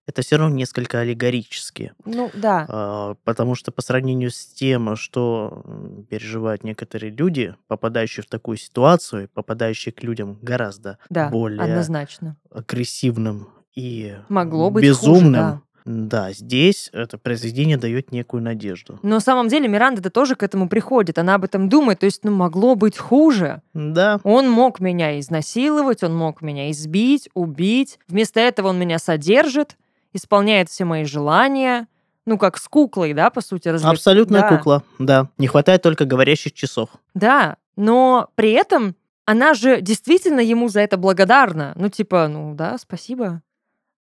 Это 0.07 0.23
все 0.23 0.37
равно 0.37 0.55
несколько 0.55 1.01
аллегорически. 1.01 1.93
Ну, 2.05 2.31
да. 2.33 2.65
А, 2.69 3.15
Потому 3.25 3.55
что 3.57 3.73
по 3.73 3.83
сравнению 3.83 4.31
с 4.31 4.47
тем, 4.47 4.95
что 4.97 5.65
переживают 6.09 6.63
некоторые 6.65 7.11
люди, 7.11 7.55
попадающие 7.67 8.23
в 8.23 8.27
такую 8.29 8.57
ситуацию, 8.57 9.29
попадающие 9.35 9.93
к 9.93 10.03
людям 10.05 10.39
гораздо 10.43 10.99
Да, 11.11 11.29
более 11.29 11.61
однозначно. 11.61 12.37
агрессивным 12.53 13.49
и 13.75 14.15
Могло 14.29 14.71
быть 14.71 14.85
безумным, 14.85 15.23
хуже, 15.25 15.61
да. 15.85 16.29
да, 16.29 16.33
здесь 16.33 16.89
это 16.93 17.19
произведение 17.19 17.77
дает 17.77 18.11
некую 18.13 18.43
надежду. 18.43 18.99
Но 19.03 19.17
на 19.17 19.21
самом 19.21 19.49
деле 19.49 19.69
Миранда-то 19.69 20.11
тоже 20.11 20.35
к 20.37 20.43
этому 20.43 20.69
приходит. 20.69 21.19
Она 21.19 21.35
об 21.35 21.45
этом 21.45 21.69
думает. 21.69 21.99
То 21.99 22.07
есть, 22.07 22.25
ну, 22.25 22.31
могло 22.33 22.75
быть 22.75 22.97
хуже. 22.97 23.61
Да, 23.75 24.21
Он 24.23 24.49
мог 24.49 24.81
меня 24.81 25.19
изнасиловать, 25.21 26.03
он 26.03 26.17
мог 26.17 26.43
меня 26.43 26.71
избить, 26.71 27.29
убить. 27.35 27.99
Вместо 28.09 28.41
этого 28.41 28.69
он 28.69 28.79
меня 28.79 28.99
содержит, 28.99 29.77
исполняет 30.17 30.69
все 30.69 30.85
мои 30.85 31.05
желания. 31.05 31.87
Ну, 32.25 32.39
как 32.39 32.57
с 32.59 32.67
куклой, 32.69 33.13
да, 33.13 33.31
по 33.31 33.41
сути. 33.41 33.69
развлек- 33.69 33.93
абсолютная 33.93 34.41
Да. 34.43 34.49
кукла, 34.57 34.83
да. 34.99 35.29
Не 35.39 35.47
хватает 35.47 35.83
только 35.83 36.05
говорящих 36.07 36.53
часов. 36.55 36.89
Да, 37.15 37.57
но 37.77 38.31
при 38.35 38.51
этом 38.53 38.97
она 39.27 39.55
же 39.55 39.81
действительно 39.81 40.41
ему 40.41 40.69
за 40.69 40.81
это 40.81 40.97
благодарна. 40.97 41.73
Ну, 41.77 41.89
типа, 41.89 42.27
ну 42.29 42.55
да, 42.55 42.79
спасибо. 42.79 43.43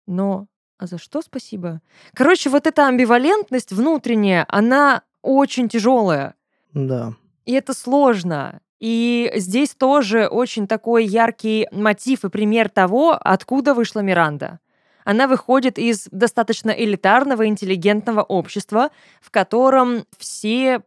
Но 0.06 0.46
а 0.78 0.86
за 0.86 0.98
что 0.98 1.22
спасибо? 1.22 1.80
Короче, 2.14 2.50
вот 2.50 2.66
эта 2.66 2.86
амбивалентность 2.88 3.72
внутренняя, 3.72 4.44
она 4.48 5.02
очень 5.22 5.68
тяжелая. 5.68 6.34
Да. 6.74 7.14
И 7.44 7.52
это 7.52 7.74
сложно. 7.74 8.60
И 8.80 9.32
здесь 9.36 9.74
тоже 9.74 10.26
очень 10.26 10.66
такой 10.66 11.06
яркий 11.06 11.66
мотив 11.72 12.24
и 12.24 12.28
пример 12.28 12.68
того, 12.68 13.16
откуда 13.18 13.72
вышла 13.72 14.00
Миранда. 14.00 14.58
Она 15.06 15.28
выходит 15.28 15.78
из 15.78 16.08
достаточно 16.10 16.70
элитарного, 16.70 17.46
интеллигентного 17.46 18.22
общества, 18.22 18.90
в 19.20 19.30
котором 19.30 20.04
все 20.18 20.82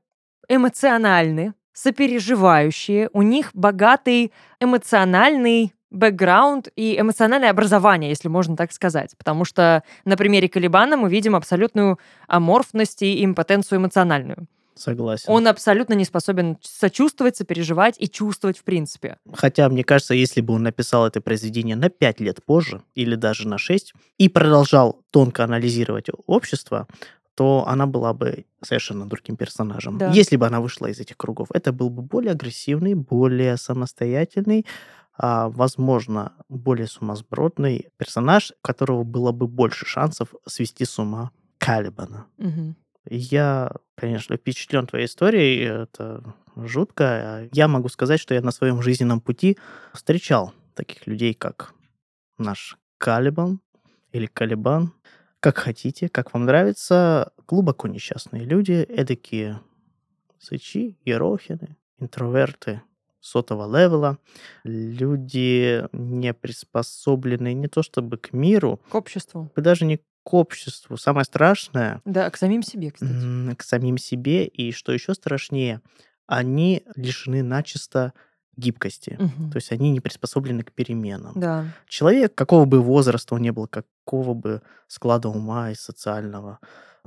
эмоциональны, 0.49 1.53
сопереживающие, 1.71 3.09
у 3.13 3.21
них 3.21 3.51
богатый 3.53 4.33
эмоциональный 4.59 5.73
бэкграунд 5.89 6.67
и 6.75 6.99
эмоциональное 6.99 7.49
образование, 7.49 8.09
если 8.09 8.27
можно 8.27 8.57
так 8.57 8.73
сказать. 8.73 9.15
Потому 9.17 9.45
что 9.45 9.83
на 10.03 10.17
примере 10.17 10.49
Калибана 10.49 10.97
мы 10.97 11.09
видим 11.09 11.33
абсолютную 11.33 11.97
аморфность 12.27 13.01
и 13.01 13.23
импотенцию 13.23 13.79
эмоциональную. 13.79 14.47
Согласен. 14.79 15.25
Он 15.27 15.45
абсолютно 15.47 15.93
не 15.93 16.05
способен 16.05 16.57
сочувствовать, 16.61 17.35
сопереживать 17.35 17.95
и 17.99 18.07
чувствовать 18.07 18.57
в 18.57 18.63
принципе. 18.63 19.17
Хотя, 19.33 19.67
мне 19.67 19.83
кажется, 19.83 20.13
если 20.13 20.39
бы 20.39 20.53
он 20.53 20.63
написал 20.63 21.05
это 21.05 21.19
произведение 21.19 21.75
на 21.75 21.89
5 21.89 22.21
лет 22.21 22.43
позже, 22.45 22.81
или 22.95 23.15
даже 23.15 23.47
на 23.47 23.57
6, 23.57 23.93
и 24.17 24.29
продолжал 24.29 25.01
тонко 25.11 25.43
анализировать 25.43 26.05
общество, 26.27 26.87
то 27.35 27.65
она 27.67 27.87
была 27.87 28.13
бы 28.13 28.45
совершенно 28.63 29.05
другим 29.05 29.35
персонажем. 29.35 29.97
Да. 29.97 30.11
Если 30.11 30.37
бы 30.37 30.45
она 30.47 30.61
вышла 30.61 30.87
из 30.87 30.99
этих 30.99 31.17
кругов, 31.17 31.49
это 31.53 31.73
был 31.73 31.89
бы 31.89 32.01
более 32.01 32.31
агрессивный, 32.31 32.93
более 32.93 33.57
самостоятельный, 33.57 34.65
а, 35.17 35.49
возможно, 35.49 36.31
более 36.47 36.87
сумасбродный 36.87 37.89
персонаж, 37.97 38.51
у 38.51 38.61
которого 38.61 39.03
было 39.03 39.33
бы 39.33 39.47
больше 39.47 39.85
шансов 39.85 40.33
свести 40.47 40.85
с 40.85 40.97
ума 40.99 41.31
Калибана. 41.57 42.27
Мгм. 42.37 42.77
Я, 43.09 43.71
конечно, 43.99 44.37
впечатлен 44.37 44.87
твоей 44.87 45.05
историей, 45.05 45.83
это 45.83 46.23
жутко. 46.55 47.49
Я 47.51 47.67
могу 47.67 47.89
сказать, 47.89 48.19
что 48.19 48.33
я 48.33 48.41
на 48.41 48.51
своем 48.51 48.81
жизненном 48.81 49.21
пути 49.21 49.57
встречал 49.93 50.53
таких 50.73 51.05
людей, 51.07 51.33
как 51.33 51.73
наш 52.37 52.77
Калибан 52.97 53.59
или 54.11 54.25
Калибан, 54.25 54.93
как 55.39 55.57
хотите, 55.57 56.09
как 56.09 56.33
вам 56.33 56.45
нравится. 56.45 57.31
Глубоко 57.47 57.87
несчастные 57.87 58.43
люди, 58.43 58.71
эдакие 58.71 59.59
сычи, 60.39 60.97
ерохины, 61.05 61.77
интроверты 61.97 62.81
сотого 63.21 63.65
левела, 63.65 64.17
люди 64.63 65.83
не 65.91 66.33
приспособленные 66.33 67.53
не 67.53 67.67
то 67.67 67.83
чтобы 67.83 68.17
к 68.17 68.33
миру, 68.33 68.79
К 68.89 68.95
обществу. 68.95 69.51
и 69.55 69.61
даже 69.61 69.85
не 69.85 69.97
к 69.97 70.33
обществу. 70.33 70.97
Самое 70.97 71.25
страшное 71.25 72.01
Да, 72.05 72.29
к 72.29 72.37
самим 72.37 72.61
себе, 72.63 72.91
кстати. 72.91 73.55
к 73.55 73.63
самим 73.63 73.97
себе, 73.97 74.45
и 74.45 74.71
что 74.71 74.91
еще 74.91 75.13
страшнее, 75.13 75.81
они 76.27 76.83
лишены 76.95 77.41
начисто 77.43 78.13
гибкости. 78.55 79.15
Мгм. 79.19 79.51
То 79.51 79.57
есть 79.57 79.71
они 79.71 79.89
не 79.91 80.01
приспособлены 80.01 80.63
к 80.63 80.71
переменам. 80.73 81.33
Да. 81.35 81.65
Человек, 81.87 82.35
какого 82.35 82.65
бы 82.65 82.81
возраста 82.81 83.35
он 83.35 83.41
ни 83.41 83.49
был, 83.51 83.67
какого 83.67 84.33
бы 84.33 84.61
склада 84.87 85.29
ума 85.29 85.71
и 85.71 85.75
социального 85.75 86.59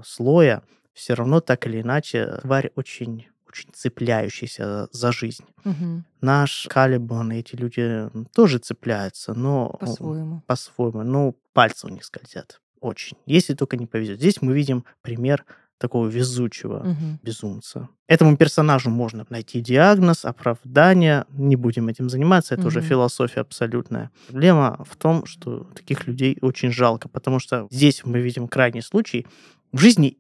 слоя, 0.03 0.63
все 0.95 1.15
равно 1.15 1.41
так 1.41 1.67
или 1.67 1.83
иначе 1.83 2.39
тварь 2.43 2.71
очень, 2.75 3.27
очень 3.53 3.71
цепляющаяся 3.75 4.89
за 4.93 5.13
жизнь. 5.13 5.45
Мгм. 5.65 6.05
Наш 6.21 6.67
Калибан 6.71 7.33
эти 7.33 7.55
люди 7.57 8.09
тоже 8.35 8.59
цепляются, 8.59 9.35
но 9.35 9.69
По-своему. 9.81 10.43
по-своему, 10.47 11.03
но 11.03 11.35
пальцы 11.53 11.87
у 11.87 11.91
них 11.91 12.05
скользят. 12.05 12.61
Очень. 12.81 13.17
Если 13.27 13.55
только 13.55 13.77
не 13.77 13.87
повезет. 13.87 14.19
Здесь 14.19 14.43
мы 14.43 14.55
видим 14.55 14.85
пример 15.03 15.45
такого 15.79 16.07
везучего 16.07 16.79
Мгм. 16.85 17.19
безумца. 17.23 17.89
Этому 18.07 18.37
персонажу 18.37 18.89
можно 18.91 19.27
найти 19.31 19.61
диагноз, 19.61 20.25
оправдание. 20.25 21.25
Не 21.31 21.57
будем 21.57 21.89
этим 21.89 22.09
заниматься, 22.09 22.55
это 22.55 22.67
уже 22.69 22.79
Мгм. 22.81 22.89
философия 22.89 23.41
абсолютная. 23.41 24.11
Проблема 24.29 24.85
в 24.89 24.97
том, 24.97 25.27
что 25.27 25.65
таких 25.75 26.07
людей 26.07 26.39
очень 26.41 26.71
жалко, 26.73 27.09
потому 27.09 27.39
что 27.41 27.67
здесь 27.71 28.03
мы 28.05 28.21
видим 28.21 28.49
крайний 28.49 28.83
случай. 28.83 29.27
В 29.73 29.79
жизни 29.79 30.19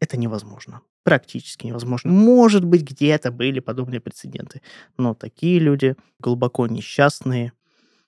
это 0.00 0.16
невозможно. 0.16 0.80
Практически 1.06 1.66
невозможно. 1.68 2.10
Может 2.10 2.64
быть, 2.64 2.82
где-то 2.82 3.30
были 3.30 3.60
подобные 3.60 4.00
прецеденты. 4.00 4.60
Но 4.98 5.14
такие 5.14 5.60
люди 5.60 5.94
глубоко 6.18 6.66
несчастные, 6.66 7.52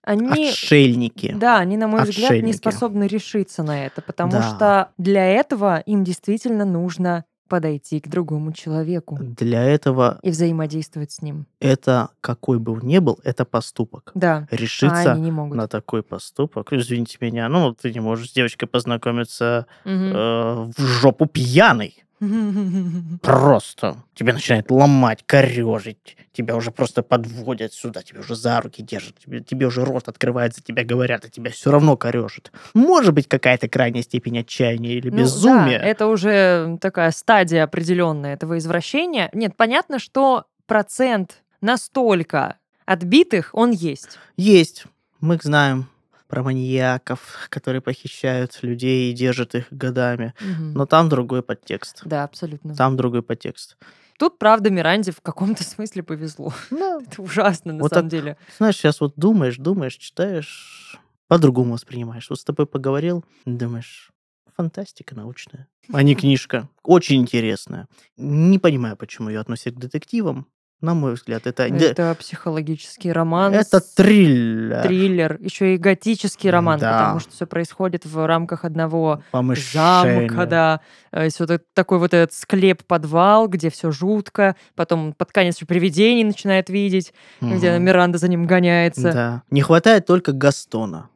Они... 0.02 0.48
отшельники. 0.48 1.32
Да, 1.38 1.58
они, 1.58 1.76
на 1.76 1.86
мой 1.86 2.02
взгляд, 2.02 2.30
не 2.32 2.36
Отшельники. 2.38 2.56
способны 2.56 3.04
решиться 3.06 3.62
на 3.62 3.86
это, 3.86 4.02
потому 4.02 4.32
Да. 4.32 4.42
что 4.42 4.88
для 4.98 5.24
этого 5.26 5.78
им 5.86 6.02
действительно 6.02 6.64
нужно 6.64 7.24
подойти 7.48 8.00
к 8.00 8.08
другому 8.08 8.52
человеку 8.52 9.16
Для 9.20 9.62
этого 9.62 10.18
и 10.22 10.30
взаимодействовать 10.30 11.12
с 11.12 11.22
ним. 11.22 11.46
это, 11.60 12.08
какой 12.20 12.58
бы 12.58 12.72
он 12.72 12.80
ни 12.82 12.98
был, 12.98 13.20
это 13.22 13.44
поступок. 13.44 14.10
Да, 14.16 14.48
а 14.50 14.56
Решиться 14.56 15.12
они 15.12 15.22
не 15.22 15.30
могут. 15.30 15.56
на 15.56 15.68
такой 15.68 16.02
поступок. 16.02 16.72
Извините 16.72 17.16
меня, 17.20 17.48
ну, 17.48 17.72
ты 17.74 17.92
не 17.94 18.00
можешь 18.00 18.30
с 18.30 18.32
девочкой 18.34 18.66
познакомиться 18.68 19.66
Мгм. 19.84 20.12
э, 20.14 20.54
в 20.76 20.80
жопу 21.00 21.26
пьяный. 21.26 22.04
Просто 23.22 23.96
тебя 24.14 24.32
начинает 24.32 24.70
ломать, 24.70 25.22
корежить, 25.26 26.16
тебя 26.32 26.56
уже 26.56 26.70
просто 26.70 27.02
подводят 27.02 27.72
сюда, 27.72 28.02
тебя 28.02 28.20
уже 28.20 28.34
за 28.34 28.60
руки 28.60 28.82
держат, 28.82 29.18
тебе, 29.18 29.40
тебе 29.40 29.66
уже 29.66 29.84
рот 29.84 30.08
открывается, 30.08 30.62
тебя 30.62 30.84
говорят, 30.84 31.24
а 31.24 31.28
тебя 31.28 31.50
все 31.50 31.70
равно 31.70 31.96
корежит. 31.96 32.52
Может 32.74 33.14
быть, 33.14 33.28
какая-то 33.28 33.68
крайняя 33.68 34.02
степень 34.02 34.38
отчаяния 34.38 34.94
или 34.94 35.10
Ну 35.10 35.16
да, 35.16 35.22
безумия. 35.22 35.78
это 35.78 36.06
уже 36.06 36.78
такая 36.80 37.10
стадия 37.10 37.64
определенная 37.64 38.34
этого 38.34 38.58
извращения. 38.58 39.30
Нет, 39.32 39.56
понятно, 39.56 39.98
что 39.98 40.46
процент 40.66 41.42
настолько 41.60 42.56
отбитых 42.86 43.50
он 43.52 43.70
есть. 43.70 44.18
Есть. 44.36 44.84
Мы 45.20 45.38
знаем 45.42 45.88
про 46.28 46.42
маньяков, 46.42 47.48
которые 47.48 47.80
похищают 47.80 48.58
людей 48.62 49.10
и 49.10 49.14
держат 49.14 49.54
их 49.54 49.66
годами. 49.70 50.34
Мгм. 50.40 50.74
Но 50.74 50.86
там 50.86 51.08
другой 51.08 51.42
подтекст. 51.42 52.02
Да, 52.04 52.24
абсолютно. 52.24 52.74
Там 52.76 52.96
другой 52.96 53.22
подтекст. 53.22 53.76
Тут, 54.18 54.38
правда, 54.38 54.68
Миранде 54.70 55.12
в 55.12 55.20
каком-то 55.20 55.64
смысле 55.64 56.02
повезло. 56.02 56.52
Ну, 56.70 57.00
Это 57.06 57.22
ужасно, 57.22 57.72
на 57.72 57.80
Вот 57.82 57.90
самом 57.90 58.10
так 58.10 58.20
деле. 58.20 58.36
знаешь, 58.58 58.76
сейчас 58.76 59.00
вот 59.00 59.14
думаешь, 59.16 59.56
думаешь, 59.56 59.96
читаешь, 59.96 60.98
по-другому 61.28 61.72
воспринимаешь. 61.74 62.28
Вот 62.28 62.40
с 62.40 62.44
тобой 62.44 62.66
поговорил, 62.66 63.24
думаешь, 63.44 64.10
фантастика 64.56 65.14
научная. 65.14 65.68
А 65.92 66.02
не 66.02 66.14
книжка. 66.14 66.68
Очень 66.82 67.20
интересная. 67.22 67.86
Не 68.16 68.58
понимаю, 68.58 68.96
почему 68.96 69.28
ее 69.30 69.38
относят 69.40 69.74
к 69.76 69.78
детективам. 69.78 70.46
На 70.80 70.94
мой 70.94 71.14
взгляд, 71.14 71.46
это... 71.48 71.64
Это 71.64 72.14
психологический 72.18 73.10
роман. 73.10 73.52
это 73.52 73.80
триллер. 73.80 74.82
триллер, 74.82 75.36
еще 75.40 75.74
и 75.74 75.76
готический 75.76 76.50
роман, 76.50 76.78
Да. 76.78 76.98
потому 76.98 77.18
что 77.18 77.32
все 77.32 77.46
происходит 77.46 78.06
в 78.06 78.24
рамках 78.26 78.64
одного 78.64 79.22
Помышление. 79.32 80.28
замка, 80.28 80.46
да. 80.46 80.80
Э, 81.10 81.24
есть 81.24 81.40
вот 81.40 81.50
этот 81.50 81.66
такой 81.74 81.98
вот 81.98 82.14
этот 82.14 82.32
склеп-подвал, 82.32 83.48
где 83.48 83.70
все 83.70 83.90
жутко, 83.90 84.54
потом 84.76 85.14
под 85.14 85.32
конец 85.32 85.56
привидений 85.58 86.22
начинает 86.22 86.70
видеть, 86.70 87.12
где 87.40 87.72
Мгм. 87.72 87.84
Миранда 87.84 88.18
за 88.18 88.28
ним 88.28 88.46
гоняется. 88.46 89.12
Да. 89.12 89.42
Не 89.50 89.62
хватает 89.62 90.06
только 90.06 90.30
Гастона. 90.32 91.10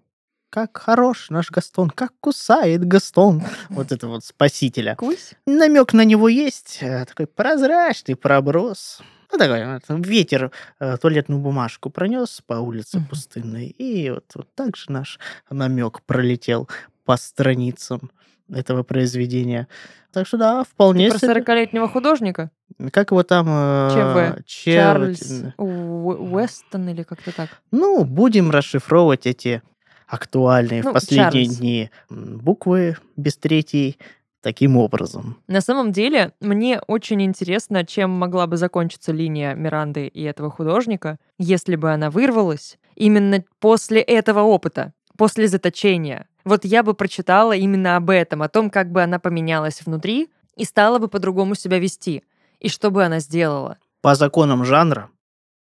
Как 0.51 0.77
хорош 0.77 1.31
наш 1.31 1.51
Гастон, 1.51 1.89
как 1.89 2.11
кусает 2.21 2.85
Гастон. 2.85 3.43
Вот 3.71 3.93
это 3.93 4.09
вот 4.09 4.25
спасителя. 4.25 4.97
Кусь. 4.97 5.35
Намек 5.47 5.93
на 5.95 6.05
него 6.05 6.29
есть, 6.29 6.79
э, 6.81 7.05
такой 7.07 7.27
прозрачный 7.27 8.17
проброс. 8.17 9.01
Ну, 9.33 9.39
такой 9.39 9.61
э, 9.61 9.81
там 9.87 10.03
ветер 10.03 10.51
э, 10.79 10.97
туалетную 10.99 11.41
бумажку 11.41 11.89
пронес 11.91 12.43
по 12.47 12.55
улице 12.55 12.99
Мгм. 12.99 13.07
пустынной, 13.07 13.67
и 13.67 14.11
вот, 14.11 14.25
вот 14.35 14.49
так 14.55 14.77
же 14.77 14.93
наш 14.93 15.19
намек 15.51 16.03
пролетел 16.03 16.69
по 17.05 17.17
страницам 17.17 18.11
этого 18.53 18.83
произведения. 18.83 19.69
Так 20.13 20.27
что 20.27 20.37
да, 20.37 20.65
вполне 20.65 21.09
Про 21.09 21.19
себе. 21.19 21.33
40-летнего 21.33 21.89
художника. 21.89 22.51
Как 22.93 23.11
его 23.11 23.23
там? 23.23 23.47
э, 23.49 23.91
ЧВ. 24.39 24.45
Че- 24.47 24.75
Чарльз 24.75 25.23
Уэ- 25.57 26.17
Уэстон 26.31 26.89
или 26.91 27.03
как-то 27.03 27.35
так. 27.35 27.49
Ну, 27.71 28.05
будем 28.05 28.51
расшифровывать 28.51 29.27
эти 29.27 29.63
актуальные 30.07 30.83
Ну, 30.83 30.91
в 30.91 30.93
последние 30.93 31.45
Чарльз. 31.47 31.57
дни 31.59 31.91
буквы 32.11 32.99
без 33.17 33.39
третьей 33.39 33.97
таким 34.43 34.77
образом. 34.77 35.39
На 35.47 35.61
самом 35.61 35.93
деле, 35.93 36.33
мне 36.41 36.81
очень 36.87 37.23
интересно, 37.23 37.87
чем 37.87 38.11
могла 38.11 38.47
бы 38.47 38.57
закончиться 38.57 39.13
линия 39.13 39.55
Миранды 39.55 40.07
и 40.09 40.23
этого 40.23 40.51
художника, 40.51 41.19
если 41.39 41.77
бы 41.77 41.93
она 41.93 42.11
вырвалась 42.11 42.79
именно 42.95 43.45
после 43.61 44.01
этого 44.01 44.41
опыта, 44.41 44.93
после 45.17 45.49
заточения. 45.49 46.27
Вот 46.45 46.65
я 46.65 46.83
бы 46.83 46.95
прочитала 46.95 47.53
именно 47.53 47.97
об 47.97 48.11
этом, 48.11 48.43
о 48.43 48.49
том, 48.49 48.69
как 48.69 48.91
бы 48.91 49.03
она 49.03 49.19
поменялась 49.19 49.81
внутри 49.85 50.29
и 50.57 50.65
стала 50.65 50.99
бы 50.99 51.09
по-другому 51.09 51.55
себя 51.55 51.79
вести. 51.79 52.25
И 52.59 52.69
что 52.69 52.91
бы 52.91 53.05
она 53.05 53.21
сделала? 53.21 53.79
По 54.03 54.15
законам 54.15 54.65
жанра, 54.65 55.09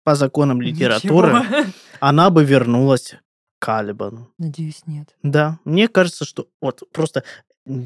по 0.03 0.15
законам 0.15 0.61
литературы, 0.61 1.33
Ничего. 1.33 1.71
она 1.99 2.29
бы 2.29 2.43
вернулась 2.45 3.15
к 3.59 3.65
Калибану. 3.65 4.31
Надеюсь, 4.37 4.83
нет. 4.85 5.09
Да, 5.21 5.59
мне 5.65 5.89
кажется, 5.89 6.23
что 6.23 6.47
вот 6.61 6.83
просто 6.93 7.23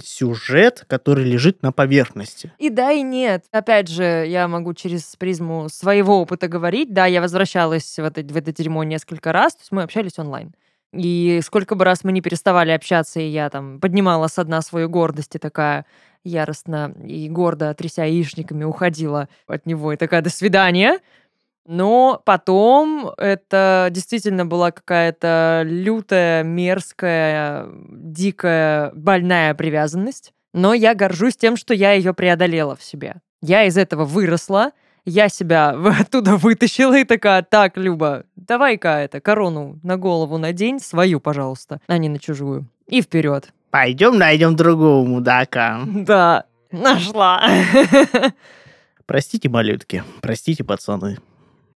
сюжет, 0.04 0.86
который 0.88 1.26
лежит 1.26 1.62
на 1.62 1.72
поверхности. 1.72 2.52
И 2.58 2.70
да, 2.70 2.92
и 2.92 3.02
нет. 3.02 3.46
Опять 3.52 3.88
же, 3.88 4.04
я 4.04 4.48
могу 4.48 4.74
через 4.74 5.16
призму 5.16 5.70
своего 5.70 6.22
опыта 6.22 6.48
говорить. 6.48 6.94
Да, 6.94 7.06
я 7.06 7.22
возвращалась 7.22 7.98
в 7.98 8.04
это, 8.04 8.22
в 8.22 8.38
это 8.38 8.54
дерьмо 8.54 8.84
несколько 8.84 9.32
раз, 9.32 9.56
то 9.56 9.62
есть 9.62 9.72
мы 9.72 9.84
общались 9.84 10.18
онлайн. 10.20 10.54
И 10.94 11.42
сколько 11.44 11.76
бы 11.76 11.86
раз 11.86 12.04
мы 12.04 12.12
не 12.12 12.22
переставали 12.22 12.72
общаться, 12.72 13.20
и 13.20 13.28
я 13.28 13.50
там 13.50 13.80
поднимала 13.80 14.28
со 14.28 14.44
дна 14.44 14.62
свою 14.62 14.90
гордость 14.90 15.36
и 15.36 15.40
такая 15.40 15.86
яростно 16.24 16.94
и 17.04 17.28
гордо, 17.30 17.74
тряся 17.74 18.04
яичниками, 18.04 18.64
уходила 18.64 19.28
от 19.48 19.66
него 19.66 19.92
и 19.94 19.98
такая 19.98 20.22
«до 20.22 20.30
свидания». 20.30 21.00
Но 21.66 22.22
потом 22.26 23.12
это 23.18 23.88
действительно 23.92 24.46
была 24.46 24.72
какая-то 24.72 25.64
лютая, 25.66 26.44
мерзкая, 26.44 27.68
дикая, 27.90 28.92
больная 28.94 29.54
привязанность. 29.54 30.34
Но 30.54 30.74
я 30.74 30.94
горжусь 30.94 31.38
тем, 31.38 31.58
что 31.58 31.74
я 31.74 31.94
ее 31.94 32.14
преодолела 32.14 32.76
в 32.76 32.84
себе. 32.84 33.16
Я 33.42 33.64
из 33.64 33.78
этого 33.78 34.06
выросла, 34.06 34.72
я 35.06 35.30
себя 35.30 35.70
оттуда 36.00 36.38
вытащила 36.38 36.98
и 36.98 37.04
такая, 37.04 37.42
так, 37.44 37.78
Люба, 37.78 38.26
давай-ка 38.36 39.00
это, 39.00 39.20
корону 39.20 39.80
на 39.84 39.98
голову 39.98 40.38
надень, 40.38 40.80
свою, 40.80 41.20
пожалуйста, 41.20 41.82
а 41.88 41.98
не 41.98 42.10
на 42.10 42.20
чужую. 42.20 42.68
И 42.88 43.02
вперед. 43.02 43.54
Пойдем 43.72 44.18
найдем 44.18 44.56
другого 44.56 45.06
мудака. 45.06 45.82
Да, 45.86 46.46
нашла. 46.72 47.44
Простите, 49.06 49.50
малютки, 49.50 50.04
простите, 50.22 50.64
пацаны. 50.64 51.18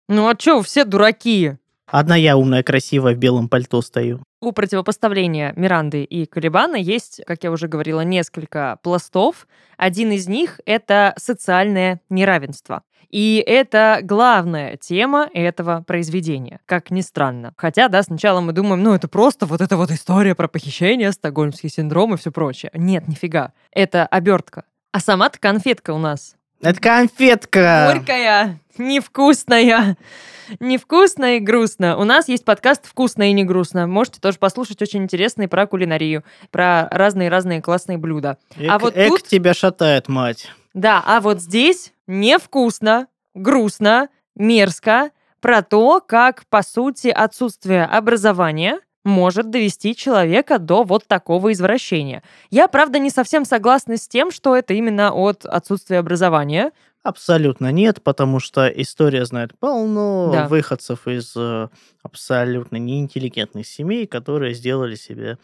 Ну 0.09 0.28
а 0.28 0.36
чё, 0.36 0.62
все 0.62 0.84
дураки? 0.84 1.57
Одна 1.86 2.16
я 2.16 2.36
умная, 2.36 2.62
красивая, 2.62 3.14
в 3.14 3.18
белом 3.18 3.48
пальто 3.48 3.80
стою. 3.82 4.22
У 4.40 4.52
противопоставления 4.52 5.52
Миранды 5.57 6.04
и 6.04 6.26
Калибана 6.26 6.76
есть, 6.76 7.20
как 7.26 7.42
я 7.42 7.50
уже 7.50 7.68
говорила, 7.68 8.00
несколько 8.02 8.78
пластов. 8.82 9.46
Один 9.76 10.12
из 10.12 10.28
них— 10.28 10.61
это 10.66 11.14
социальное 11.16 12.00
неравенство. 12.09 12.82
И 13.09 13.42
это 13.46 14.00
главная 14.02 14.76
тема 14.76 15.28
этого 15.32 15.84
произведения, 15.86 16.61
как 16.66 16.90
ни 16.90 17.00
странно. 17.00 17.52
Хотя, 17.57 17.88
да, 17.88 18.02
сначала 18.02 18.40
мы 18.40 18.52
думаем, 18.52 18.82
ну, 18.82 18.94
это 18.94 19.09
просто 19.09 19.46
вот 19.46 19.61
эта 19.61 19.76
вот 19.76 19.90
история 19.90 20.34
про 20.34 20.48
похищение, 20.48 21.12
стокгольмский 21.12 21.68
синдром 21.68 22.14
и 22.14 22.16
все 22.16 22.32
прочее. 22.32 22.70
Нет, 22.74 23.07
нифига. 23.09 23.52
Это 23.70 24.07
обертка. 24.07 24.64
А 24.92 25.00
сама-то 25.00 25.38
конфетка 25.38 25.92
у 25.92 25.98
нас. 25.98 26.34
Это 26.62 26.80
конфетка! 26.80 27.92
Горькая, 27.92 28.59
невкусная. 28.78 29.96
Невкусно 30.61 31.36
и 31.36 31.40
грустно. 31.40 31.96
У 31.98 32.04
нас 32.04 32.28
есть 32.28 32.44
подкаст 32.44 32.86
«Вкусно 32.86 33.28
и 33.28 33.32
не 33.32 33.42
грустно». 33.44 33.86
Можете 33.88 34.20
тоже 34.20 34.38
послушать 34.38 34.80
очень 34.80 35.02
интересный 35.02 35.48
про 35.48 35.66
кулинарию, 35.66 36.22
про 36.52 36.88
разные-разные 36.90 37.61
классные 37.61 37.98
блюда. 37.98 38.38
Эк, 38.57 38.70
а 38.70 38.78
вот 38.78 38.96
эк 38.96 39.09
тут- 39.09 39.24
тебя 39.24 39.54
шатает, 39.54 40.09
мать. 40.09 40.48
Да, 40.72 41.02
а 41.04 41.20
вот 41.20 41.40
здесь 41.40 41.92
невкусно, 42.07 43.09
грустно, 43.34 44.09
мерзко 44.36 45.11
про 45.40 45.62
то, 45.62 46.00
как, 46.00 46.44
по 46.48 46.62
сути, 46.62 47.09
отсутствие 47.09 47.84
образования 47.84 48.80
может 49.07 49.50
довести 49.50 49.94
человека 49.96 50.59
до 50.59 50.82
вот 50.82 51.07
такого 51.07 51.52
извращения. 51.52 52.22
Я, 52.50 52.68
правда, 52.68 52.98
не 52.98 53.11
совсем 53.11 53.44
согласна 53.44 53.96
с 53.96 54.07
тем, 54.09 54.30
что 54.30 54.54
это 54.57 54.74
именно 54.74 55.12
от 55.12 55.44
отсутствия 55.46 55.98
образования. 55.98 56.72
Абсолютно 57.02 57.70
нет, 57.70 58.02
потому 58.02 58.40
что 58.40 58.66
история 58.66 59.24
знает 59.24 59.57
полно 59.59 60.30
Да. 60.32 60.48
выходцев 60.48 61.07
из 61.07 61.34
э, 61.36 61.68
абсолютно 62.02 62.76
неинтеллигентных 62.78 63.64
семей, 63.66 64.09
которые 64.09 64.54
сделали 64.54 64.96
себе 64.96 65.38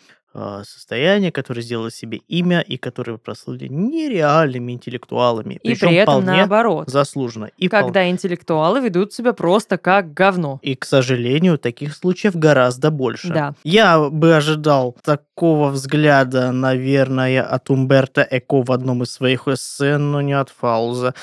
состояние, 0.64 1.33
которые 1.33 1.62
сделали 1.62 1.91
себе 1.91 2.18
имя 2.28 2.61
и 2.61 2.76
которые 2.76 3.18
прослыли 3.18 3.68
нереальными 3.68 4.72
интеллектуалами. 4.72 5.55
И 5.62 5.74
при 5.74 5.95
этом 5.95 6.22
вполне 6.22 6.39
наоборот. 6.39 6.89
заслуженно. 6.89 7.51
И, 7.59 7.68
Когда 7.68 8.09
интеллектуалы 8.09 8.80
ведут 8.80 9.12
себя 9.12 9.33
просто 9.33 9.78
как 9.78 10.14
говно. 10.14 10.59
и, 10.62 10.74
к 10.74 10.85
сожалению, 10.85 11.59
таких 11.59 11.95
случаев 11.95 12.35
гораздо 12.35 12.91
больше. 12.91 13.28
Да. 13.33 13.55
Я 13.64 14.09
бы 14.09 14.35
ожидал 14.35 14.97
такого 15.05 15.68
взгляда, 15.70 16.53
наверное, 16.53 17.43
от 17.43 17.70
Умберто 17.70 18.26
Эко 18.30 18.62
в 18.62 18.72
одном 18.72 19.03
из 19.03 19.12
своих 19.12 19.49
эссе, 19.49 19.99
но 19.99 20.20
не 20.20 20.33
от 20.33 20.51
Фауза. 20.51 21.14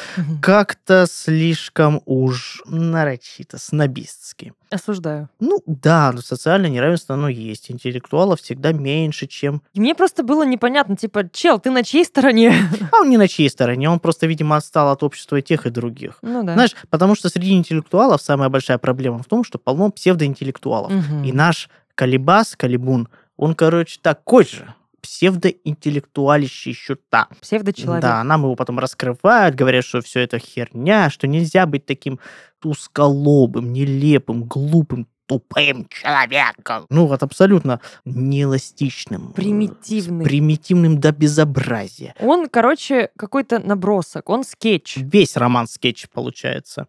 Как-то 0.41 1.05
слишком 1.10 2.01
уж 2.05 2.62
нарочито, 2.66 3.57
снобистски. 3.57 4.53
Осуждаю. 4.72 5.30
Ну 5.39 5.63
да, 5.65 6.11
но 6.11 6.22
социальное 6.22 6.70
неравенство, 6.70 7.15
оно 7.15 7.28
есть. 7.28 7.72
Интеллектуалов 7.72 8.39
всегда 8.39 8.72
меньше, 8.72 9.26
чем... 9.26 9.63
И 9.74 9.80
мне 9.80 9.95
просто 9.95 10.22
было 10.22 10.45
непонятно, 10.45 10.95
типа, 10.95 11.28
чел, 11.32 11.59
ты 11.59 11.72
на 11.72 11.84
чьей 11.84 12.05
стороне? 12.05 12.53
А 12.91 13.01
он 13.01 13.09
не 13.09 13.17
на 13.17 13.28
чьей 13.28 13.49
стороне, 13.49 13.89
он 13.89 13.99
просто, 13.99 14.28
видимо, 14.28 14.57
отстал 14.57 14.91
от 14.91 15.01
общества 15.01 15.38
и 15.38 15.41
тех, 15.41 15.65
и 15.65 15.72
других. 15.72 16.20
Ну 16.22 16.43
да. 16.43 16.53
Знаешь, 16.53 16.76
потому 16.89 17.15
что 17.15 17.30
среди 17.30 17.53
интеллектуалов 17.53 18.22
самая 18.22 18.49
большая 18.49 18.78
проблема 18.78 19.24
в 19.24 19.26
том, 19.26 19.43
что 19.43 19.57
полно 19.57 19.89
псевдоинтеллектуалов. 19.89 20.91
Мгм. 20.91 21.24
И 21.24 21.32
наш 21.32 21.67
Калибас, 21.95 22.55
Калибун, 22.55 23.09
он, 23.38 23.55
короче, 23.55 23.99
такой 24.01 24.45
же 24.45 24.74
псевдоинтеллектуалище 25.01 26.74
счета. 26.74 27.28
Псевдочеловек. 27.41 28.01
Да, 28.01 28.24
нам 28.24 28.43
его 28.43 28.55
потом 28.55 28.80
раскрывают, 28.80 29.55
говорят, 29.55 29.86
что 29.86 30.01
все 30.01 30.20
это 30.20 30.39
херня, 30.39 31.09
что 31.09 31.26
нельзя 31.26 31.65
быть 31.65 31.86
таким 31.86 32.20
узколобым, 32.66 33.72
нелепым, 33.72 34.43
глупым, 34.43 35.07
тупым 35.30 35.88
человеком. 35.89 36.88
Ну, 36.89 37.05
вот 37.05 37.22
абсолютно 37.22 37.80
неэластичным. 38.05 39.34
Примитивный. 39.34 40.26
Примитивным 40.26 40.99
до 40.99 41.12
безобразия. 41.12 42.16
Он, 42.20 42.49
короче, 42.49 43.12
какой-то 43.16 43.60
набросок, 43.60 44.30
он 44.30 44.43
скетч. 44.43 44.97
Весь 44.97 45.38
роман 45.38 45.68
скетч 45.68 46.10
получается. 46.10 46.88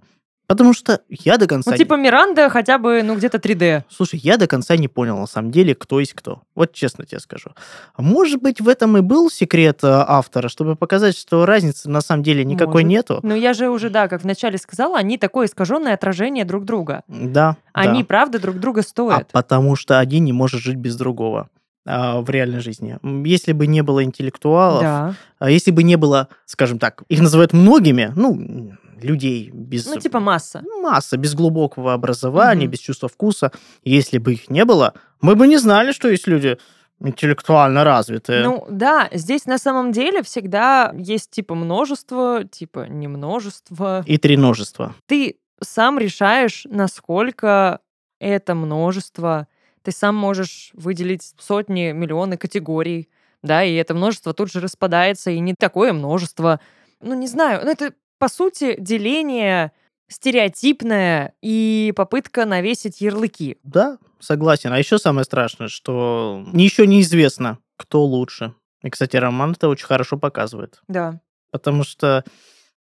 Потому 0.50 0.72
что 0.74 1.00
я 1.08 1.36
до 1.38 1.46
конца... 1.46 1.70
Ну, 1.70 1.76
типа 1.76 1.94
Миранда 1.94 2.50
хотя 2.50 2.78
бы, 2.78 3.04
ну, 3.04 3.14
где-то 3.14 3.38
3D. 3.38 3.84
Слушай, 3.88 4.18
я 4.24 4.36
до 4.36 4.48
конца 4.48 4.76
не 4.76 4.88
понял, 4.88 5.16
на 5.16 5.28
самом 5.28 5.52
деле, 5.52 5.76
кто 5.76 6.00
есть 6.00 6.12
кто. 6.12 6.42
Вот 6.56 6.72
честно 6.72 7.06
тебе 7.06 7.20
скажу. 7.20 7.50
Может 7.96 8.42
быть, 8.42 8.60
в 8.60 8.68
этом 8.68 8.96
и 8.96 9.00
был 9.00 9.30
секрет 9.30 9.84
э, 9.84 9.86
автора, 9.88 10.48
чтобы 10.48 10.74
показать, 10.74 11.16
что 11.16 11.46
разницы 11.46 11.88
на 11.88 12.00
самом 12.00 12.24
деле 12.24 12.44
никакой 12.44 12.82
Может. 12.82 12.88
нету. 12.88 13.20
Ну, 13.22 13.36
я 13.36 13.54
же 13.54 13.68
уже, 13.68 13.90
да, 13.90 14.08
как 14.08 14.24
вначале 14.24 14.58
сказала, 14.58 14.98
они 14.98 15.18
такое 15.18 15.46
искаженное 15.46 15.94
отражение 15.94 16.44
друг 16.44 16.64
друга. 16.64 17.04
Да. 17.06 17.56
Они, 17.72 18.00
да. 18.00 18.06
правда, 18.06 18.40
друг 18.40 18.58
друга 18.58 18.80
А 18.80 18.82
стоят. 18.82 19.28
потому 19.30 19.76
что 19.76 20.00
один 20.00 20.24
не 20.24 20.32
может 20.32 20.60
жить 20.60 20.78
без 20.78 20.96
другого 20.96 21.48
а, 21.86 22.20
в 22.22 22.28
реальной 22.28 22.58
жизни. 22.58 22.98
Если 23.24 23.52
бы 23.52 23.68
не 23.68 23.84
было 23.84 24.02
интеллектуалов, 24.02 24.82
Да. 24.82 25.14
а 25.38 25.48
если 25.48 25.70
бы 25.70 25.84
не 25.84 25.94
было, 25.94 26.26
скажем 26.44 26.80
так, 26.80 27.04
их 27.08 27.20
называют 27.20 27.52
многими, 27.52 28.12
ну, 28.16 28.74
людей 29.04 29.50
без... 29.52 29.86
Ну, 29.86 29.96
типа 29.98 30.20
масса. 30.20 30.62
масса, 30.82 31.16
без 31.16 31.34
глубокого 31.34 31.92
образования, 31.92 32.64
Мгм. 32.64 32.72
без 32.72 32.78
чувства 32.80 33.08
вкуса. 33.08 33.52
Если 33.84 34.18
бы 34.18 34.32
их 34.34 34.50
не 34.50 34.64
было, 34.64 34.94
мы 35.20 35.36
бы 35.36 35.46
не 35.46 35.58
знали, 35.58 35.92
что 35.92 36.08
есть 36.08 36.26
люди 36.26 36.58
интеллектуально 37.02 37.82
развитые. 37.84 38.44
Ну, 38.44 38.66
да, 38.70 39.08
здесь 39.12 39.46
на 39.46 39.58
самом 39.58 39.92
деле 39.92 40.22
всегда 40.22 40.92
есть 40.96 41.30
типа 41.30 41.54
множество, 41.54 42.44
типа 42.44 42.86
не 42.88 43.08
множество. 43.08 44.02
И 44.06 44.18
треножество. 44.18 44.94
Ты 45.06 45.36
сам 45.62 45.98
решаешь, 45.98 46.66
насколько 46.68 47.80
это 48.18 48.54
множество. 48.54 49.48
Ты 49.82 49.92
сам 49.92 50.14
можешь 50.14 50.70
выделить 50.74 51.32
сотни, 51.38 51.92
миллионы 51.92 52.36
категорий, 52.36 53.08
да, 53.42 53.64
и 53.64 53.74
это 53.74 53.94
множество 53.94 54.34
тут 54.34 54.52
же 54.52 54.60
распадается, 54.60 55.30
и 55.30 55.40
не 55.40 55.54
такое 55.54 55.94
множество. 55.94 56.60
Ну, 57.00 57.14
не 57.14 57.26
знаю, 57.26 57.62
ну, 57.64 57.70
это, 57.70 57.94
по 58.20 58.28
сути, 58.28 58.76
деление 58.78 59.72
стереотипное 60.08 61.32
и 61.40 61.92
попытка 61.96 62.44
навесить 62.44 63.00
ярлыки. 63.00 63.58
Да, 63.64 63.98
согласен. 64.18 64.72
А 64.72 64.78
еще 64.78 64.98
самое 64.98 65.24
страшное, 65.24 65.68
что 65.68 66.44
еще 66.52 66.86
неизвестно, 66.86 67.58
кто 67.76 68.04
лучше. 68.04 68.54
И, 68.82 68.90
кстати, 68.90 69.16
роман 69.16 69.52
это 69.52 69.68
очень 69.68 69.86
хорошо 69.86 70.18
показывает. 70.18 70.82
Да. 70.86 71.20
Потому 71.50 71.82
что, 71.82 72.24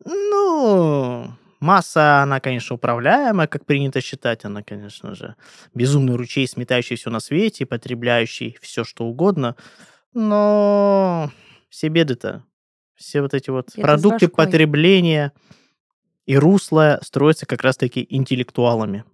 ну, 0.04 1.28
масса, 1.60 2.24
она, 2.24 2.40
конечно, 2.40 2.76
управляемая, 2.76 3.48
как 3.48 3.66
принято 3.66 4.02
считать. 4.02 4.44
Она, 4.44 4.64
конечно 4.64 5.14
же, 5.14 5.36
безумный 5.76 6.16
ручей, 6.16 6.48
сметающий 6.48 6.96
все 6.96 7.12
на 7.12 7.20
свете, 7.20 7.68
потребляющий 7.68 8.58
все, 8.60 8.84
что 8.84 9.06
угодно. 9.06 9.56
Но 10.14 11.30
все 11.70 11.90
беды-то, 11.90 12.44
все 12.98 13.22
вот 13.22 13.34
эти 13.34 13.50
вот 13.50 13.70
Это 13.70 13.82
продукты 13.82 14.28
потребления 14.28 15.32
и 16.26 16.38
русло 16.38 17.00
строятся 17.04 17.46
как 17.46 17.62
раз-таки 17.62 18.06
интеллектуалами. 18.10 19.06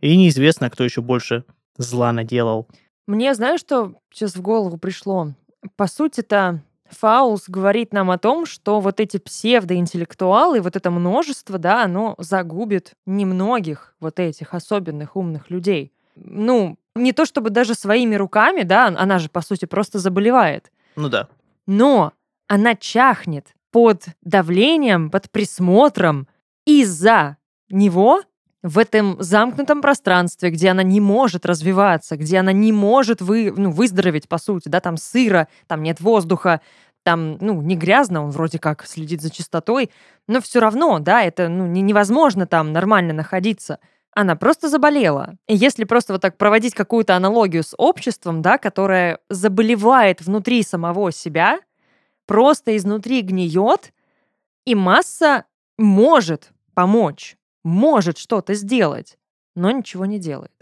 И 0.00 0.16
неизвестно, 0.16 0.70
кто 0.70 0.84
еще 0.84 1.02
больше 1.02 1.44
зла 1.76 2.12
наделал. 2.12 2.68
Мне, 3.06 3.34
знаешь, 3.34 3.60
что 3.60 3.94
сейчас 4.10 4.36
в 4.36 4.40
голову 4.40 4.78
пришло? 4.78 5.34
По 5.76 5.86
сути-то 5.86 6.62
Фаулс 6.88 7.48
говорит 7.48 7.92
нам 7.92 8.10
о 8.10 8.18
том, 8.18 8.46
что 8.46 8.80
вот 8.80 9.00
эти 9.00 9.18
псевдоинтеллектуалы, 9.18 10.60
вот 10.60 10.76
это 10.76 10.90
множество, 10.90 11.58
да, 11.58 11.84
оно 11.84 12.14
загубит 12.18 12.92
немногих 13.06 13.94
вот 14.00 14.18
этих 14.18 14.54
особенных 14.54 15.16
умных 15.16 15.50
людей. 15.50 15.92
Ну, 16.16 16.76
не 16.94 17.12
то 17.12 17.24
чтобы 17.24 17.50
даже 17.50 17.74
своими 17.74 18.14
руками, 18.14 18.62
да, 18.62 18.86
она 18.86 19.18
же, 19.18 19.28
по 19.28 19.40
сути, 19.40 19.64
просто 19.64 19.98
заболевает. 19.98 20.70
Ну 20.96 21.08
да. 21.08 21.28
Но 21.66 22.12
она 22.48 22.74
чахнет 22.74 23.54
под 23.70 24.04
давлением, 24.22 25.10
под 25.10 25.30
присмотром 25.30 26.28
из-за 26.66 27.38
него 27.70 28.22
в 28.62 28.78
этом 28.78 29.16
замкнутом 29.20 29.80
пространстве, 29.80 30.50
где 30.50 30.68
она 30.68 30.82
не 30.82 31.00
может 31.00 31.44
развиваться, 31.44 32.16
где 32.16 32.38
она 32.38 32.52
не 32.52 32.72
может 32.72 33.20
вы, 33.20 33.52
ну, 33.56 33.70
выздороветь, 33.70 34.28
по 34.28 34.38
сути, 34.38 34.68
да, 34.68 34.80
там 34.80 34.96
сыро, 34.96 35.48
там 35.66 35.82
нет 35.82 36.00
воздуха, 36.00 36.60
там, 37.02 37.38
ну, 37.40 37.60
не 37.60 37.74
грязно, 37.74 38.22
он 38.22 38.30
вроде 38.30 38.60
как 38.60 38.86
следит 38.86 39.20
за 39.20 39.30
чистотой, 39.30 39.90
но 40.28 40.40
все 40.40 40.60
равно, 40.60 41.00
да, 41.00 41.22
это, 41.22 41.48
ну, 41.48 41.66
не- 41.66 41.82
невозможно 41.82 42.46
там 42.46 42.72
нормально 42.72 43.12
находиться. 43.12 43.80
Она 44.14 44.36
просто 44.36 44.68
заболела. 44.68 45.34
И 45.48 45.56
если 45.56 45.84
просто 45.84 46.12
вот 46.12 46.22
так 46.22 46.36
проводить 46.36 46.74
какую-то 46.74 47.16
аналогию 47.16 47.64
с 47.64 47.74
обществом, 47.76 48.42
да, 48.42 48.58
которое 48.58 49.18
заболевает 49.28 50.20
внутри 50.20 50.62
самого 50.62 51.10
себя, 51.10 51.58
просто 52.26 52.76
изнутри 52.76 53.22
гниет, 53.22 53.92
и 54.64 54.74
масса 54.74 55.44
может 55.78 56.52
помочь, 56.74 57.36
может 57.64 58.18
что-то 58.18 58.54
сделать, 58.54 59.18
но 59.54 59.70
ничего 59.70 60.06
не 60.06 60.18
делает. 60.18 60.52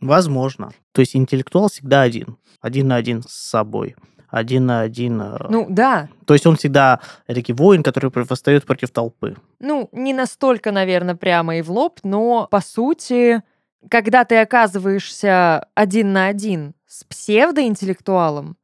Возможно. 0.00 0.72
То 0.92 1.00
есть 1.00 1.16
интеллектуал 1.16 1.68
всегда 1.68 2.02
один. 2.02 2.36
Один 2.60 2.88
на 2.88 2.96
один 2.96 3.22
с 3.22 3.32
собой. 3.32 3.96
Один 4.28 4.66
на 4.66 4.80
один. 4.80 5.20
э, 5.22 5.46
Ну 5.48 5.66
да, 5.68 6.08
То 6.26 6.34
есть 6.34 6.44
он 6.46 6.56
всегда 6.56 7.00
таки 7.26 7.52
воин, 7.52 7.82
который 7.84 8.10
восстает 8.12 8.64
против 8.66 8.90
толпы. 8.90 9.36
ну 9.60 9.88
не 9.92 10.12
настолько, 10.12 10.72
наверное, 10.72 11.14
прямо 11.14 11.56
и 11.56 11.62
в 11.62 11.70
лоб, 11.70 12.00
но 12.02 12.48
по 12.50 12.60
сути, 12.60 13.42
когда 13.88 14.24
ты 14.24 14.38
оказываешься 14.38 15.68
один 15.74 16.12
на 16.12 16.26
один 16.26 16.74
с 16.86 17.04
псевдоинтеллектуалом, 17.04 18.56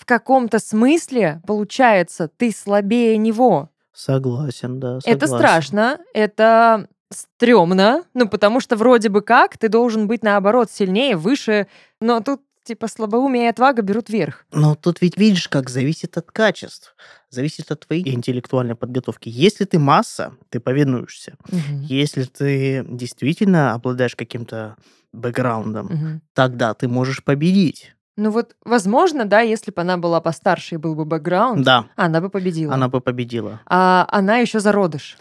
в 0.00 0.06
каком-то 0.06 0.58
смысле, 0.58 1.42
получается, 1.46 2.28
ты 2.28 2.52
слабее 2.52 3.18
него. 3.18 3.68
Согласен, 3.92 4.80
да. 4.80 4.98
Это 5.04 5.26
согласен. 5.26 5.36
страшно, 5.36 5.98
это 6.14 6.88
стрёмно, 7.12 8.04
ну, 8.14 8.26
потому 8.26 8.60
что 8.60 8.76
вроде 8.76 9.10
бы 9.10 9.20
как 9.20 9.58
ты 9.58 9.68
должен 9.68 10.06
быть, 10.06 10.22
наоборот, 10.22 10.70
сильнее, 10.70 11.16
выше, 11.16 11.66
но 12.00 12.20
тут, 12.20 12.40
типа, 12.64 12.88
слабоумие 12.88 13.44
и 13.44 13.48
отвага 13.48 13.82
берут 13.82 14.08
верх. 14.08 14.46
Но 14.52 14.74
тут 14.74 15.02
ведь 15.02 15.18
видишь, 15.18 15.48
как 15.48 15.68
зависит 15.68 16.16
от 16.16 16.30
качеств. 16.30 16.96
Зависит 17.28 17.70
от 17.70 17.86
твоей 17.86 18.08
интеллектуальной 18.14 18.76
подготовки. 18.76 19.28
Если 19.28 19.66
ты 19.66 19.78
масса, 19.78 20.32
ты 20.48 20.60
повинуешься. 20.60 21.34
Если 21.82 22.22
ты 22.22 22.86
действительно 22.88 23.74
обладаешь 23.74 24.16
каким-то 24.16 24.76
бэкграундом, 25.12 25.86
Мгм. 25.86 26.22
тогда 26.32 26.72
ты 26.72 26.88
можешь 26.88 27.22
победить. 27.22 27.94
Ну 28.20 28.30
вот, 28.30 28.54
возможно, 28.66 29.24
да, 29.24 29.40
если 29.40 29.70
бы 29.70 29.80
она 29.80 29.96
была 29.96 30.20
постарше 30.20 30.74
и 30.74 30.78
был 30.78 30.94
бы 30.94 31.06
бэкграунд, 31.06 31.64
Да, 31.64 31.86
она 31.96 32.20
бы 32.20 32.28
победила. 32.28 32.74
она 32.74 32.88
бы 32.88 33.00
победила. 33.00 33.60
А 33.64 34.06
она 34.10 34.36
еще 34.36 34.60
зародыш 34.60 35.16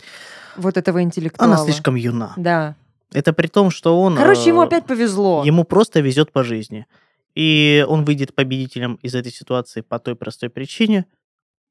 вот 0.58 0.76
этого 0.76 1.02
интеллектуала. 1.02 1.54
Она 1.54 1.64
слишком 1.64 1.96
юна. 1.96 2.34
Да. 2.36 2.76
Это 3.14 3.32
при 3.32 3.48
том, 3.48 3.72
что 3.72 4.02
он... 4.02 4.18
Короче, 4.18 4.50
ему 4.50 4.64
э, 4.64 4.66
опять 4.66 4.86
повезло. 4.86 5.44
Ему 5.46 5.64
просто 5.64 6.02
везет 6.02 6.34
по 6.34 6.44
жизни. 6.44 6.88
И 7.36 7.86
он 7.88 8.04
выйдет 8.04 8.36
победителем 8.36 8.96
из 8.96 9.16
этой 9.16 9.32
ситуации 9.32 9.80
по 9.80 9.98
той 10.00 10.18
простой 10.18 10.50
причине, 10.50 11.06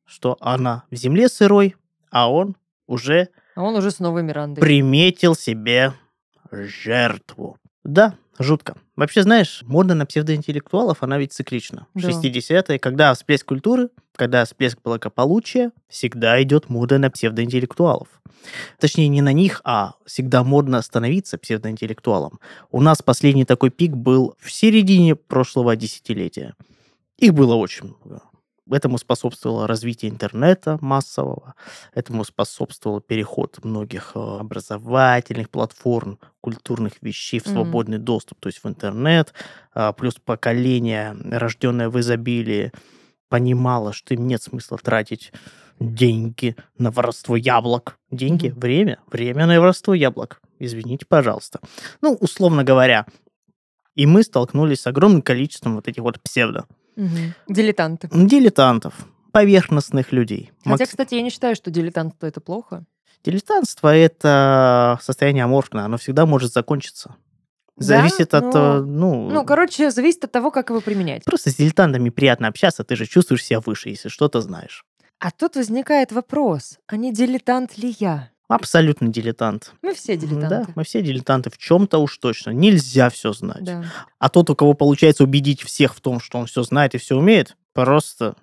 что 0.06 0.38
она 0.40 0.84
в 0.90 0.94
земле 0.94 1.28
сырой, 1.28 1.76
а 2.10 2.32
он 2.32 2.56
уже 2.86 3.28
А 3.54 3.62
он 3.64 3.74
уже 3.76 3.90
с 3.90 3.98
новой 3.98 4.22
Мирандой. 4.22 4.62
приметил 4.62 5.34
себе 5.34 5.92
жертву. 6.50 7.58
Да, 7.88 8.16
жутко. 8.38 8.76
Вообще, 8.96 9.22
знаешь, 9.22 9.62
мода 9.62 9.94
на 9.94 10.04
псевдоинтеллектуалов, 10.04 11.02
она 11.02 11.16
ведь 11.16 11.32
циклична. 11.32 11.86
Да. 11.94 12.10
60-е, 12.10 12.78
когда 12.78 13.14
всплеск 13.14 13.46
культуры, 13.46 13.88
когда 14.14 14.44
всплеск 14.44 14.78
благополучия, 14.84 15.72
всегда 15.88 16.42
идет 16.42 16.68
мода 16.68 16.98
на 16.98 17.10
псевдоинтеллектуалов. 17.10 18.08
Точнее, 18.78 19.08
не 19.08 19.22
на 19.22 19.32
них, 19.32 19.62
а 19.64 19.94
всегда 20.04 20.44
модно 20.44 20.82
становиться 20.82 21.38
псевдоинтеллектуалом. 21.38 22.40
У 22.70 22.82
нас 22.82 23.00
последний 23.00 23.46
такой 23.46 23.70
пик 23.70 23.92
был 23.92 24.34
в 24.38 24.52
середине 24.52 25.16
прошлого 25.16 25.74
десятилетия. 25.74 26.54
Их 27.16 27.32
было 27.32 27.54
очень 27.54 27.94
много. 28.04 28.22
Этому 28.70 28.98
способствовало 28.98 29.66
развитие 29.66 30.10
интернета 30.10 30.78
массового, 30.80 31.54
этому 31.94 32.24
способствовал 32.24 33.00
переход 33.00 33.58
многих 33.64 34.12
э, 34.14 34.18
образовательных 34.18 35.50
платформ, 35.50 36.18
культурных 36.40 36.94
вещей 37.00 37.40
в 37.40 37.46
свободный 37.48 37.98
доступ, 37.98 38.40
то 38.40 38.48
есть 38.48 38.62
в 38.62 38.68
интернет, 38.68 39.32
а, 39.74 39.92
плюс 39.92 40.14
поколение, 40.16 41.16
рожденное 41.24 41.88
в 41.88 41.98
изобилии, 42.00 42.72
понимало, 43.28 43.92
что 43.92 44.14
им 44.14 44.26
нет 44.26 44.42
смысла 44.42 44.78
тратить 44.78 45.32
деньги 45.80 46.56
на 46.78 46.90
воровство 46.90 47.36
яблок. 47.36 47.98
Деньги, 48.10 48.48
Мгм. 48.48 48.60
время, 48.60 48.98
время 49.10 49.46
на 49.46 49.60
воровство 49.60 49.94
яблок. 49.94 50.40
Извините, 50.58 51.06
пожалуйста. 51.06 51.60
Ну, 52.00 52.14
условно 52.14 52.64
говоря. 52.64 53.06
И 53.94 54.06
мы 54.06 54.22
столкнулись 54.22 54.80
с 54.80 54.86
огромным 54.86 55.22
количеством 55.22 55.74
вот 55.76 55.88
этих 55.88 56.02
вот 56.02 56.20
псевдо. 56.20 56.66
Мгм. 56.98 57.34
Дилетанты. 57.48 58.08
Дилетантов, 58.12 58.94
поверхностных 59.32 60.12
людей. 60.12 60.50
Хотя, 60.64 60.70
Макс- 60.84 60.90
кстати, 60.90 61.14
я 61.14 61.22
не 61.22 61.30
считаю, 61.30 61.54
что 61.54 61.70
дилетантство 61.70 62.26
это 62.26 62.40
плохо. 62.40 62.84
Дилетантство— 63.24 63.94
это 63.96 64.98
состояние 65.02 65.44
аморфное, 65.44 65.84
оно 65.84 65.96
всегда 65.96 66.26
может 66.26 66.52
закончиться. 66.52 67.14
Да, 67.76 67.84
Зависит 67.84 68.34
от, 68.34 68.52
но- 68.52 68.78
э, 68.78 68.80
ну, 68.80 69.30
Ну, 69.30 69.44
короче, 69.44 69.90
зависит 69.92 70.24
от 70.24 70.32
того, 70.32 70.50
как 70.50 70.70
его 70.70 70.80
применять. 70.80 71.24
просто 71.24 71.50
с 71.50 71.54
дилетантами 71.56 72.10
приятно 72.10 72.48
общаться, 72.48 72.82
ты 72.82 72.96
же 72.96 73.06
чувствуешь 73.06 73.44
себя 73.44 73.60
выше, 73.60 73.90
если 73.90 74.08
что-то 74.08 74.40
знаешь. 74.40 74.84
А 75.20 75.30
тут 75.30 75.54
возникает 75.56 76.10
вопрос, 76.12 76.78
а 76.88 76.96
не 76.96 77.12
дилетант 77.12 77.78
ли 77.78 77.94
я? 78.00 78.30
Абсолютно 78.48 79.08
дилетант. 79.08 79.72
Мы 79.82 79.94
все 79.94 80.16
Да, 80.16 80.26
дилетанты. 80.26 80.72
мы 80.74 80.84
все 80.84 81.02
дилетанты 81.02 81.50
в 81.50 81.58
чем-то 81.58 81.98
уж 81.98 82.16
точно. 82.18 82.50
Нельзя 82.50 83.10
все 83.10 83.32
знать. 83.32 83.62
Да. 83.64 83.84
А 84.18 84.28
тот, 84.30 84.48
у 84.50 84.56
кого 84.56 84.72
получается 84.74 85.24
убедить 85.24 85.62
всех 85.62 85.94
в 85.94 86.00
том, 86.00 86.18
что 86.18 86.38
он 86.38 86.46
все 86.46 86.62
знает 86.62 86.94
и 86.94 86.98
все 86.98 87.16
умеет, 87.16 87.56
просто 87.74 88.34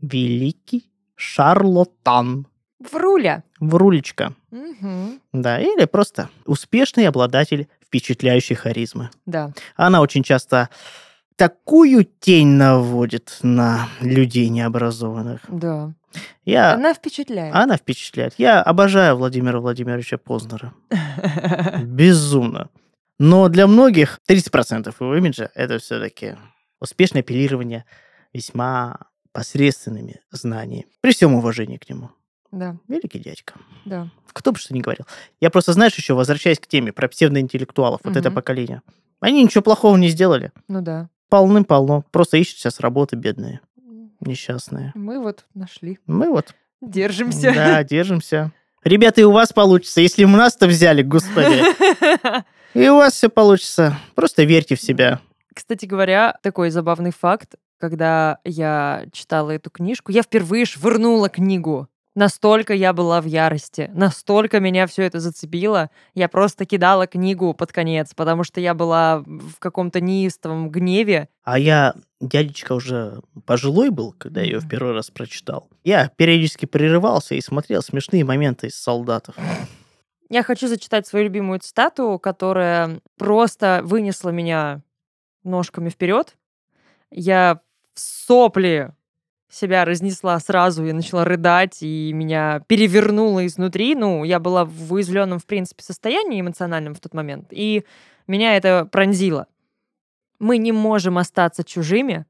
великий 0.00 0.90
шарлатан. 1.14 2.46
Вруля. 2.90 3.44
Врулечка. 3.60 4.34
Мгм. 4.50 5.20
Да, 5.32 5.60
или 5.60 5.84
просто 5.84 6.28
успешный 6.44 7.06
обладатель 7.06 7.68
впечатляющей 7.86 8.56
харизмы. 8.56 9.10
Да. 9.26 9.52
Она 9.76 10.00
очень 10.00 10.24
часто 10.24 10.68
такую 11.36 12.04
тень 12.04 12.48
наводит 12.48 13.38
на 13.42 13.88
людей 14.00 14.48
необразованных. 14.48 15.40
Да. 15.48 15.92
Я... 16.44 16.74
Она 16.74 16.94
впечатляет. 16.94 17.54
Она 17.54 17.76
впечатляет. 17.76 18.34
Я 18.38 18.62
обожаю 18.62 19.16
Владимира 19.16 19.60
Владимировича 19.60 20.18
Познера. 20.18 20.74
Безумно. 21.82 22.68
Но 23.18 23.48
для 23.48 23.66
многих 23.66 24.20
30% 24.28 24.94
его 24.98 25.16
имиджа 25.16 25.50
это 25.54 25.78
все-таки 25.78 26.36
успешное 26.80 27.22
апеллирование 27.22 27.84
весьма 28.32 28.98
посредственными 29.32 30.20
знаниями. 30.30 30.86
При 31.00 31.12
всем 31.12 31.34
уважении 31.34 31.78
к 31.78 31.88
нему. 31.88 32.10
Да, 32.50 32.76
Великий 32.88 33.18
дядька. 33.18 33.54
да. 33.86 34.10
Кто 34.32 34.52
бы 34.52 34.58
что 34.58 34.74
ни 34.74 34.80
говорил. 34.80 35.06
Я 35.40 35.50
просто, 35.50 35.72
знаешь, 35.72 35.94
еще 35.94 36.14
возвращаясь 36.14 36.58
к 36.58 36.66
теме 36.66 36.92
про 36.92 37.08
псевдоинтеллектуалов, 37.08 38.00
вот 38.04 38.16
это 38.16 38.30
поколение. 38.30 38.82
Они 39.20 39.42
ничего 39.42 39.62
плохого 39.62 39.96
не 39.96 40.08
сделали. 40.08 40.52
Ну 40.68 40.80
да. 40.82 41.08
Полным-полно. 41.32 42.04
Просто 42.10 42.36
ищут 42.36 42.58
сейчас 42.58 42.78
работы 42.78 43.16
бедные, 43.16 43.62
несчастные. 44.20 44.92
Мы 44.94 45.18
вот 45.18 45.46
нашли. 45.54 45.98
Мы 46.06 46.28
вот, 46.28 46.54
Держимся. 46.82 47.54
да, 47.54 47.82
держимся. 47.82 48.52
Ребята, 48.84 49.22
и 49.22 49.24
у 49.24 49.32
вас 49.32 49.50
получится. 49.50 50.02
Если 50.02 50.24
у 50.24 50.28
нас-то 50.28 50.66
взяли, 50.66 51.00
господи. 51.00 51.62
И 52.74 52.86
у 52.86 52.96
вас 52.96 53.14
все 53.14 53.30
получится. 53.30 53.96
Просто 54.14 54.44
верьте 54.44 54.76
в 54.76 54.82
себя. 54.82 55.20
Кстати 55.54 55.86
говоря, 55.86 56.36
такой 56.42 56.68
забавный 56.68 57.12
факт, 57.12 57.54
когда 57.78 58.38
я 58.44 59.06
читала 59.10 59.52
эту 59.52 59.70
книжку, 59.70 60.12
я 60.12 60.22
впервые 60.22 60.66
швырнула 60.66 61.30
книгу. 61.30 61.88
Настолько 62.14 62.74
я 62.74 62.92
была 62.92 63.22
в 63.22 63.24
ярости, 63.24 63.90
настолько 63.94 64.60
меня 64.60 64.86
все 64.86 65.04
это 65.04 65.18
зацепило, 65.18 65.88
я 66.12 66.28
просто 66.28 66.66
кидала 66.66 67.06
книгу 67.06 67.54
под 67.54 67.72
конец, 67.72 68.12
потому 68.14 68.44
что 68.44 68.60
я 68.60 68.74
была 68.74 69.20
в 69.20 69.58
каком-то 69.58 70.02
неистовом 70.02 70.70
гневе. 70.70 71.30
А 71.42 71.58
я, 71.58 71.94
дядечка, 72.20 72.74
уже 72.74 73.22
пожилой 73.46 73.88
был, 73.88 74.14
когда 74.18 74.42
я 74.42 74.46
ее 74.46 74.58
в 74.58 74.68
первый 74.68 74.92
раз 74.92 75.10
прочитал. 75.10 75.70
Я 75.84 76.08
периодически 76.16 76.66
прерывался 76.66 77.34
и 77.34 77.40
смотрел 77.40 77.80
смешные 77.80 78.24
моменты 78.24 78.66
из 78.66 78.74
солдатов. 78.74 79.34
Я 80.28 80.42
хочу 80.42 80.68
зачитать 80.68 81.06
свою 81.06 81.26
любимую 81.26 81.60
цитату, 81.60 82.18
которая 82.18 83.00
просто 83.16 83.80
вынесла 83.84 84.30
меня 84.30 84.82
ножками 85.44 85.88
вперед. 85.88 86.36
Я 87.10 87.60
в 87.94 88.00
сопли 88.00 88.94
себя 89.52 89.84
разнесла 89.84 90.38
сразу 90.40 90.84
и 90.86 90.92
начала 90.92 91.24
рыдать, 91.24 91.82
и 91.82 92.12
меня 92.12 92.62
перевернуло 92.66 93.46
изнутри. 93.46 93.94
Ну, 93.94 94.24
я 94.24 94.40
была 94.40 94.64
в 94.64 94.92
уязвленном, 94.92 95.38
в 95.38 95.46
принципе, 95.46 95.82
состоянии 95.82 96.40
эмоциональном 96.40 96.94
в 96.94 97.00
тот 97.00 97.12
момент, 97.12 97.48
и 97.50 97.84
меня 98.26 98.56
это 98.56 98.88
пронзило. 98.90 99.46
Мы 100.38 100.58
не 100.58 100.72
можем 100.72 101.18
остаться 101.18 101.64
чужими. 101.64 102.24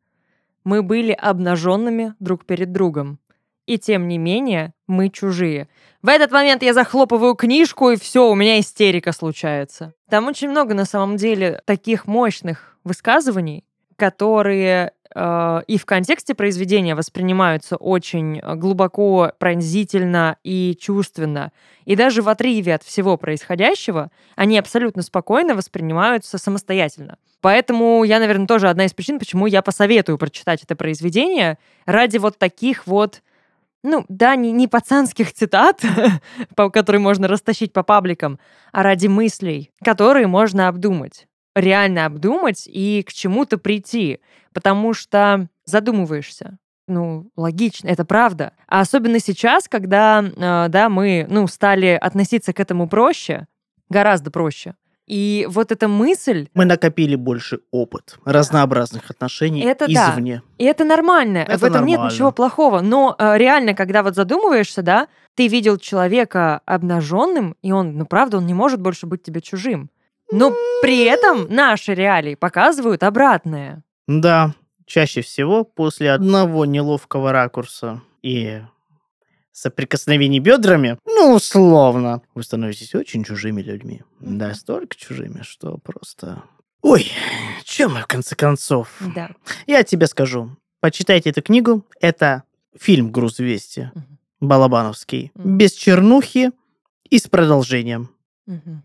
Мы 0.65 0.83
были 0.83 1.13
обнаженными 1.13 2.15
друг 2.19 2.45
перед 2.45 2.73
другом. 2.73 3.19
И 3.67 3.79
тем 3.79 4.09
не 4.09 4.19
менее, 4.19 4.75
мы 4.87 5.09
чужие. 5.09 5.69
В 6.03 6.09
этот 6.09 6.33
момент 6.33 6.63
я 6.63 6.75
захлопываю 6.75 7.35
книжку, 7.37 7.91
и 7.91 7.97
все, 7.97 8.29
у 8.29 8.35
меня 8.35 8.59
истерика 8.59 9.13
случается. 9.13 9.95
Там 10.11 10.27
очень 10.27 10.51
много, 10.51 10.75
на 10.75 10.85
самом 10.85 11.17
деле, 11.17 11.63
таких 11.65 12.07
мощных 12.07 12.77
высказываний, 12.85 13.65
которые 13.97 14.93
э, 15.15 15.61
и 15.67 15.79
в 15.79 15.87
контексте 15.87 16.35
произведения 16.35 16.95
воспринимаются 16.95 17.77
очень 17.77 18.39
э, 18.39 18.55
глубоко, 18.55 19.33
пронзительно 19.39 20.37
и 20.45 20.77
чувственно. 20.81 21.53
И 21.85 21.97
даже 21.97 22.23
в 22.23 22.29
отрыве 22.29 22.75
от 22.75 22.83
всего 22.83 23.17
происходящего 23.17 24.11
они 24.37 24.59
абсолютно 24.59 25.03
спокойно 25.03 25.55
воспринимаются 25.55 26.39
самостоятельно. 26.39 27.17
Поэтому 27.41 28.05
я, 28.05 28.21
наверное, 28.21 28.47
тоже 28.47 28.69
одна 28.69 28.85
из 28.85 28.93
причин, 28.93 29.19
почему 29.19 29.47
я 29.47 29.63
посоветую 29.63 30.19
прочитать 30.19 30.63
это 30.63 30.77
произведение 30.77 31.59
ради 31.87 32.19
вот 32.19 32.39
таких 32.39 32.87
вот 32.87 33.23
ну, 33.85 34.05
да, 34.09 34.37
не, 34.37 34.53
не 34.53 34.69
пацанских 34.69 35.33
цитат, 35.33 35.83
которые 36.73 37.01
можно 37.01 37.29
растащить 37.29 37.73
по 37.73 37.83
пабликам, 37.83 38.39
а 38.71 38.83
ради 38.83 39.09
мыслей, 39.09 39.73
которые 39.85 40.27
можно 40.27 40.69
обдумать. 40.69 41.27
Реально 41.55 42.07
обдумать 42.07 42.67
и 42.67 43.05
к 43.07 43.13
чему-то 43.13 43.59
прийти. 43.59 44.21
Потому 44.53 44.95
что 44.95 45.49
задумываешься. 45.65 46.59
Ну, 46.89 47.31
логично, 47.37 47.89
это 47.89 48.05
правда. 48.05 48.53
А 48.67 48.81
особенно 48.81 49.21
сейчас, 49.21 49.69
когда, 49.69 50.23
э, 50.23 50.69
да, 50.69 50.89
мы, 50.89 51.27
ну, 51.31 51.47
стали 51.47 51.99
относиться 52.01 52.53
к 52.53 52.61
этому 52.61 52.89
проще, 52.89 53.47
гораздо 53.89 54.31
проще. 54.31 54.75
И 55.07 55.47
вот 55.51 55.73
эта 55.73 55.89
мысль, 55.89 56.49
Мы 56.55 56.65
накопили 56.65 57.17
больше 57.17 57.61
опыт 57.71 58.19
разнообразных 58.25 59.11
отношений 59.11 59.63
Это 59.63 59.87
да. 59.93 60.13
извне. 60.13 60.43
И 60.59 60.65
это 60.65 60.85
нормально, 60.85 61.39
Это 61.39 61.59
в 61.59 61.65
этом 61.65 61.85
нет 61.85 61.99
нормально. 61.99 62.15
ничего 62.15 62.33
плохого. 62.33 62.81
Но 62.81 63.15
э, 63.19 63.37
реально, 63.37 63.75
когда 63.75 64.03
вот 64.03 64.15
задумываешься, 64.15 64.83
да, 64.83 65.09
ты 65.35 65.49
видел 65.49 65.77
человека 65.77 66.61
обнаженным, 66.67 67.57
и 67.63 67.73
он, 67.73 67.97
ну 67.97 68.07
правда, 68.07 68.39
он 68.39 68.47
не 68.47 68.55
может 68.55 68.81
больше 68.81 69.07
быть 69.07 69.23
тебе 69.23 69.41
чужим. 69.41 69.91
Но 70.33 70.55
при 70.81 71.05
этом 71.05 71.47
наши 71.55 71.95
реалии 71.95 72.35
показывают 72.35 73.03
обратное. 73.03 73.85
Да, 74.09 74.55
чаще 74.87 75.21
всего 75.21 75.63
после 75.65 76.11
одного 76.13 76.65
неловкого 76.65 77.33
ракурса 77.33 78.01
и 78.23 78.63
соприкосновений 79.53 80.39
бедрами, 80.39 80.99
ну, 81.07 81.35
условно, 81.35 82.23
вы 82.35 82.43
становитесь 82.43 82.95
очень 82.95 83.25
чужими 83.25 83.63
людьми. 83.63 84.03
Да, 84.21 84.55
столько 84.55 84.97
чужими, 84.97 85.43
что 85.43 85.79
просто... 85.79 86.43
Ой, 86.81 87.13
чем 87.65 87.95
мы, 87.95 88.01
в 88.01 88.07
конце 88.07 88.35
концов? 88.35 88.89
Да. 89.15 89.31
Я 89.67 89.85
тебе 89.85 90.07
скажу. 90.07 90.57
Почитайте 90.81 91.31
эту 91.31 91.43
книгу. 91.43 91.85
Это 92.01 92.43
фильм 92.77 93.13
«Груз 93.13 93.39
200» 93.39 93.91
Мгм. 93.95 94.19
Балабановский. 94.41 95.31
Мгм. 95.35 95.59
Без 95.59 95.73
чернухи 95.73 96.51
и 97.09 97.19
с 97.19 97.29
продолжением. 97.29 98.09
Мгм. 98.47 98.83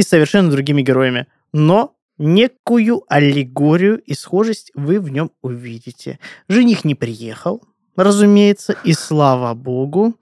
И 0.00 0.02
совершенно 0.02 0.50
другими 0.50 0.80
героями. 0.80 1.26
Но 1.52 1.94
некую 2.16 3.04
аллегорию 3.06 3.98
и 3.98 4.14
схожесть 4.14 4.72
вы 4.74 4.98
в 4.98 5.10
нем 5.10 5.30
увидите. 5.42 6.18
Жених 6.48 6.86
не 6.86 6.94
приехал, 6.94 7.62
разумеется, 7.96 8.74
и 8.82 8.94
слава 8.94 9.52
богу. 9.52 10.14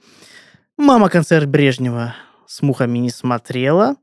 Мама 0.77 1.09
концерт 1.09 1.49
Брежнева 1.49 2.17
с 2.45 2.61
мухами 2.61 2.99
не 2.99 3.11
смотрела. 3.11 3.95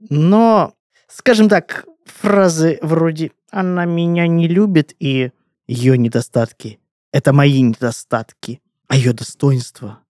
Но, 0.00 0.74
скажем 1.06 1.48
так, 1.48 1.86
фразы 2.04 2.80
вроде 2.82 3.30
«она 3.52 3.84
меня 3.84 4.26
не 4.26 4.48
любит» 4.48 4.96
и 4.98 5.30
«ее 5.68 5.96
недостатки»— 5.96 6.80
это 7.12 7.32
мои 7.32 7.60
недостатки, 7.60 8.60
а 8.88 8.96
ее 8.96 9.12
достоинства 9.12 10.00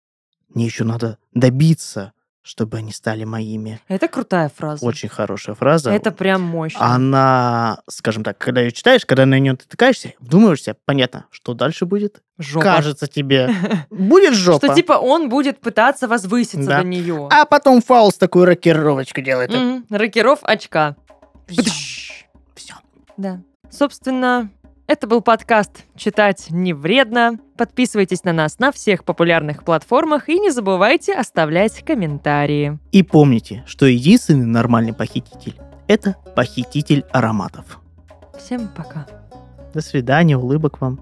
мне 0.49 0.65
еще 0.65 0.85
надо 0.85 1.19
добиться, 1.35 2.15
чтобы 2.49 2.79
они 2.79 2.93
стали 2.93 3.25
моими. 3.25 3.79
Это 3.89 4.09
крутая 4.09 4.49
фраза. 4.49 4.83
Очень 4.85 5.11
хорошая 5.11 5.55
фраза. 5.55 5.91
Это 5.91 6.11
прям 6.11 6.41
мощно. 6.41 6.81
Она, 6.83 7.83
скажем 7.91 8.25
так, 8.25 8.39
когда 8.39 8.63
ее 8.63 8.73
читаешь, 8.73 9.05
когда 9.05 9.27
на 9.27 9.39
нее 9.39 9.53
натыкаешься, 9.53 10.15
вдумываешься, 10.19 10.75
понятно, 10.87 11.27
что 11.31 11.53
дальше 11.53 11.85
будет. 11.85 12.23
Жопа. 12.39 12.65
Кажется 12.65 13.07
тебе, 13.07 13.51
будет 13.91 14.33
жопа. 14.33 14.65
Что 14.67 14.75
типа 14.75 14.95
он 14.95 15.29
будет 15.29 15.61
пытаться 15.61 16.09
возвыситься 16.09 16.67
Да. 16.67 16.79
до 16.81 16.85
нее. 16.87 17.29
А 17.31 17.45
потом 17.45 17.83
Фауст 17.83 18.19
такую 18.19 18.47
рокировочку 18.47 19.21
делает. 19.21 19.51
Мгм. 19.53 19.85
Рокеров 19.91 20.39
очка. 20.43 20.97
Все. 22.55 22.75
Да. 23.19 23.43
Собственно, 23.71 24.51
это 24.89 25.07
был 25.07 25.21
подкаст 25.21 25.85
«Читать 25.97 26.47
не 26.49 26.73
вредно». 26.73 27.39
Подписывайтесь 27.59 28.25
на 28.25 28.33
нас 28.33 28.59
на 28.59 28.73
всех 28.73 29.05
популярных 29.05 29.63
платформах 29.63 30.31
и 30.31 30.39
не 30.39 30.51
забывайте 30.51 31.13
оставлять 31.13 31.85
комментарии. 31.85 32.79
И 32.91 33.03
помните, 33.03 33.63
что 33.67 33.85
единственный 33.85 34.47
нормальный 34.47 34.95
похититель– 34.95 35.57
это 35.89 36.17
похититель 36.35 37.05
ароматов. 37.13 37.81
Всем 38.39 38.69
пока. 38.75 39.07
До 39.75 39.83
свидания, 39.83 40.39
улыбок 40.39 40.81
вам. 40.81 41.01